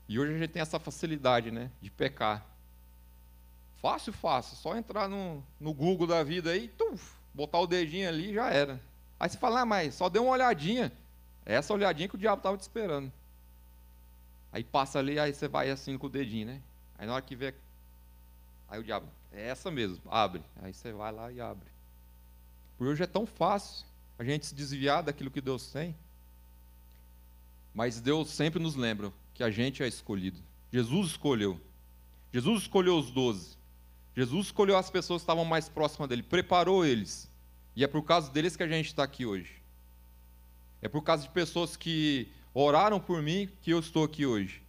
[0.10, 2.45] E hoje a gente tem essa facilidade, né, de pecar.
[3.82, 8.34] Fácil, fácil, só entrar no, no Google da vida aí, tuf, botar o dedinho ali
[8.34, 8.78] já era.
[9.18, 10.91] Aí você fala, ah, mas só deu uma olhadinha.
[11.45, 13.10] É essa olhadinha que o diabo estava te esperando.
[14.52, 16.61] Aí passa ali, aí você vai assim com o dedinho, né?
[16.98, 17.53] Aí na hora que vê
[18.68, 20.41] Aí o diabo, é essa mesmo, abre.
[20.61, 21.68] Aí você vai lá e abre.
[22.77, 23.85] Por hoje é tão fácil
[24.18, 25.95] a gente se desviar daquilo que Deus tem.
[27.73, 30.40] Mas Deus sempre nos lembra que a gente é escolhido.
[30.72, 31.60] Jesus escolheu.
[32.31, 33.57] Jesus escolheu os doze.
[34.15, 37.30] Jesus escolheu as pessoas que estavam mais próximas dele, preparou eles.
[37.76, 39.61] E é por causa deles que a gente está aqui hoje.
[40.81, 44.62] É por causa de pessoas que oraram por mim que eu estou aqui hoje.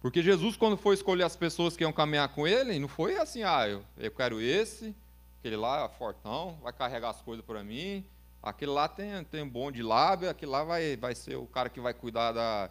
[0.00, 3.42] Porque Jesus, quando foi escolher as pessoas que iam caminhar com ele, não foi assim,
[3.42, 4.94] ah, eu, eu quero esse,
[5.38, 8.04] aquele lá é fortão, vai carregar as coisas para mim,
[8.42, 11.80] aquele lá tem, tem bom de lábia, aquele lá vai, vai ser o cara que
[11.80, 12.70] vai cuidar da,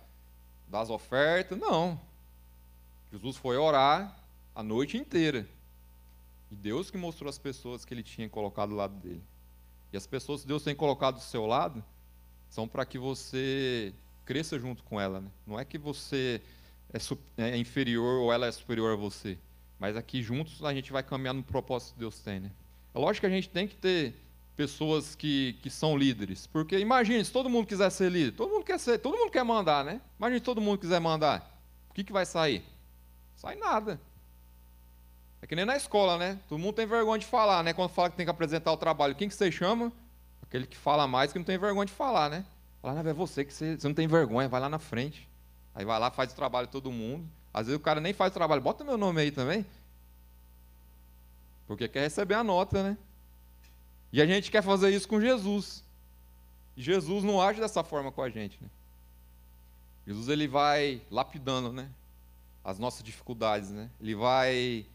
[0.67, 1.57] das ofertas.
[1.57, 1.99] Não.
[3.11, 4.15] Jesus foi orar
[4.55, 5.47] a noite inteira.
[6.51, 9.23] E Deus que mostrou as pessoas que ele tinha colocado do lado dele.
[9.93, 11.83] E as pessoas que Deus tem colocado do seu lado
[12.49, 13.93] são para que você
[14.25, 15.21] cresça junto com ela.
[15.21, 15.29] Né?
[15.45, 16.41] Não é que você
[16.93, 19.37] é, é inferior ou ela é superior a você.
[19.79, 22.39] Mas aqui juntos a gente vai caminhar no propósito que Deus tem.
[22.39, 22.51] Né?
[22.93, 24.13] É lógico que a gente tem que ter
[24.55, 26.45] pessoas que, que são líderes.
[26.47, 29.45] Porque imagine, se todo mundo quiser ser líder, todo mundo quer ser, todo mundo quer
[29.45, 30.01] mandar, né?
[30.17, 31.57] Imagine se todo mundo quiser mandar.
[31.89, 32.61] O que, que vai sair?
[33.37, 34.01] Sai nada.
[35.41, 36.37] É que nem na escola, né?
[36.49, 37.71] Todo mundo tem vergonha de falar, né?
[37.71, 39.15] Quando fala que tem que apresentar o trabalho.
[39.15, 39.93] Quem que você chama?
[40.41, 42.43] Aquele que fala mais que não tem vergonha de falar, né?
[42.81, 45.28] Fala, não, é você que você, você não tem vergonha, vai lá na frente.
[45.73, 47.27] Aí vai lá, faz o trabalho todo mundo.
[47.53, 49.65] Às vezes o cara nem faz o trabalho, bota meu nome aí também.
[51.67, 52.97] Porque quer receber a nota, né?
[54.11, 55.83] E a gente quer fazer isso com Jesus.
[56.75, 58.69] Jesus não age dessa forma com a gente, né?
[60.07, 61.89] Jesus ele vai lapidando, né?
[62.63, 63.89] As nossas dificuldades, né?
[64.01, 64.85] Ele vai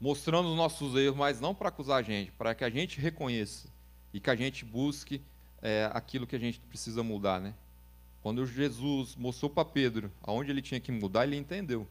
[0.00, 3.68] mostrando os nossos erros, mas não para acusar a gente, para que a gente reconheça
[4.12, 5.20] e que a gente busque
[5.62, 7.54] é, aquilo que a gente precisa mudar, né?
[8.28, 11.88] Quando Jesus mostrou para Pedro aonde ele tinha que mudar, ele entendeu.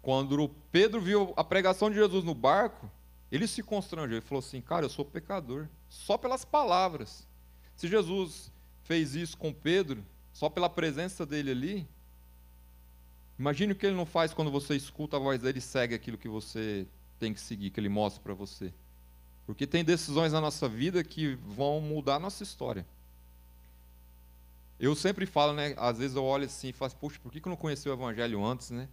[0.00, 2.90] Quando Pedro viu a pregação de Jesus no barco,
[3.30, 7.28] ele se constrangeu e falou assim: Cara, eu sou pecador, só pelas palavras.
[7.76, 8.50] Se Jesus
[8.84, 10.02] fez isso com Pedro,
[10.32, 11.86] só pela presença dele ali,
[13.38, 16.16] imagine o que ele não faz quando você escuta a voz dele e segue aquilo
[16.16, 16.86] que você
[17.18, 18.72] tem que seguir, que ele mostra para você.
[19.44, 22.86] Porque tem decisões na nossa vida que vão mudar a nossa história.
[24.80, 25.74] Eu sempre falo, né?
[25.76, 28.42] Às vezes eu olho assim e falo, poxa, por que eu não conheci o Evangelho
[28.42, 28.88] antes, né?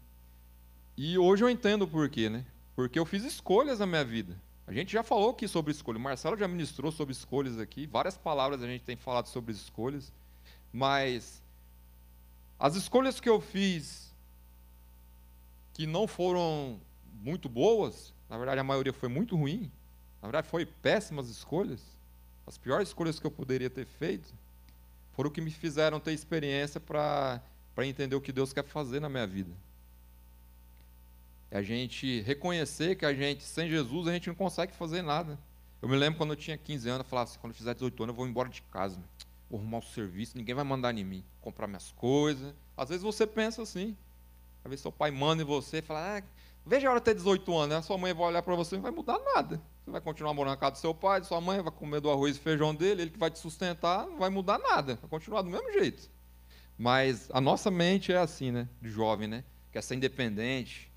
[0.98, 2.46] E hoje eu entendo o porquê, né?
[2.76, 4.38] Porque eu fiz escolhas na minha vida.
[4.68, 5.98] A gente já falou aqui sobre escolha.
[5.98, 7.88] O Marcelo já ministrou sobre escolhas aqui.
[7.88, 10.12] Várias palavras a gente tem falado sobre escolhas.
[10.74, 11.42] Mas
[12.60, 14.14] as escolhas que eu fiz
[15.74, 16.78] que não foram
[17.22, 19.72] muito boas, na verdade a maioria foi muito ruim,
[20.22, 21.80] na verdade foi péssimas escolhas,
[22.46, 24.34] as piores escolhas que eu poderia ter feito,
[25.18, 27.42] foram que me fizeram ter experiência para
[27.80, 29.52] entender o que Deus quer fazer na minha vida.
[31.50, 35.40] É a gente reconhecer que a gente, sem Jesus, a gente não consegue fazer nada.
[35.82, 38.04] Eu me lembro quando eu tinha 15 anos, eu falava assim, quando eu fizer 18
[38.04, 39.00] anos, eu vou embora de casa.
[39.50, 41.24] Vou arrumar o um serviço, ninguém vai mandar em mim.
[41.42, 42.54] Comprar minhas coisas.
[42.78, 43.98] Às vezes você pensa assim.
[44.64, 46.24] Às vezes seu pai manda em você fala, ah,
[46.64, 47.78] veja a hora ter 18 anos, né?
[47.78, 49.60] A sua mãe vai olhar para você e não vai mudar nada.
[49.88, 52.12] Você vai continuar morando na casa do seu pai, de sua mãe, vai comer do
[52.12, 54.96] arroz e feijão dele, ele que vai te sustentar, não vai mudar nada.
[54.96, 56.10] Vai continuar do mesmo jeito.
[56.78, 58.68] Mas a nossa mente é assim, né?
[58.82, 59.46] De jovem, né?
[59.72, 60.92] Quer ser independente,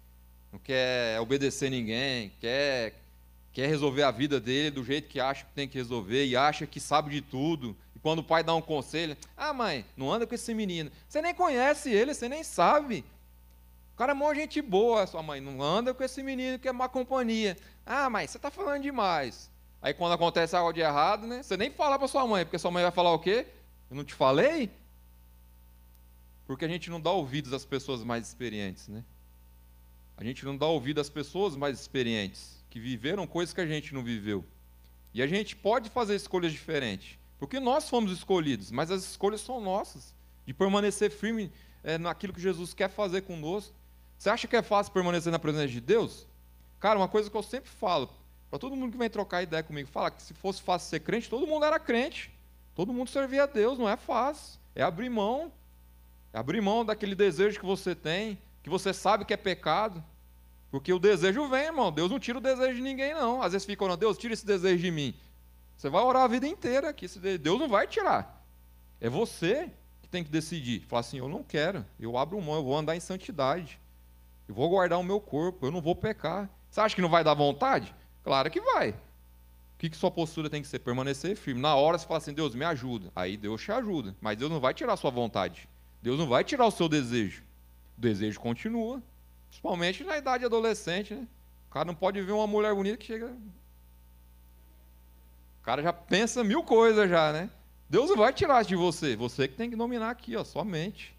[0.53, 2.95] não quer obedecer ninguém, quer,
[3.53, 6.67] quer resolver a vida dele do jeito que acha que tem que resolver e acha
[6.67, 7.77] que sabe de tudo.
[7.95, 10.91] E quando o pai dá um conselho, ah, mãe, não anda com esse menino.
[11.09, 13.05] Você nem conhece ele, você nem sabe.
[14.01, 15.43] Cara é mó gente boa, sua mãe.
[15.43, 17.55] Não anda com esse menino que é má companhia.
[17.85, 19.51] Ah, mãe, você está falando demais.
[19.82, 21.43] Aí quando acontece algo de errado, né?
[21.43, 23.47] Você nem fala para sua mãe, porque sua mãe vai falar o quê?
[23.90, 24.70] Eu não te falei?
[26.47, 29.05] Porque a gente não dá ouvidos às pessoas mais experientes, né?
[30.16, 33.93] A gente não dá ouvido às pessoas mais experientes, que viveram coisas que a gente
[33.93, 34.43] não viveu.
[35.12, 39.60] E a gente pode fazer escolhas diferentes, porque nós fomos escolhidos, mas as escolhas são
[39.60, 40.14] nossas,
[40.47, 41.52] de permanecer firme
[41.85, 43.78] é, naquilo que Jesus quer fazer conosco.
[44.20, 46.26] Você acha que é fácil permanecer na presença de Deus?
[46.78, 48.06] Cara, uma coisa que eu sempre falo,
[48.51, 51.30] para todo mundo que vem trocar ideia comigo, fala que se fosse fácil ser crente,
[51.30, 52.30] todo mundo era crente.
[52.74, 54.60] Todo mundo servia a Deus, não é fácil.
[54.74, 55.51] É abrir mão.
[56.34, 60.05] É abrir mão daquele desejo que você tem, que você sabe que é pecado.
[60.70, 61.90] Porque o desejo vem, irmão.
[61.90, 63.40] Deus não tira o desejo de ninguém, não.
[63.40, 65.14] Às vezes fica orando, Deus, tira esse desejo de mim.
[65.78, 68.44] Você vai orar a vida inteira que Deus não vai tirar.
[69.01, 69.72] É você
[70.02, 70.82] que tem que decidir.
[70.88, 71.86] Falar assim, eu não quero.
[71.98, 73.80] Eu abro mão, eu vou andar em santidade.
[74.51, 76.51] Eu vou guardar o meu corpo, eu não vou pecar.
[76.68, 77.94] Você acha que não vai dar vontade?
[78.24, 78.90] Claro que vai.
[78.90, 78.97] O
[79.78, 80.81] que, que sua postura tem que ser?
[80.81, 81.60] Permanecer firme.
[81.60, 83.12] Na hora você fala assim, Deus, me ajuda.
[83.14, 84.12] Aí Deus te ajuda.
[84.20, 85.68] Mas Deus não vai tirar a sua vontade.
[86.02, 87.44] Deus não vai tirar o seu desejo.
[87.97, 89.01] O desejo continua.
[89.47, 91.28] Principalmente na idade adolescente, né?
[91.68, 93.27] O cara não pode ver uma mulher bonita que chega.
[95.60, 97.48] O cara já pensa mil coisas já, né?
[97.89, 99.14] Deus não vai tirar de você.
[99.14, 101.14] Você que tem que dominar aqui, ó, sua mente.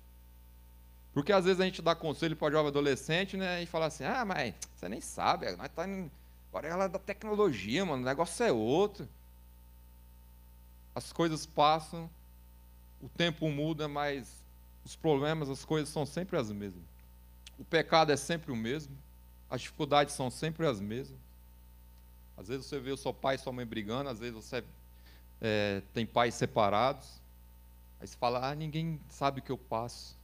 [1.14, 3.62] Porque às vezes a gente dá conselho para jovem adolescente, né?
[3.62, 6.10] E fala assim, ah, mas você nem sabe, nós tá em...
[6.50, 9.08] agora é ela da tecnologia, mano, o negócio é outro.
[10.96, 12.10] As coisas passam,
[13.02, 14.42] o tempo muda, mas
[14.86, 16.84] os problemas, as coisas são sempre as mesmas.
[17.60, 18.98] O pecado é sempre o mesmo.
[19.50, 21.20] As dificuldades são sempre as mesmas.
[22.38, 24.64] Às vezes você vê o seu pai e sua mãe brigando, às vezes você
[25.42, 27.22] é, tem pais separados.
[28.00, 30.16] Aí você fala, ah, ninguém sabe o que eu passo.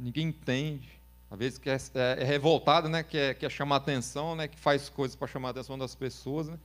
[0.00, 0.88] Ninguém entende.
[1.30, 1.60] Às vezes
[1.94, 3.02] é, é, é revoltado, né?
[3.02, 4.48] Quer, quer chamar atenção, né?
[4.48, 6.58] Que faz coisas para chamar a atenção das pessoas, né?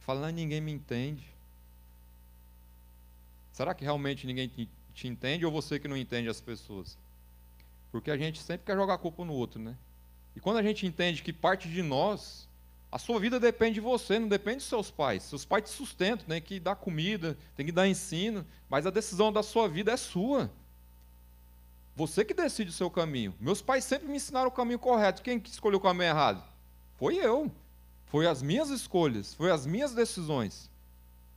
[0.00, 1.24] Fala, ah, ninguém me entende.
[3.52, 6.98] Será que realmente ninguém te, te entende ou você que não entende as pessoas?
[7.92, 9.76] Porque a gente sempre quer jogar a culpa no outro, né?
[10.34, 12.48] E quando a gente entende que parte de nós,
[12.90, 15.22] a sua vida depende de você, não depende dos seus pais.
[15.22, 19.32] Seus pais te sustentam, tem que dar comida, tem que dar ensino, mas a decisão
[19.32, 20.50] da sua vida é sua.
[22.00, 23.34] Você que decide o seu caminho.
[23.38, 25.20] Meus pais sempre me ensinaram o caminho correto.
[25.20, 26.42] Quem que escolheu o caminho errado?
[26.96, 27.52] Foi eu.
[28.06, 30.70] Foi as minhas escolhas, foi as minhas decisões.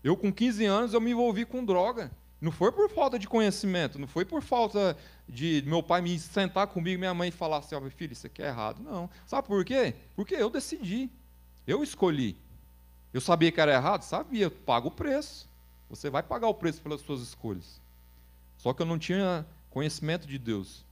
[0.02, 2.10] Eu com 15 anos eu me envolvi com droga.
[2.40, 4.96] Não foi por falta de conhecimento, não foi por falta
[5.28, 8.48] de meu pai me sentar comigo, minha mãe falar assim, oh, filho, isso aqui é
[8.48, 8.82] errado.
[8.82, 9.10] Não.
[9.28, 9.94] Sabe por quê?
[10.16, 11.10] Porque eu decidi.
[11.68, 12.38] Eu escolhi.
[13.14, 14.04] Eu sabia que era errado?
[14.04, 14.50] Sabia.
[14.50, 15.46] Paga o preço.
[15.90, 17.82] Você vai pagar o preço pelas suas escolhas.
[18.56, 20.86] Só que eu não tinha conhecimento de Deus.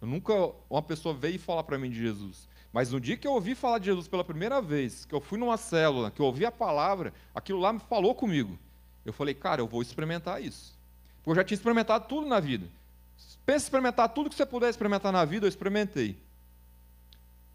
[0.00, 0.34] Eu nunca,
[0.68, 2.46] uma pessoa veio falar para mim de Jesus.
[2.70, 5.38] Mas no dia que eu ouvi falar de Jesus pela primeira vez, que eu fui
[5.38, 8.58] numa célula, que eu ouvi a palavra, aquilo lá me falou comigo.
[9.06, 10.78] Eu falei, cara, eu vou experimentar isso.
[11.16, 12.66] Porque eu já tinha experimentado tudo na vida.
[13.46, 16.18] Pensa experimentar tudo que você puder experimentar na vida, eu experimentei.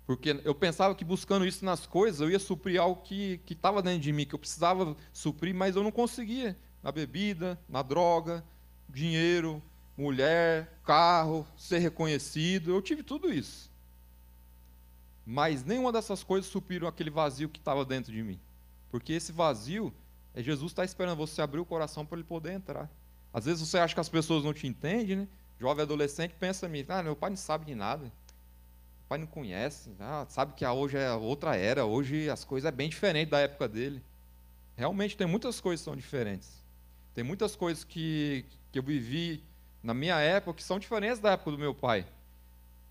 [0.08, 4.00] Porque eu pensava que buscando isso nas coisas eu ia suprir algo que estava dentro
[4.00, 6.58] de mim, que eu precisava suprir, mas eu não conseguia.
[6.82, 8.44] Na bebida, na droga,
[8.88, 9.62] dinheiro,
[10.00, 12.72] mulher, carro, ser reconhecido.
[12.72, 13.70] Eu tive tudo isso.
[15.26, 18.40] Mas nenhuma dessas coisas supriram aquele vazio que estava dentro de mim.
[18.90, 19.94] Porque esse vazio
[20.34, 22.90] é Jesus está esperando você abrir o coração para ele poder entrar.
[23.34, 25.28] Às vezes você acha que as pessoas não te entendem, né?
[25.60, 28.06] Jovem adolescente pensa mim, ah, meu pai não sabe de nada.
[28.06, 32.72] O pai não conhece, ah, sabe que hoje é outra era, hoje as coisas é
[32.72, 34.02] bem diferente da época dele.
[34.78, 36.64] Realmente tem muitas coisas que são diferentes.
[37.14, 39.44] Tem muitas coisas que, que eu vivi
[39.84, 42.06] na minha época que são diferentes da época do meu pai.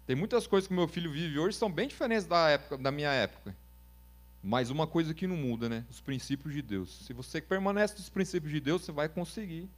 [0.06, 2.90] Tem muitas coisas que meu filho vive hoje que são bem diferentes da época da
[2.90, 3.54] minha época.
[4.42, 5.84] Mas uma coisa que não muda, né?
[5.90, 7.04] Os princípios de Deus.
[7.06, 9.68] Se você permanece nos princípios de Deus, você vai conseguir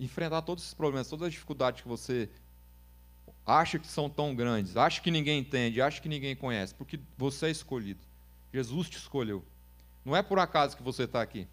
[0.00, 2.28] enfrentar todos esses problemas, todas as dificuldades que você
[3.44, 7.46] acha que são tão grandes, acha que ninguém entende, acha que ninguém conhece, porque você
[7.46, 8.00] é escolhido.
[8.52, 9.44] Jesus te escolheu.
[10.04, 11.46] Não é por acaso que você está aqui.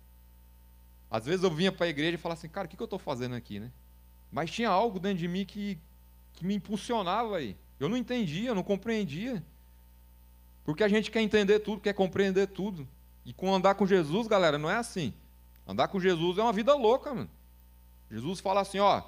[1.10, 2.86] Às vezes eu vinha para a igreja e falava assim, cara, o que, que eu
[2.86, 3.72] estou fazendo aqui, né?
[4.32, 5.78] Mas tinha algo dentro de mim que,
[6.34, 7.56] que me impulsionava aí.
[7.80, 9.44] Eu não entendia, eu não compreendia.
[10.64, 12.88] Porque a gente quer entender tudo, quer compreender tudo.
[13.26, 15.14] E com andar com Jesus, galera, não é assim.
[15.68, 17.30] Andar com Jesus é uma vida louca, mano.
[18.10, 19.04] Jesus fala assim, ó,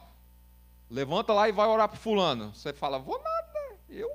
[0.90, 2.54] levanta lá e vai orar para fulano.
[2.54, 4.10] Você fala, vou nada, eu,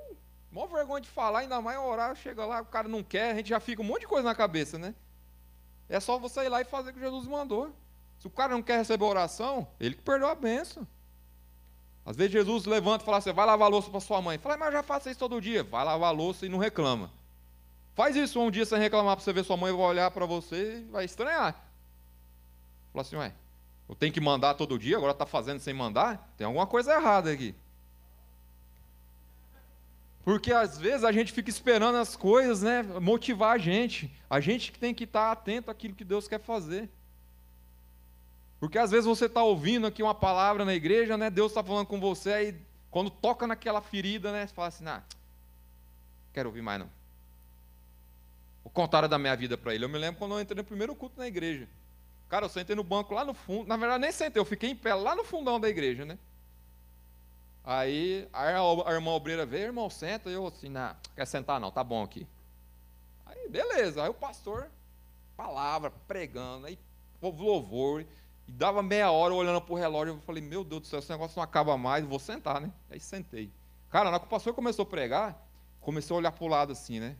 [0.51, 3.49] mó vergonha de falar, ainda mais orar, chega lá, o cara não quer, a gente
[3.49, 4.95] já fica um monte de coisa na cabeça, né?
[5.89, 7.73] É só você ir lá e fazer o que Jesus mandou.
[8.19, 10.87] Se o cara não quer receber oração, ele que perdeu a benção.
[12.07, 14.37] Às vezes Jesus levanta e fala assim, vai lavar louça para sua mãe.
[14.37, 15.61] Fala, mas eu já faço isso todo dia.
[15.65, 17.11] Vai lavar louça e não reclama.
[17.93, 20.77] Faz isso um dia sem reclamar para você ver sua mãe vai olhar para você
[20.77, 21.53] e vai estranhar.
[22.93, 23.33] Fala assim, ué,
[23.89, 26.31] eu tenho que mandar todo dia, agora está fazendo sem mandar?
[26.37, 27.53] Tem alguma coisa errada aqui.
[30.23, 34.09] Porque às vezes a gente fica esperando as coisas, né, motivar a gente.
[34.29, 36.89] A gente que tem que estar atento àquilo que Deus quer fazer.
[38.59, 41.29] Porque às vezes você está ouvindo aqui uma palavra na igreja, né?
[41.29, 44.47] Deus está falando com você, aí quando toca naquela ferida, né?
[44.47, 45.03] Você fala assim, ah,
[46.33, 46.89] quero ouvir mais não.
[48.63, 49.85] O contaram da minha vida para ele.
[49.85, 51.67] Eu me lembro quando eu entrei no primeiro culto na igreja.
[52.27, 53.67] Cara, eu sentei no banco lá no fundo.
[53.67, 56.17] Na verdade, nem sentei, eu fiquei em pé lá no fundão da igreja, né?
[57.63, 60.29] Aí a, a irmã obreira veio, irmão, senta.
[60.29, 62.25] E eu assim, não, quer sentar não, tá bom aqui.
[63.25, 64.03] Aí, beleza.
[64.03, 64.69] Aí o pastor,
[65.35, 66.79] palavra, pregando, aí
[67.21, 68.05] louvor.
[68.47, 70.13] E dava meia hora olhando para o relógio.
[70.15, 72.71] Eu falei, meu Deus do céu, esse negócio não acaba mais, vou sentar, né?
[72.89, 73.51] Aí sentei.
[73.89, 75.47] Cara, na que o pastor começou a pregar,
[75.81, 77.15] comecei a olhar para o lado assim, né?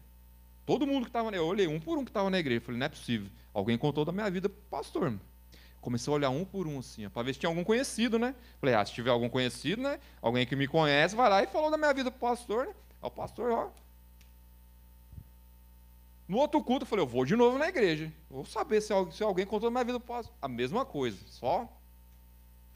[0.66, 2.86] Todo mundo que estava, eu olhei um por um que estava na igreja, falei, não
[2.86, 3.30] é possível.
[3.54, 5.14] Alguém contou da minha vida para o pastor.
[5.80, 8.36] Comecei a olhar um por um, assim, para ver se tinha algum conhecido, né?
[8.60, 9.99] Falei, ah, se tiver algum conhecido, né?
[10.22, 12.74] Alguém que me conhece, vai lá e falou da minha vida para o pastor, né?
[13.02, 13.70] Aí o pastor, ó.
[16.28, 18.12] No outro culto, eu falei, eu vou de novo na igreja.
[18.30, 20.36] Vou saber se, se alguém contou da minha vida para o pastor.
[20.41, 21.68] A mesma coisa, só.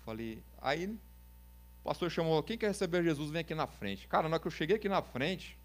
[0.06, 4.08] Falei, aí o pastor chamou, quem quer receber Jesus, vem aqui na frente.
[4.08, 5.58] Cara, na hora que eu cheguei aqui na frente,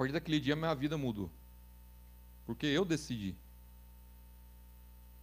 [0.00, 1.30] partir daquele dia minha vida mudou.
[2.46, 3.36] Porque eu decidi.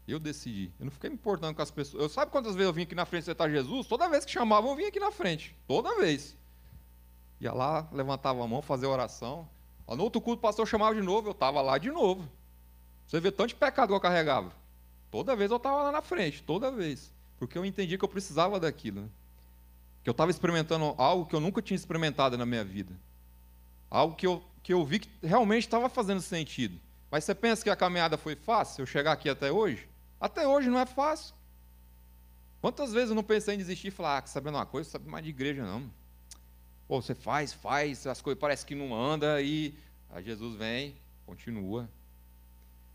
[0.08, 0.72] Eu decidi.
[0.80, 2.04] Eu não fiquei me importando com as pessoas.
[2.04, 3.88] Eu sabe quantas vezes eu vim aqui na frente aceitar Jesus?
[3.88, 5.56] Toda vez que chamavam, eu vinha aqui na frente.
[5.68, 6.38] Toda vez.
[7.42, 9.50] Ia lá, levantava a mão, fazia oração.
[9.96, 12.28] No outro culto, o pastor chamava de novo, eu estava lá de novo.
[13.08, 14.52] Você vê tanto de pecado que eu carregava.
[15.10, 17.12] Toda vez eu estava lá na frente, toda vez.
[17.40, 19.02] Porque eu entendi que eu precisava daquilo.
[19.02, 19.08] Né?
[20.04, 22.94] Que eu estava experimentando algo que eu nunca tinha experimentado na minha vida.
[23.90, 26.78] Algo que eu que eu vi que realmente estava fazendo sentido.
[27.10, 29.88] Mas você pensa que a caminhada foi fácil, eu chegar aqui até hoje?
[30.20, 31.34] Até hoje não é fácil.
[32.60, 35.24] Quantas vezes eu não pensei em desistir e falar, ah, sabendo uma coisa, sabe mais
[35.24, 35.90] de igreja não.
[36.88, 39.74] Pô, você faz, faz, as coisas parecem que não anda e
[40.10, 40.96] aí Jesus vem,
[41.26, 41.90] continua.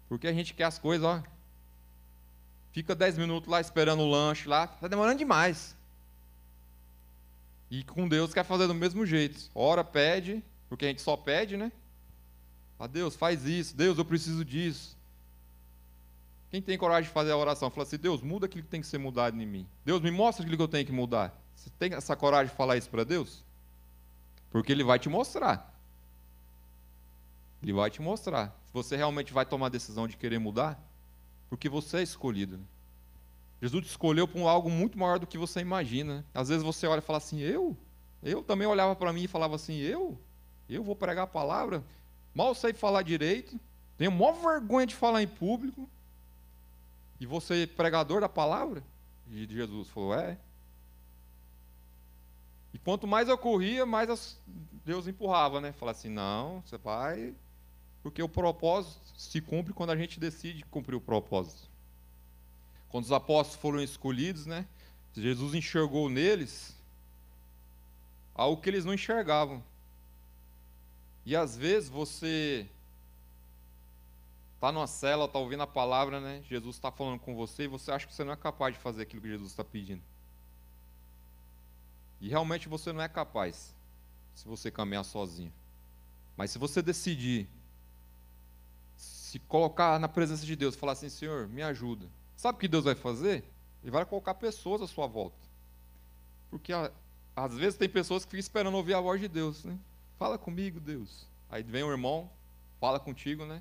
[0.08, 1.22] Porque a gente quer as coisas, ó.
[2.72, 5.76] Fica dez minutos lá esperando o lanche lá, está demorando demais.
[7.70, 9.50] E com Deus quer fazer do mesmo jeito.
[9.54, 11.70] Ora, pede, porque a gente só pede, né?
[12.78, 13.76] A Deus, faz isso.
[13.76, 14.96] Deus, eu preciso disso.
[16.50, 17.70] Quem tem coragem de fazer a oração?
[17.70, 19.66] Fala assim: Deus, muda aquilo que tem que ser mudado em mim.
[19.84, 21.34] Deus, me mostra aquilo que eu tenho que mudar.
[21.54, 23.42] Você tem essa coragem de falar isso para Deus?
[24.52, 25.74] Porque Ele vai te mostrar.
[27.62, 28.48] Ele vai te mostrar.
[28.66, 30.78] Se você realmente vai tomar a decisão de querer mudar,
[31.48, 32.58] porque você é escolhido.
[32.58, 32.64] Né?
[33.60, 36.16] Jesus te escolheu para algo muito maior do que você imagina.
[36.16, 36.24] Né?
[36.34, 37.76] Às vezes você olha e fala assim: Eu?
[38.22, 40.18] Eu também olhava para mim e falava assim: Eu?
[40.68, 41.84] Eu vou pregar a palavra,
[42.34, 43.58] mal sei falar direito,
[43.96, 45.88] tenho maior vergonha de falar em público.
[47.20, 48.82] E você pregador da palavra?
[49.30, 50.36] E Jesus falou: É.
[52.72, 54.40] E quanto mais eu corria, mais as,
[54.84, 55.72] Deus empurrava, né?
[55.72, 57.34] Falava assim: não, você vai.
[58.02, 61.70] Porque o propósito se cumpre quando a gente decide cumprir o propósito.
[62.88, 64.66] Quando os apóstolos foram escolhidos, né?
[65.14, 66.76] Jesus enxergou neles
[68.34, 69.62] algo que eles não enxergavam.
[71.24, 72.66] E às vezes você
[74.54, 76.42] está numa cela, está ouvindo a palavra, né?
[76.48, 79.02] Jesus está falando com você e você acha que você não é capaz de fazer
[79.02, 80.02] aquilo que Jesus está pedindo.
[82.22, 83.74] E realmente você não é capaz
[84.32, 85.52] se você caminhar sozinho.
[86.36, 87.48] Mas se você decidir
[88.96, 92.06] se colocar na presença de Deus, falar assim, Senhor, me ajuda.
[92.36, 93.44] Sabe o que Deus vai fazer?
[93.82, 95.36] Ele vai colocar pessoas à sua volta.
[96.48, 96.72] Porque
[97.34, 99.76] às vezes tem pessoas que ficam esperando ouvir a voz de Deus, né?
[100.16, 101.26] Fala comigo, Deus.
[101.50, 102.30] Aí vem um irmão,
[102.78, 103.60] fala contigo, né?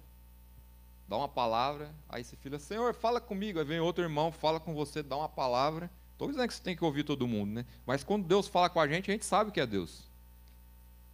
[1.07, 3.57] Dá uma palavra, aí você fala, Senhor, fala comigo.
[3.57, 5.89] Aí vem outro irmão, fala com você, dá uma palavra.
[6.22, 7.65] Estou dizendo que você tem que ouvir todo mundo, né?
[7.84, 10.03] Mas quando Deus fala com a gente, a gente sabe que é Deus.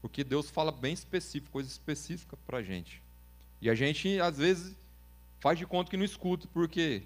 [0.01, 3.01] Porque Deus fala bem específico, coisa específica para a gente.
[3.61, 4.75] E a gente, às vezes,
[5.39, 6.45] faz de conta que não escuta.
[6.49, 7.03] Por quê?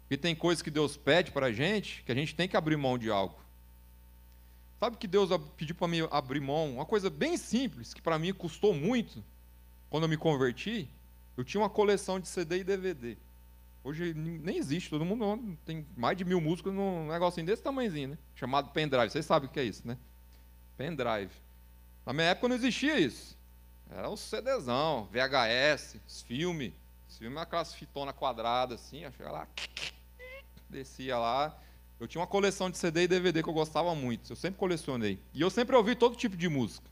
[0.00, 2.78] Porque tem coisas que Deus pede para a gente que a gente tem que abrir
[2.78, 3.38] mão de algo.
[4.80, 6.76] Sabe que Deus pediu para mim abrir mão?
[6.76, 9.22] Uma coisa bem simples, que para mim custou muito,
[9.90, 10.88] quando eu me converti.
[11.36, 13.18] Eu tinha uma coleção de CD e DVD.
[13.84, 18.18] Hoje nem existe, todo mundo tem mais de mil músicas num negocinho desse tamanhozinho, né?
[18.34, 19.10] Chamado pendrive.
[19.10, 19.98] Vocês sabem o que é isso, né?
[20.76, 21.32] Pendrive.
[22.06, 23.36] Na minha época não existia isso.
[23.90, 26.72] Era o CDzão, VHS, os filmes.
[27.08, 29.48] Os filmes aquelas fitonas quadradas assim, chegava lá,
[30.70, 31.58] descia lá.
[32.00, 34.32] Eu tinha uma coleção de CD e DVD que eu gostava muito.
[34.32, 35.18] Eu sempre colecionei.
[35.34, 36.88] E eu sempre ouvi todo tipo de música.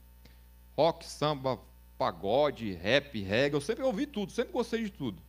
[0.76, 1.58] Rock, samba,
[1.96, 3.56] pagode, rap, reggae.
[3.56, 5.20] Eu sempre ouvi tudo, sempre gostei de tudo.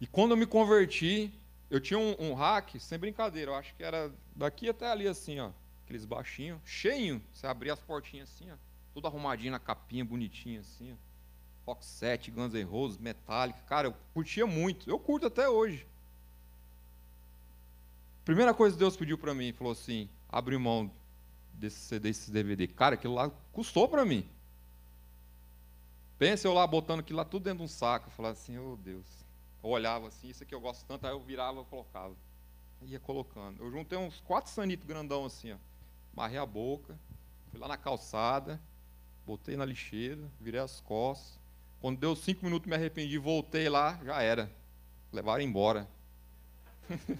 [0.00, 1.32] E quando eu me converti,
[1.70, 5.38] eu tinha um, um hack, sem brincadeira, eu acho que era daqui até ali assim,
[5.40, 5.50] ó.
[5.84, 7.22] Aqueles baixinhos, cheinho.
[7.32, 8.56] Você abria as portinhas assim, ó.
[8.94, 11.08] Tudo arrumadinho na capinha, bonitinho assim, ó.
[11.66, 13.58] Rock 7, Guns N' Roses, Metallica.
[13.66, 14.88] Cara, eu curtia muito.
[14.88, 15.86] Eu curto até hoje.
[18.24, 20.90] Primeira coisa que Deus pediu para mim, falou assim: abre mão
[21.52, 22.66] desse CD, desse DVD.
[22.66, 24.26] Cara, aquilo lá custou para mim.
[26.18, 28.08] Pensa eu lá botando aquilo lá tudo dentro de um saco.
[28.08, 29.17] Eu falava assim: oh Deus.
[29.68, 32.16] Eu olhava assim, isso aqui eu gosto tanto, aí eu virava e colocava.
[32.86, 33.62] Ia colocando.
[33.62, 35.56] Eu juntei uns quatro sanitos grandão assim, ó.
[36.14, 36.98] Marrei a boca,
[37.50, 38.58] fui lá na calçada,
[39.26, 41.38] botei na lixeira, virei as costas.
[41.82, 44.50] Quando deu cinco minutos, me arrependi, voltei lá, já era.
[45.12, 45.86] Levaram embora.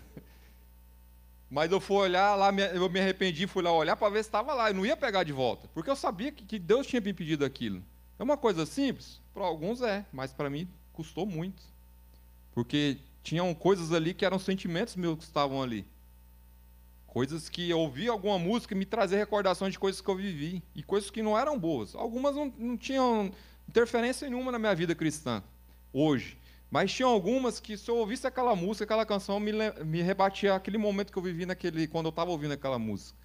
[1.50, 4.54] Mas eu fui olhar lá, eu me arrependi, fui lá olhar para ver se estava
[4.54, 4.70] lá.
[4.70, 7.84] Eu não ia pegar de volta, porque eu sabia que, Deus tinha me pedido aquilo.
[8.18, 9.20] É uma coisa simples?
[9.34, 11.62] Para alguns é, mas para mim custou muito.
[12.58, 15.86] Porque tinham coisas ali que eram sentimentos meus que estavam ali.
[17.06, 20.60] Coisas que eu ouvi alguma música e me trazia recordações de coisas que eu vivi.
[20.74, 21.94] E coisas que não eram boas.
[21.94, 23.30] Algumas não, não tinham
[23.68, 25.40] interferência nenhuma na minha vida cristã,
[25.92, 26.36] hoje.
[26.68, 29.52] Mas tinha algumas que, se eu ouvisse aquela música, aquela canção, me,
[29.84, 33.16] me rebatia aquele momento que eu vivi naquele, quando eu estava ouvindo aquela música.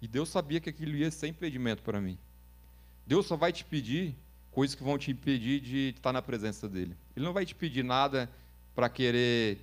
[0.00, 2.16] E Deus sabia que aquilo ia ser impedimento para mim.
[3.04, 4.14] Deus só vai te pedir
[4.52, 6.96] coisas que vão te impedir de estar na presença dele.
[7.16, 8.30] Ele não vai te pedir nada
[8.74, 9.58] para querer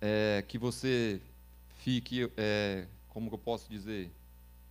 [0.00, 1.20] é, que você
[1.78, 4.10] fique, é, como eu posso dizer,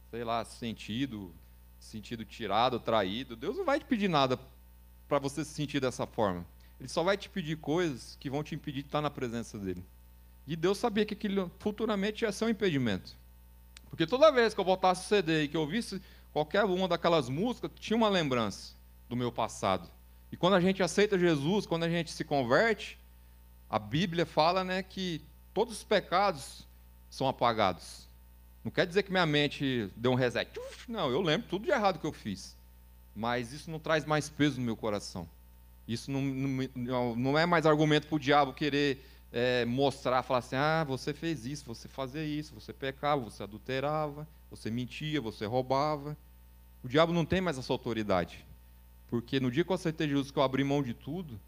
[0.10, 1.34] sei lá, sentido,
[1.80, 3.36] sentido tirado, traído.
[3.36, 4.40] Deus não vai te pedir nada
[5.08, 6.46] para você se sentir dessa forma.
[6.80, 9.84] Ele só vai te pedir coisas que vão te impedir de estar na presença dele.
[10.48, 13.16] E Deus sabia que aquilo futuramente ia ser um impedimento.
[13.90, 16.02] Porque toda vez que eu botasse o CD e que eu ouvisse
[16.34, 18.74] qualquer uma daquelas músicas, tinha uma lembrança
[19.08, 19.90] do meu passado.
[20.32, 22.98] E quando a gente aceita Jesus, quando a gente se converte,
[23.72, 25.22] a Bíblia fala né, que
[25.54, 26.68] todos os pecados
[27.10, 28.06] são apagados.
[28.66, 30.52] Não quer dizer que minha mente deu um reset.
[30.90, 32.54] Não, eu lembro tudo de errado que eu fiz.
[33.16, 35.26] Mas isso não traz mais peso no meu coração.
[35.88, 36.22] Isso não,
[36.76, 41.14] não, não é mais argumento para o diabo querer é, mostrar, falar assim: ah, você
[41.14, 46.18] fez isso, você fazia isso, você pecava, você adulterava, você mentia, você roubava.
[46.84, 48.46] O diabo não tem mais essa autoridade.
[49.10, 51.40] Porque no dia que eu aceitei Jesus, que eu abri mão de tudo,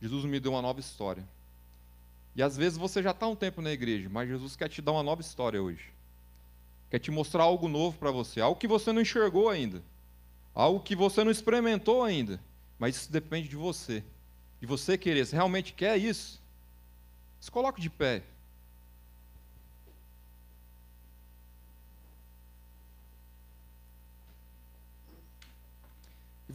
[0.00, 1.26] Jesus me deu uma nova história.
[2.34, 4.92] E às vezes você já está um tempo na igreja, mas Jesus quer te dar
[4.92, 5.92] uma nova história hoje.
[6.90, 9.82] Quer te mostrar algo novo para você, algo que você não enxergou ainda,
[10.54, 12.40] algo que você não experimentou ainda.
[12.78, 14.04] Mas isso depende de você.
[14.60, 15.26] De você querer.
[15.26, 16.42] Se realmente quer isso,
[17.40, 18.22] se coloque de pé.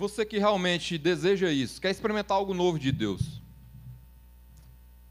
[0.02, 3.40] Você que realmente deseja isso, quer experimentar algo novo de Deus,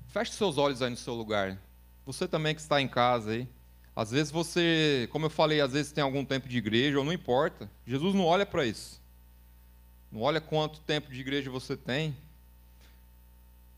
[0.08, 1.56] feche seus olhos aí no seu lugar.
[2.04, 3.48] Você também que está em casa aí,
[3.94, 7.12] Às vezes você, como eu falei, às vezes tem algum tempo de igreja, ou não
[7.12, 7.70] importa.
[7.86, 9.00] Jesus não olha para isso.
[10.10, 12.16] Não olha quanto tempo de igreja você tem.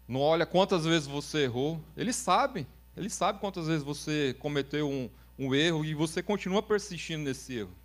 [0.06, 1.82] Não olha quantas vezes você errou.
[1.97, 2.66] Ele sabe.
[2.97, 7.81] Ele sabe quantas vezes você cometeu um, um erro e você continua persistindo nesse erro.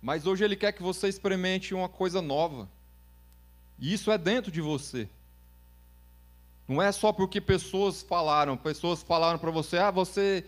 [0.00, 2.68] Mas hoje ele quer que você experimente uma coisa nova.
[3.78, 5.08] E isso é dentro de você.
[6.66, 10.44] Não é só porque pessoas falaram, pessoas falaram para você, ah, você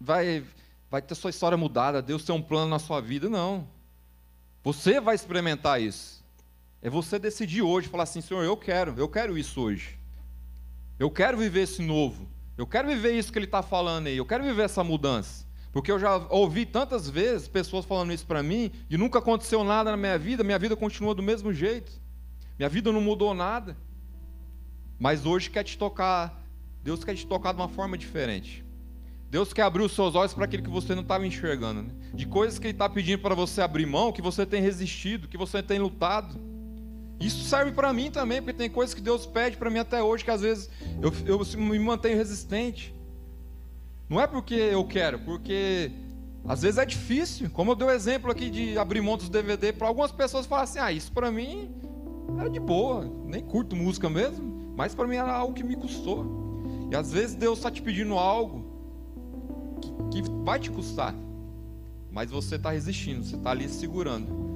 [0.00, 0.44] vai,
[0.90, 3.28] vai ter sua história mudada, Deus tem um plano na sua vida.
[3.28, 3.68] Não.
[4.64, 6.24] Você vai experimentar isso.
[6.80, 9.98] É você decidir hoje, falar assim, Senhor, eu quero, eu quero isso hoje.
[10.98, 12.26] Eu quero viver esse novo.
[12.56, 14.16] Eu quero viver isso que ele está falando aí.
[14.16, 15.47] Eu quero viver essa mudança.
[15.72, 19.90] Porque eu já ouvi tantas vezes pessoas falando isso para mim e nunca aconteceu nada
[19.90, 21.92] na minha vida, minha vida continua do mesmo jeito.
[22.58, 23.76] Minha vida não mudou nada.
[24.98, 26.42] Mas hoje quer te tocar,
[26.82, 28.64] Deus quer te tocar de uma forma diferente.
[29.30, 31.90] Deus quer abrir os seus olhos para aquilo que você não estava enxergando, né?
[32.14, 35.36] de coisas que Ele está pedindo para você abrir mão, que você tem resistido, que
[35.36, 36.40] você tem lutado.
[37.20, 40.24] Isso serve para mim também, porque tem coisas que Deus pede para mim até hoje
[40.24, 40.70] que às vezes
[41.02, 42.94] eu, eu me mantenho resistente.
[44.08, 45.92] Não é porque eu quero, porque
[46.46, 47.50] às vezes é difícil.
[47.50, 50.64] Como eu dei o exemplo aqui de abrir mão dos DVD, para algumas pessoas falam
[50.64, 51.70] assim: ah, isso para mim
[52.38, 56.24] era de boa, nem curto música mesmo, mas para mim era algo que me custou.
[56.90, 58.64] E às vezes Deus está te pedindo algo
[60.10, 61.14] que, que vai te custar,
[62.10, 64.48] mas você está resistindo, você está ali segurando.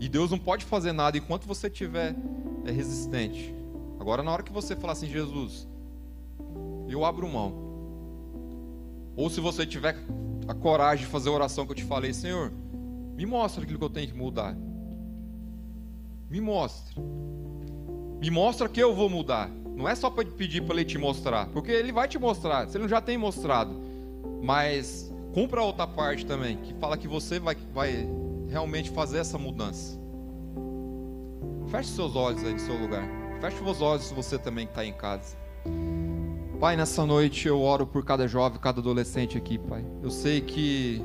[0.00, 2.14] E Deus não pode fazer nada enquanto você estiver
[2.64, 3.54] é, resistente.
[3.98, 5.66] Agora, na hora que você falar assim, Jesus,
[6.88, 7.65] eu abro mão.
[9.16, 9.96] Ou se você tiver
[10.46, 12.52] a coragem de fazer a oração que eu te falei, Senhor,
[13.16, 14.54] me mostra aquilo que eu tenho que mudar.
[16.28, 17.02] Me mostra.
[18.20, 19.50] Me mostra que eu vou mudar.
[19.74, 22.76] Não é só para pedir para ele te mostrar, porque ele vai te mostrar, se
[22.76, 23.74] ele não já tem mostrado.
[24.42, 28.08] Mas cumpra a outra parte também, que fala que você vai, vai
[28.48, 29.98] realmente fazer essa mudança.
[31.68, 33.06] Feche seus olhos aí no seu lugar.
[33.40, 35.36] Feche os olhos se você também está em casa.
[36.58, 39.84] Pai, nessa noite eu oro por cada jovem, cada adolescente aqui, Pai.
[40.02, 41.02] Eu sei que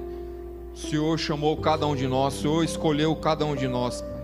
[0.74, 4.22] o Senhor chamou cada um de nós, o Senhor escolheu cada um de nós, Pai.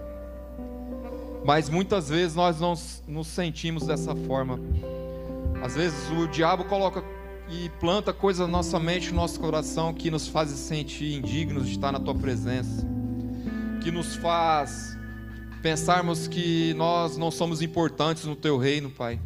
[1.44, 2.76] Mas muitas vezes nós não
[3.08, 4.58] nos sentimos dessa forma.
[5.62, 7.04] Às vezes o diabo coloca
[7.50, 11.74] e planta coisas na nossa mente, no nosso coração, que nos faz sentir indignos de
[11.74, 12.88] estar na Tua presença,
[13.82, 14.98] que nos faz
[15.62, 19.20] pensarmos que nós não somos importantes no Teu reino, Pai.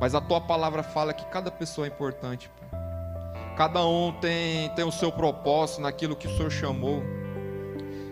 [0.00, 2.50] Mas a tua palavra fala que cada pessoa é importante.
[3.56, 7.02] Cada um tem, tem o seu propósito naquilo que o Senhor chamou.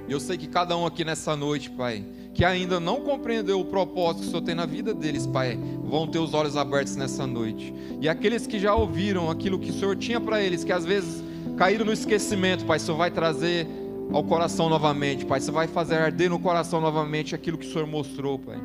[0.09, 2.05] E eu sei que cada um aqui nessa noite, Pai,
[2.35, 6.09] que ainda não compreendeu o propósito que o Senhor tem na vida deles, Pai, vão
[6.09, 7.73] ter os olhos abertos nessa noite.
[8.01, 11.23] E aqueles que já ouviram aquilo que o Senhor tinha para eles, que às vezes
[11.57, 13.69] caíram no esquecimento, Pai, o Senhor vai trazer
[14.13, 15.41] ao coração novamente, Pai.
[15.41, 18.59] Você vai fazer arder no coração novamente aquilo que o Senhor mostrou, Pai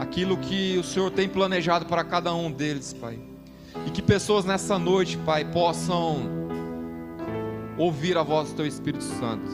[0.00, 3.18] aquilo que o Senhor tem planejado para cada um deles, Pai.
[3.86, 6.22] E que pessoas nessa noite, Pai, possam
[7.76, 9.50] ouvir a voz do Teu Espírito Santo,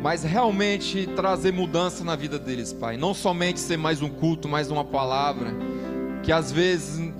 [0.00, 2.96] mas realmente trazer mudança na vida deles, Pai.
[2.96, 5.52] Não somente ser mais um culto, mais uma palavra,
[6.22, 7.12] que às vezes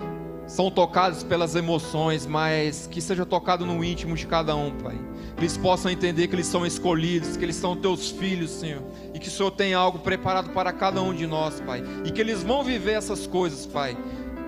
[0.46, 4.96] são tocados pelas emoções, mas que seja tocado no íntimo de cada um, Pai
[5.36, 8.82] que eles possam entender que eles são escolhidos, que eles são teus filhos, Senhor,
[9.24, 12.42] que o Senhor tem algo preparado para cada um de nós, Pai, e que eles
[12.42, 13.96] vão viver essas coisas, Pai,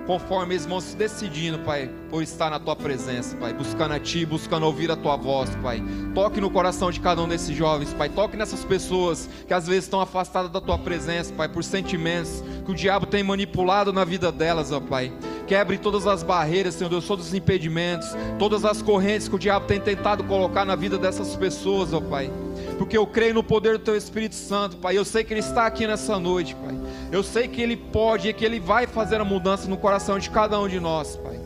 [0.05, 4.23] conforme eles vão se decidindo, Pai, por estar na Tua presença, Pai, buscando a Ti,
[4.23, 5.83] buscando ouvir a Tua voz, Pai.
[6.13, 8.07] Toque no coração de cada um desses jovens, Pai.
[8.07, 12.71] Toque nessas pessoas que às vezes estão afastadas da Tua presença, Pai, por sentimentos que
[12.71, 15.11] o diabo tem manipulado na vida delas, ó Pai.
[15.47, 19.65] Quebre todas as barreiras, Senhor Deus, todos os impedimentos, todas as correntes que o diabo
[19.65, 22.31] tem tentado colocar na vida dessas pessoas, ó Pai.
[22.77, 24.97] Porque eu creio no poder do Teu Espírito Santo, Pai.
[24.97, 26.75] Eu sei que Ele está aqui nessa noite, Pai.
[27.11, 30.29] Eu sei que Ele pode e que Ele vai fazer a mudança no coração de
[30.29, 31.39] cada um de nós, Pai.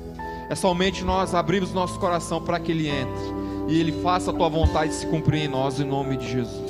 [0.50, 4.50] É somente nós abrirmos nosso coração para que Ele entre e Ele faça a Tua
[4.50, 6.61] vontade se cumprir em nós, em nome de Jesus.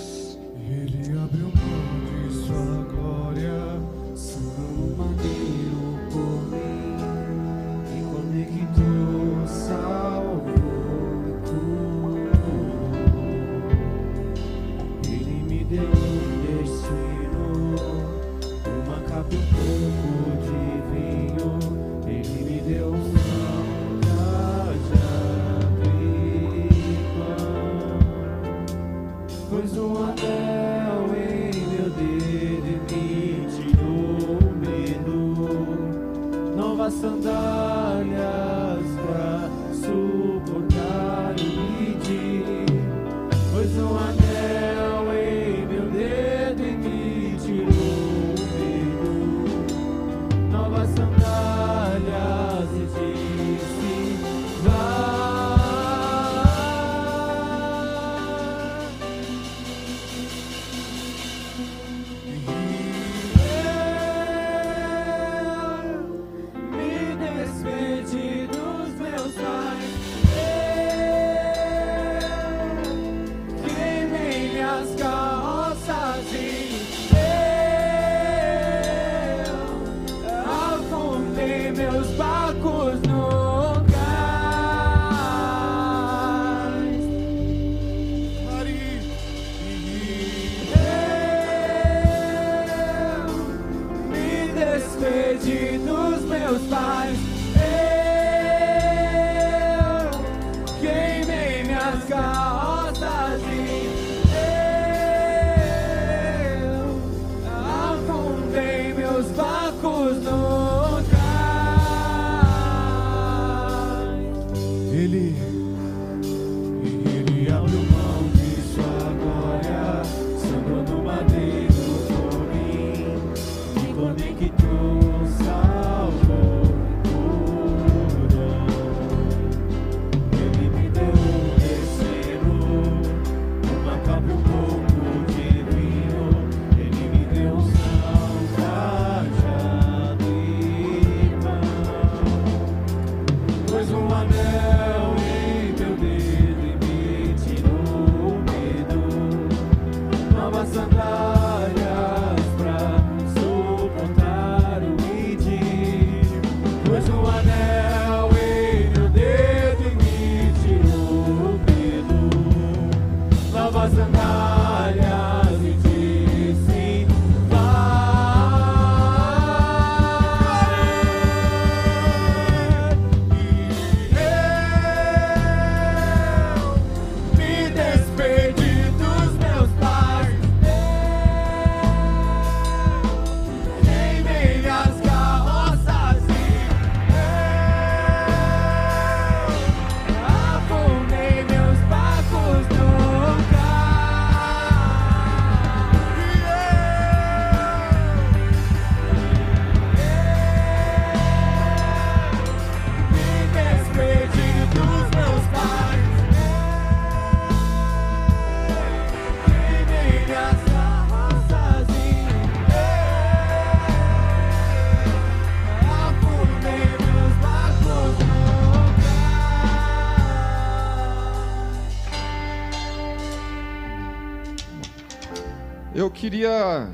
[226.22, 226.88] Queria.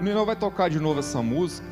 [0.00, 1.68] O Ninão vai tocar de novo essa música.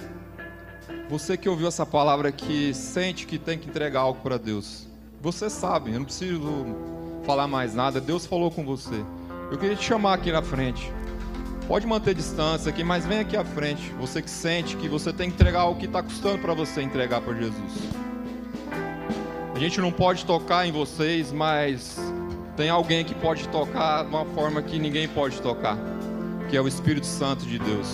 [1.09, 4.87] Você que ouviu essa palavra que sente que tem que entregar algo para Deus.
[5.23, 6.77] Você sabe, eu não preciso
[7.25, 8.03] falar mais nada.
[8.03, 9.03] Deus falou com você.
[9.51, 10.93] Eu queria te chamar aqui na frente.
[11.67, 13.91] Pode manter distância aqui, mas vem aqui à frente.
[13.99, 17.23] Você que sente que você tem que entregar algo que está custando para você entregar
[17.23, 17.73] para Jesus.
[19.55, 21.99] A gente não pode tocar em vocês, mas
[22.59, 25.79] tem alguém que pode tocar de uma forma que ninguém pode tocar,
[26.49, 27.87] que é o Espírito Santo de Deus.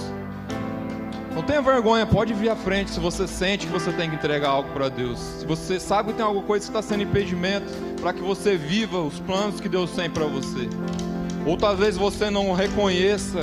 [1.34, 4.50] Não tenha vergonha, pode vir à frente se você sente que você tem que entregar
[4.50, 5.18] algo para Deus.
[5.18, 7.66] Se você sabe que tem alguma coisa que está sendo impedimento
[8.00, 10.68] para que você viva os planos que Deus tem para você.
[11.44, 13.40] Ou talvez você não reconheça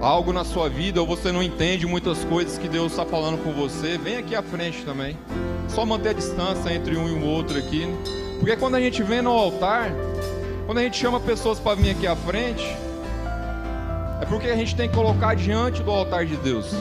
[0.00, 3.52] algo na sua vida, ou você não entende muitas coisas que Deus está falando com
[3.52, 5.18] você, vem aqui à frente também.
[5.68, 7.86] Só manter a distância entre um e o outro aqui.
[8.38, 9.92] Porque quando a gente vem no altar,
[10.64, 12.64] quando a gente chama pessoas para vir aqui à frente,
[14.20, 16.74] é porque a gente tem que colocar diante do altar de Deus.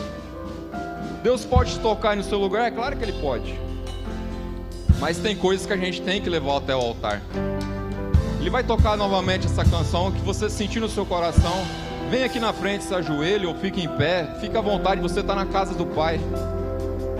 [1.23, 2.67] Deus pode tocar no seu lugar?
[2.67, 3.59] É claro que Ele pode.
[4.99, 7.21] Mas tem coisas que a gente tem que levar até o altar.
[8.39, 11.53] Ele vai tocar novamente essa canção que você sentir no seu coração.
[12.09, 14.35] Vem aqui na frente, se ajoelhe ou fique em pé.
[14.39, 16.19] Fica à vontade, você está na casa do Pai.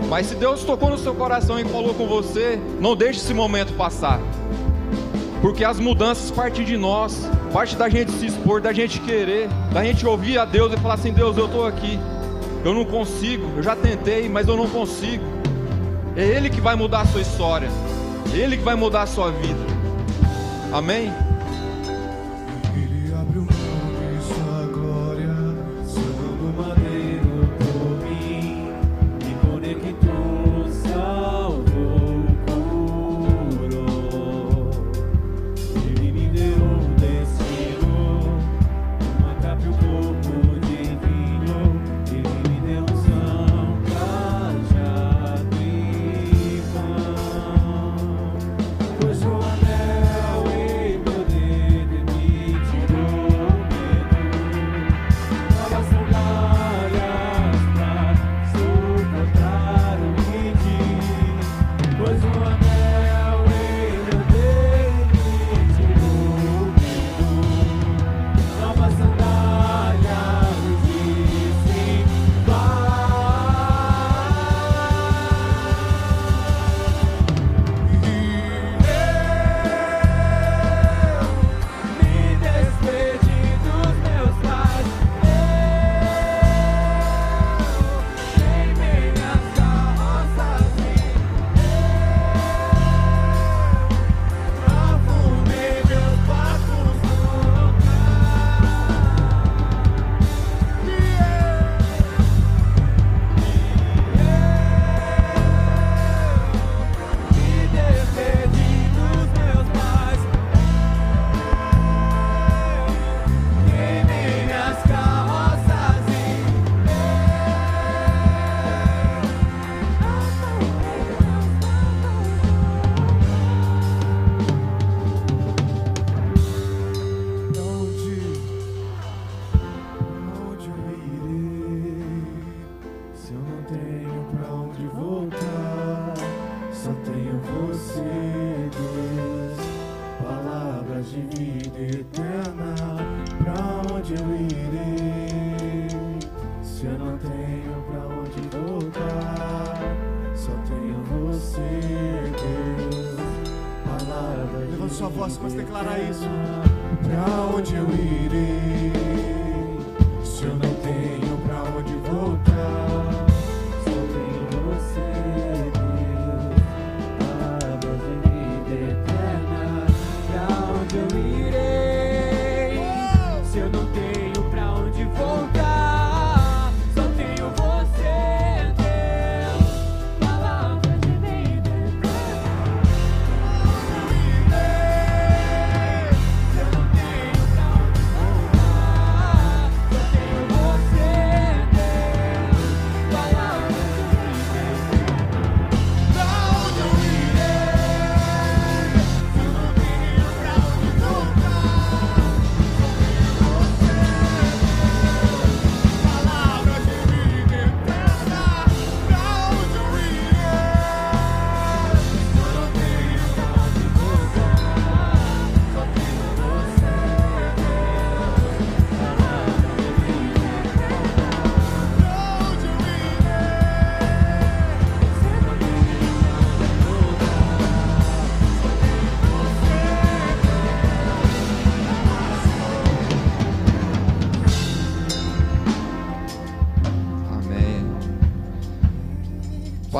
[0.08, 3.74] Mas se Deus tocou no seu coração e falou com você, não deixe esse momento
[3.74, 4.20] passar.
[5.40, 9.82] Porque as mudanças partem de nós, parte da gente se expor, da gente querer, da
[9.82, 11.98] gente ouvir a Deus e falar assim: Deus, eu estou aqui.
[12.64, 15.24] Eu não consigo, eu já tentei, mas eu não consigo.
[16.14, 17.70] É Ele que vai mudar a sua história,
[18.34, 19.60] é Ele que vai mudar a sua vida.
[20.72, 21.10] Amém?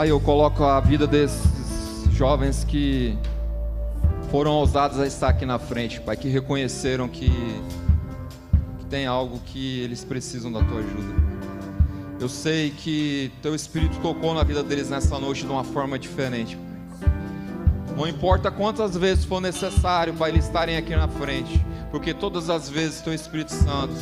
[0.01, 3.18] Pai, eu coloco a vida desses jovens que
[4.31, 7.28] foram ousados a estar aqui na frente, Pai, que reconheceram que,
[8.78, 11.14] que tem algo que eles precisam da tua ajuda.
[12.18, 16.56] Eu sei que teu Espírito tocou na vida deles nessa noite de uma forma diferente.
[17.94, 22.70] Não importa quantas vezes for necessário para eles estarem aqui na frente, porque todas as
[22.70, 23.93] vezes teu Espírito Santo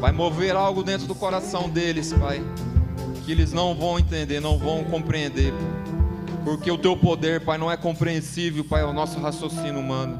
[0.00, 2.42] vai mover algo dentro do coração deles, Pai,
[3.28, 5.52] que eles não vão entender, não vão compreender,
[6.46, 10.18] porque o teu poder, Pai, não é compreensível, Pai, ao nosso raciocínio humano,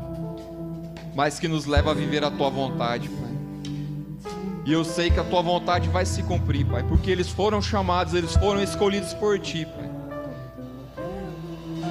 [1.14, 3.30] mas que nos leva a viver a tua vontade, Pai.
[4.66, 8.12] E eu sei que a tua vontade vai se cumprir, Pai, porque eles foram chamados,
[8.12, 9.90] eles foram escolhidos por ti, Pai.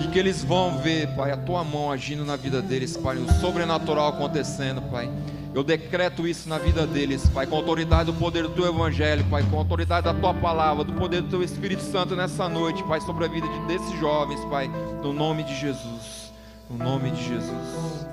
[0.04, 3.28] E que eles vão ver, Pai, a tua mão agindo na vida deles, Pai, o
[3.42, 5.10] sobrenatural acontecendo, Pai.
[5.58, 9.26] Eu decreto isso na vida deles, Pai, com a autoridade do poder do teu evangelho,
[9.28, 12.84] Pai, com a autoridade da tua palavra, do poder do teu Espírito Santo nessa noite,
[12.84, 14.70] Pai, sobre a vida de- desses jovens, Pai,
[15.02, 16.32] no nome de Jesus.
[16.70, 18.06] No nome de Jesus.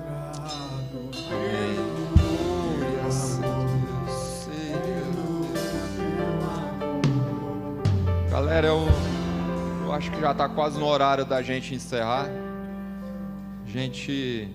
[1.29, 1.75] Amém.
[8.31, 8.87] Galera, eu,
[9.85, 12.27] eu acho que já está quase no horário da gente encerrar.
[13.67, 14.49] Gente,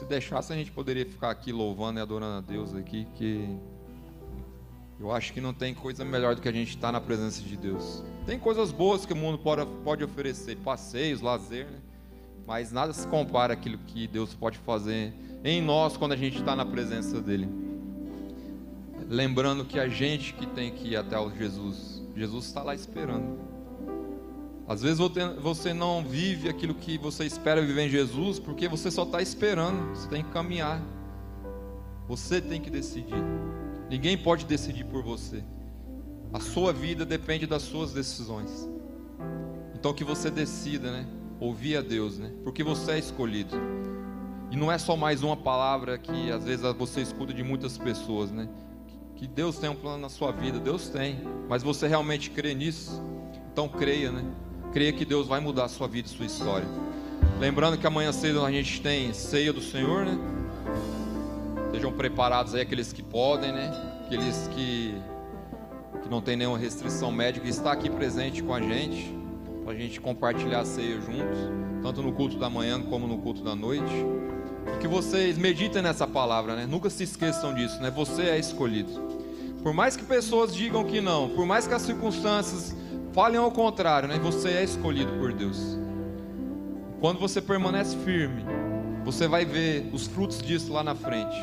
[0.00, 3.54] se deixasse a gente poderia ficar aqui louvando e adorando a Deus aqui, que
[4.98, 7.54] eu acho que não tem coisa melhor do que a gente estar na presença de
[7.54, 8.02] Deus.
[8.24, 11.78] Tem coisas boas que o mundo pode, oferecer, passeios, lazer, né?
[12.46, 15.12] mas nada se compara àquilo que Deus pode fazer
[15.44, 17.46] em nós quando a gente está na presença dele.
[19.06, 23.49] Lembrando que a gente que tem que ir até o Jesus, Jesus está lá esperando.
[24.70, 29.02] Às vezes você- não vive aquilo que você espera viver em Jesus porque você só
[29.02, 30.80] está esperando, você tem que caminhar.
[32.06, 33.20] Você tem que decidir.
[33.90, 35.42] Ninguém pode decidir por você.
[36.32, 38.70] A sua vida depende das suas decisões.
[39.74, 41.04] Então que você decida, né?
[41.40, 42.30] Ouvir a Deus, né?
[42.44, 43.56] Porque você é escolhido.
[44.52, 48.30] E não é só mais uma palavra que às vezes você escuta de muitas pessoas,
[48.30, 48.48] né?
[49.16, 51.18] Que Deus tem um plano na sua vida, Deus tem.
[51.48, 53.02] Mas você realmente crê nisso?
[53.52, 54.22] Então creia, né?
[54.72, 56.66] Creia que Deus vai mudar a sua vida e sua história.
[57.40, 60.16] Lembrando que amanhã cedo a gente tem ceia do Senhor, né?
[61.72, 63.72] Sejam preparados aí aqueles que podem, né?
[64.04, 64.94] Aqueles que,
[66.02, 69.12] que não tem nenhuma restrição médica, está aqui presente com a gente,
[69.64, 71.38] para a gente compartilhar a ceia juntos,
[71.82, 73.92] tanto no culto da manhã como no culto da noite.
[74.72, 76.64] E que vocês meditem nessa palavra, né?
[76.64, 77.90] Nunca se esqueçam disso, né?
[77.90, 78.90] Você é escolhido.
[79.64, 82.74] Por mais que pessoas digam que não, por mais que as circunstâncias
[83.12, 84.18] falem ao contrário, né?
[84.18, 85.78] Você é escolhido por Deus.
[87.00, 88.44] Quando você permanece firme,
[89.04, 91.36] você vai ver os frutos disso lá na frente.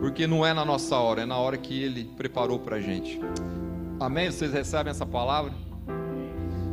[0.00, 3.20] Porque não é na nossa hora, é na hora que Ele preparou para a gente.
[4.00, 4.30] Amém?
[4.30, 5.52] Vocês recebem essa palavra?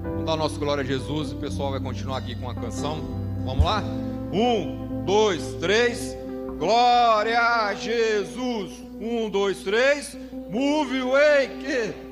[0.04, 1.34] Vamos dar nossa glória a Jesus.
[1.34, 3.02] O pessoal vai continuar aqui com a canção.
[3.44, 3.84] Vamos lá?
[4.32, 6.18] Um, dois, três.
[6.58, 8.72] Glória a Jesus.
[9.00, 10.18] Um, dois, três.
[10.50, 12.07] Move, wake.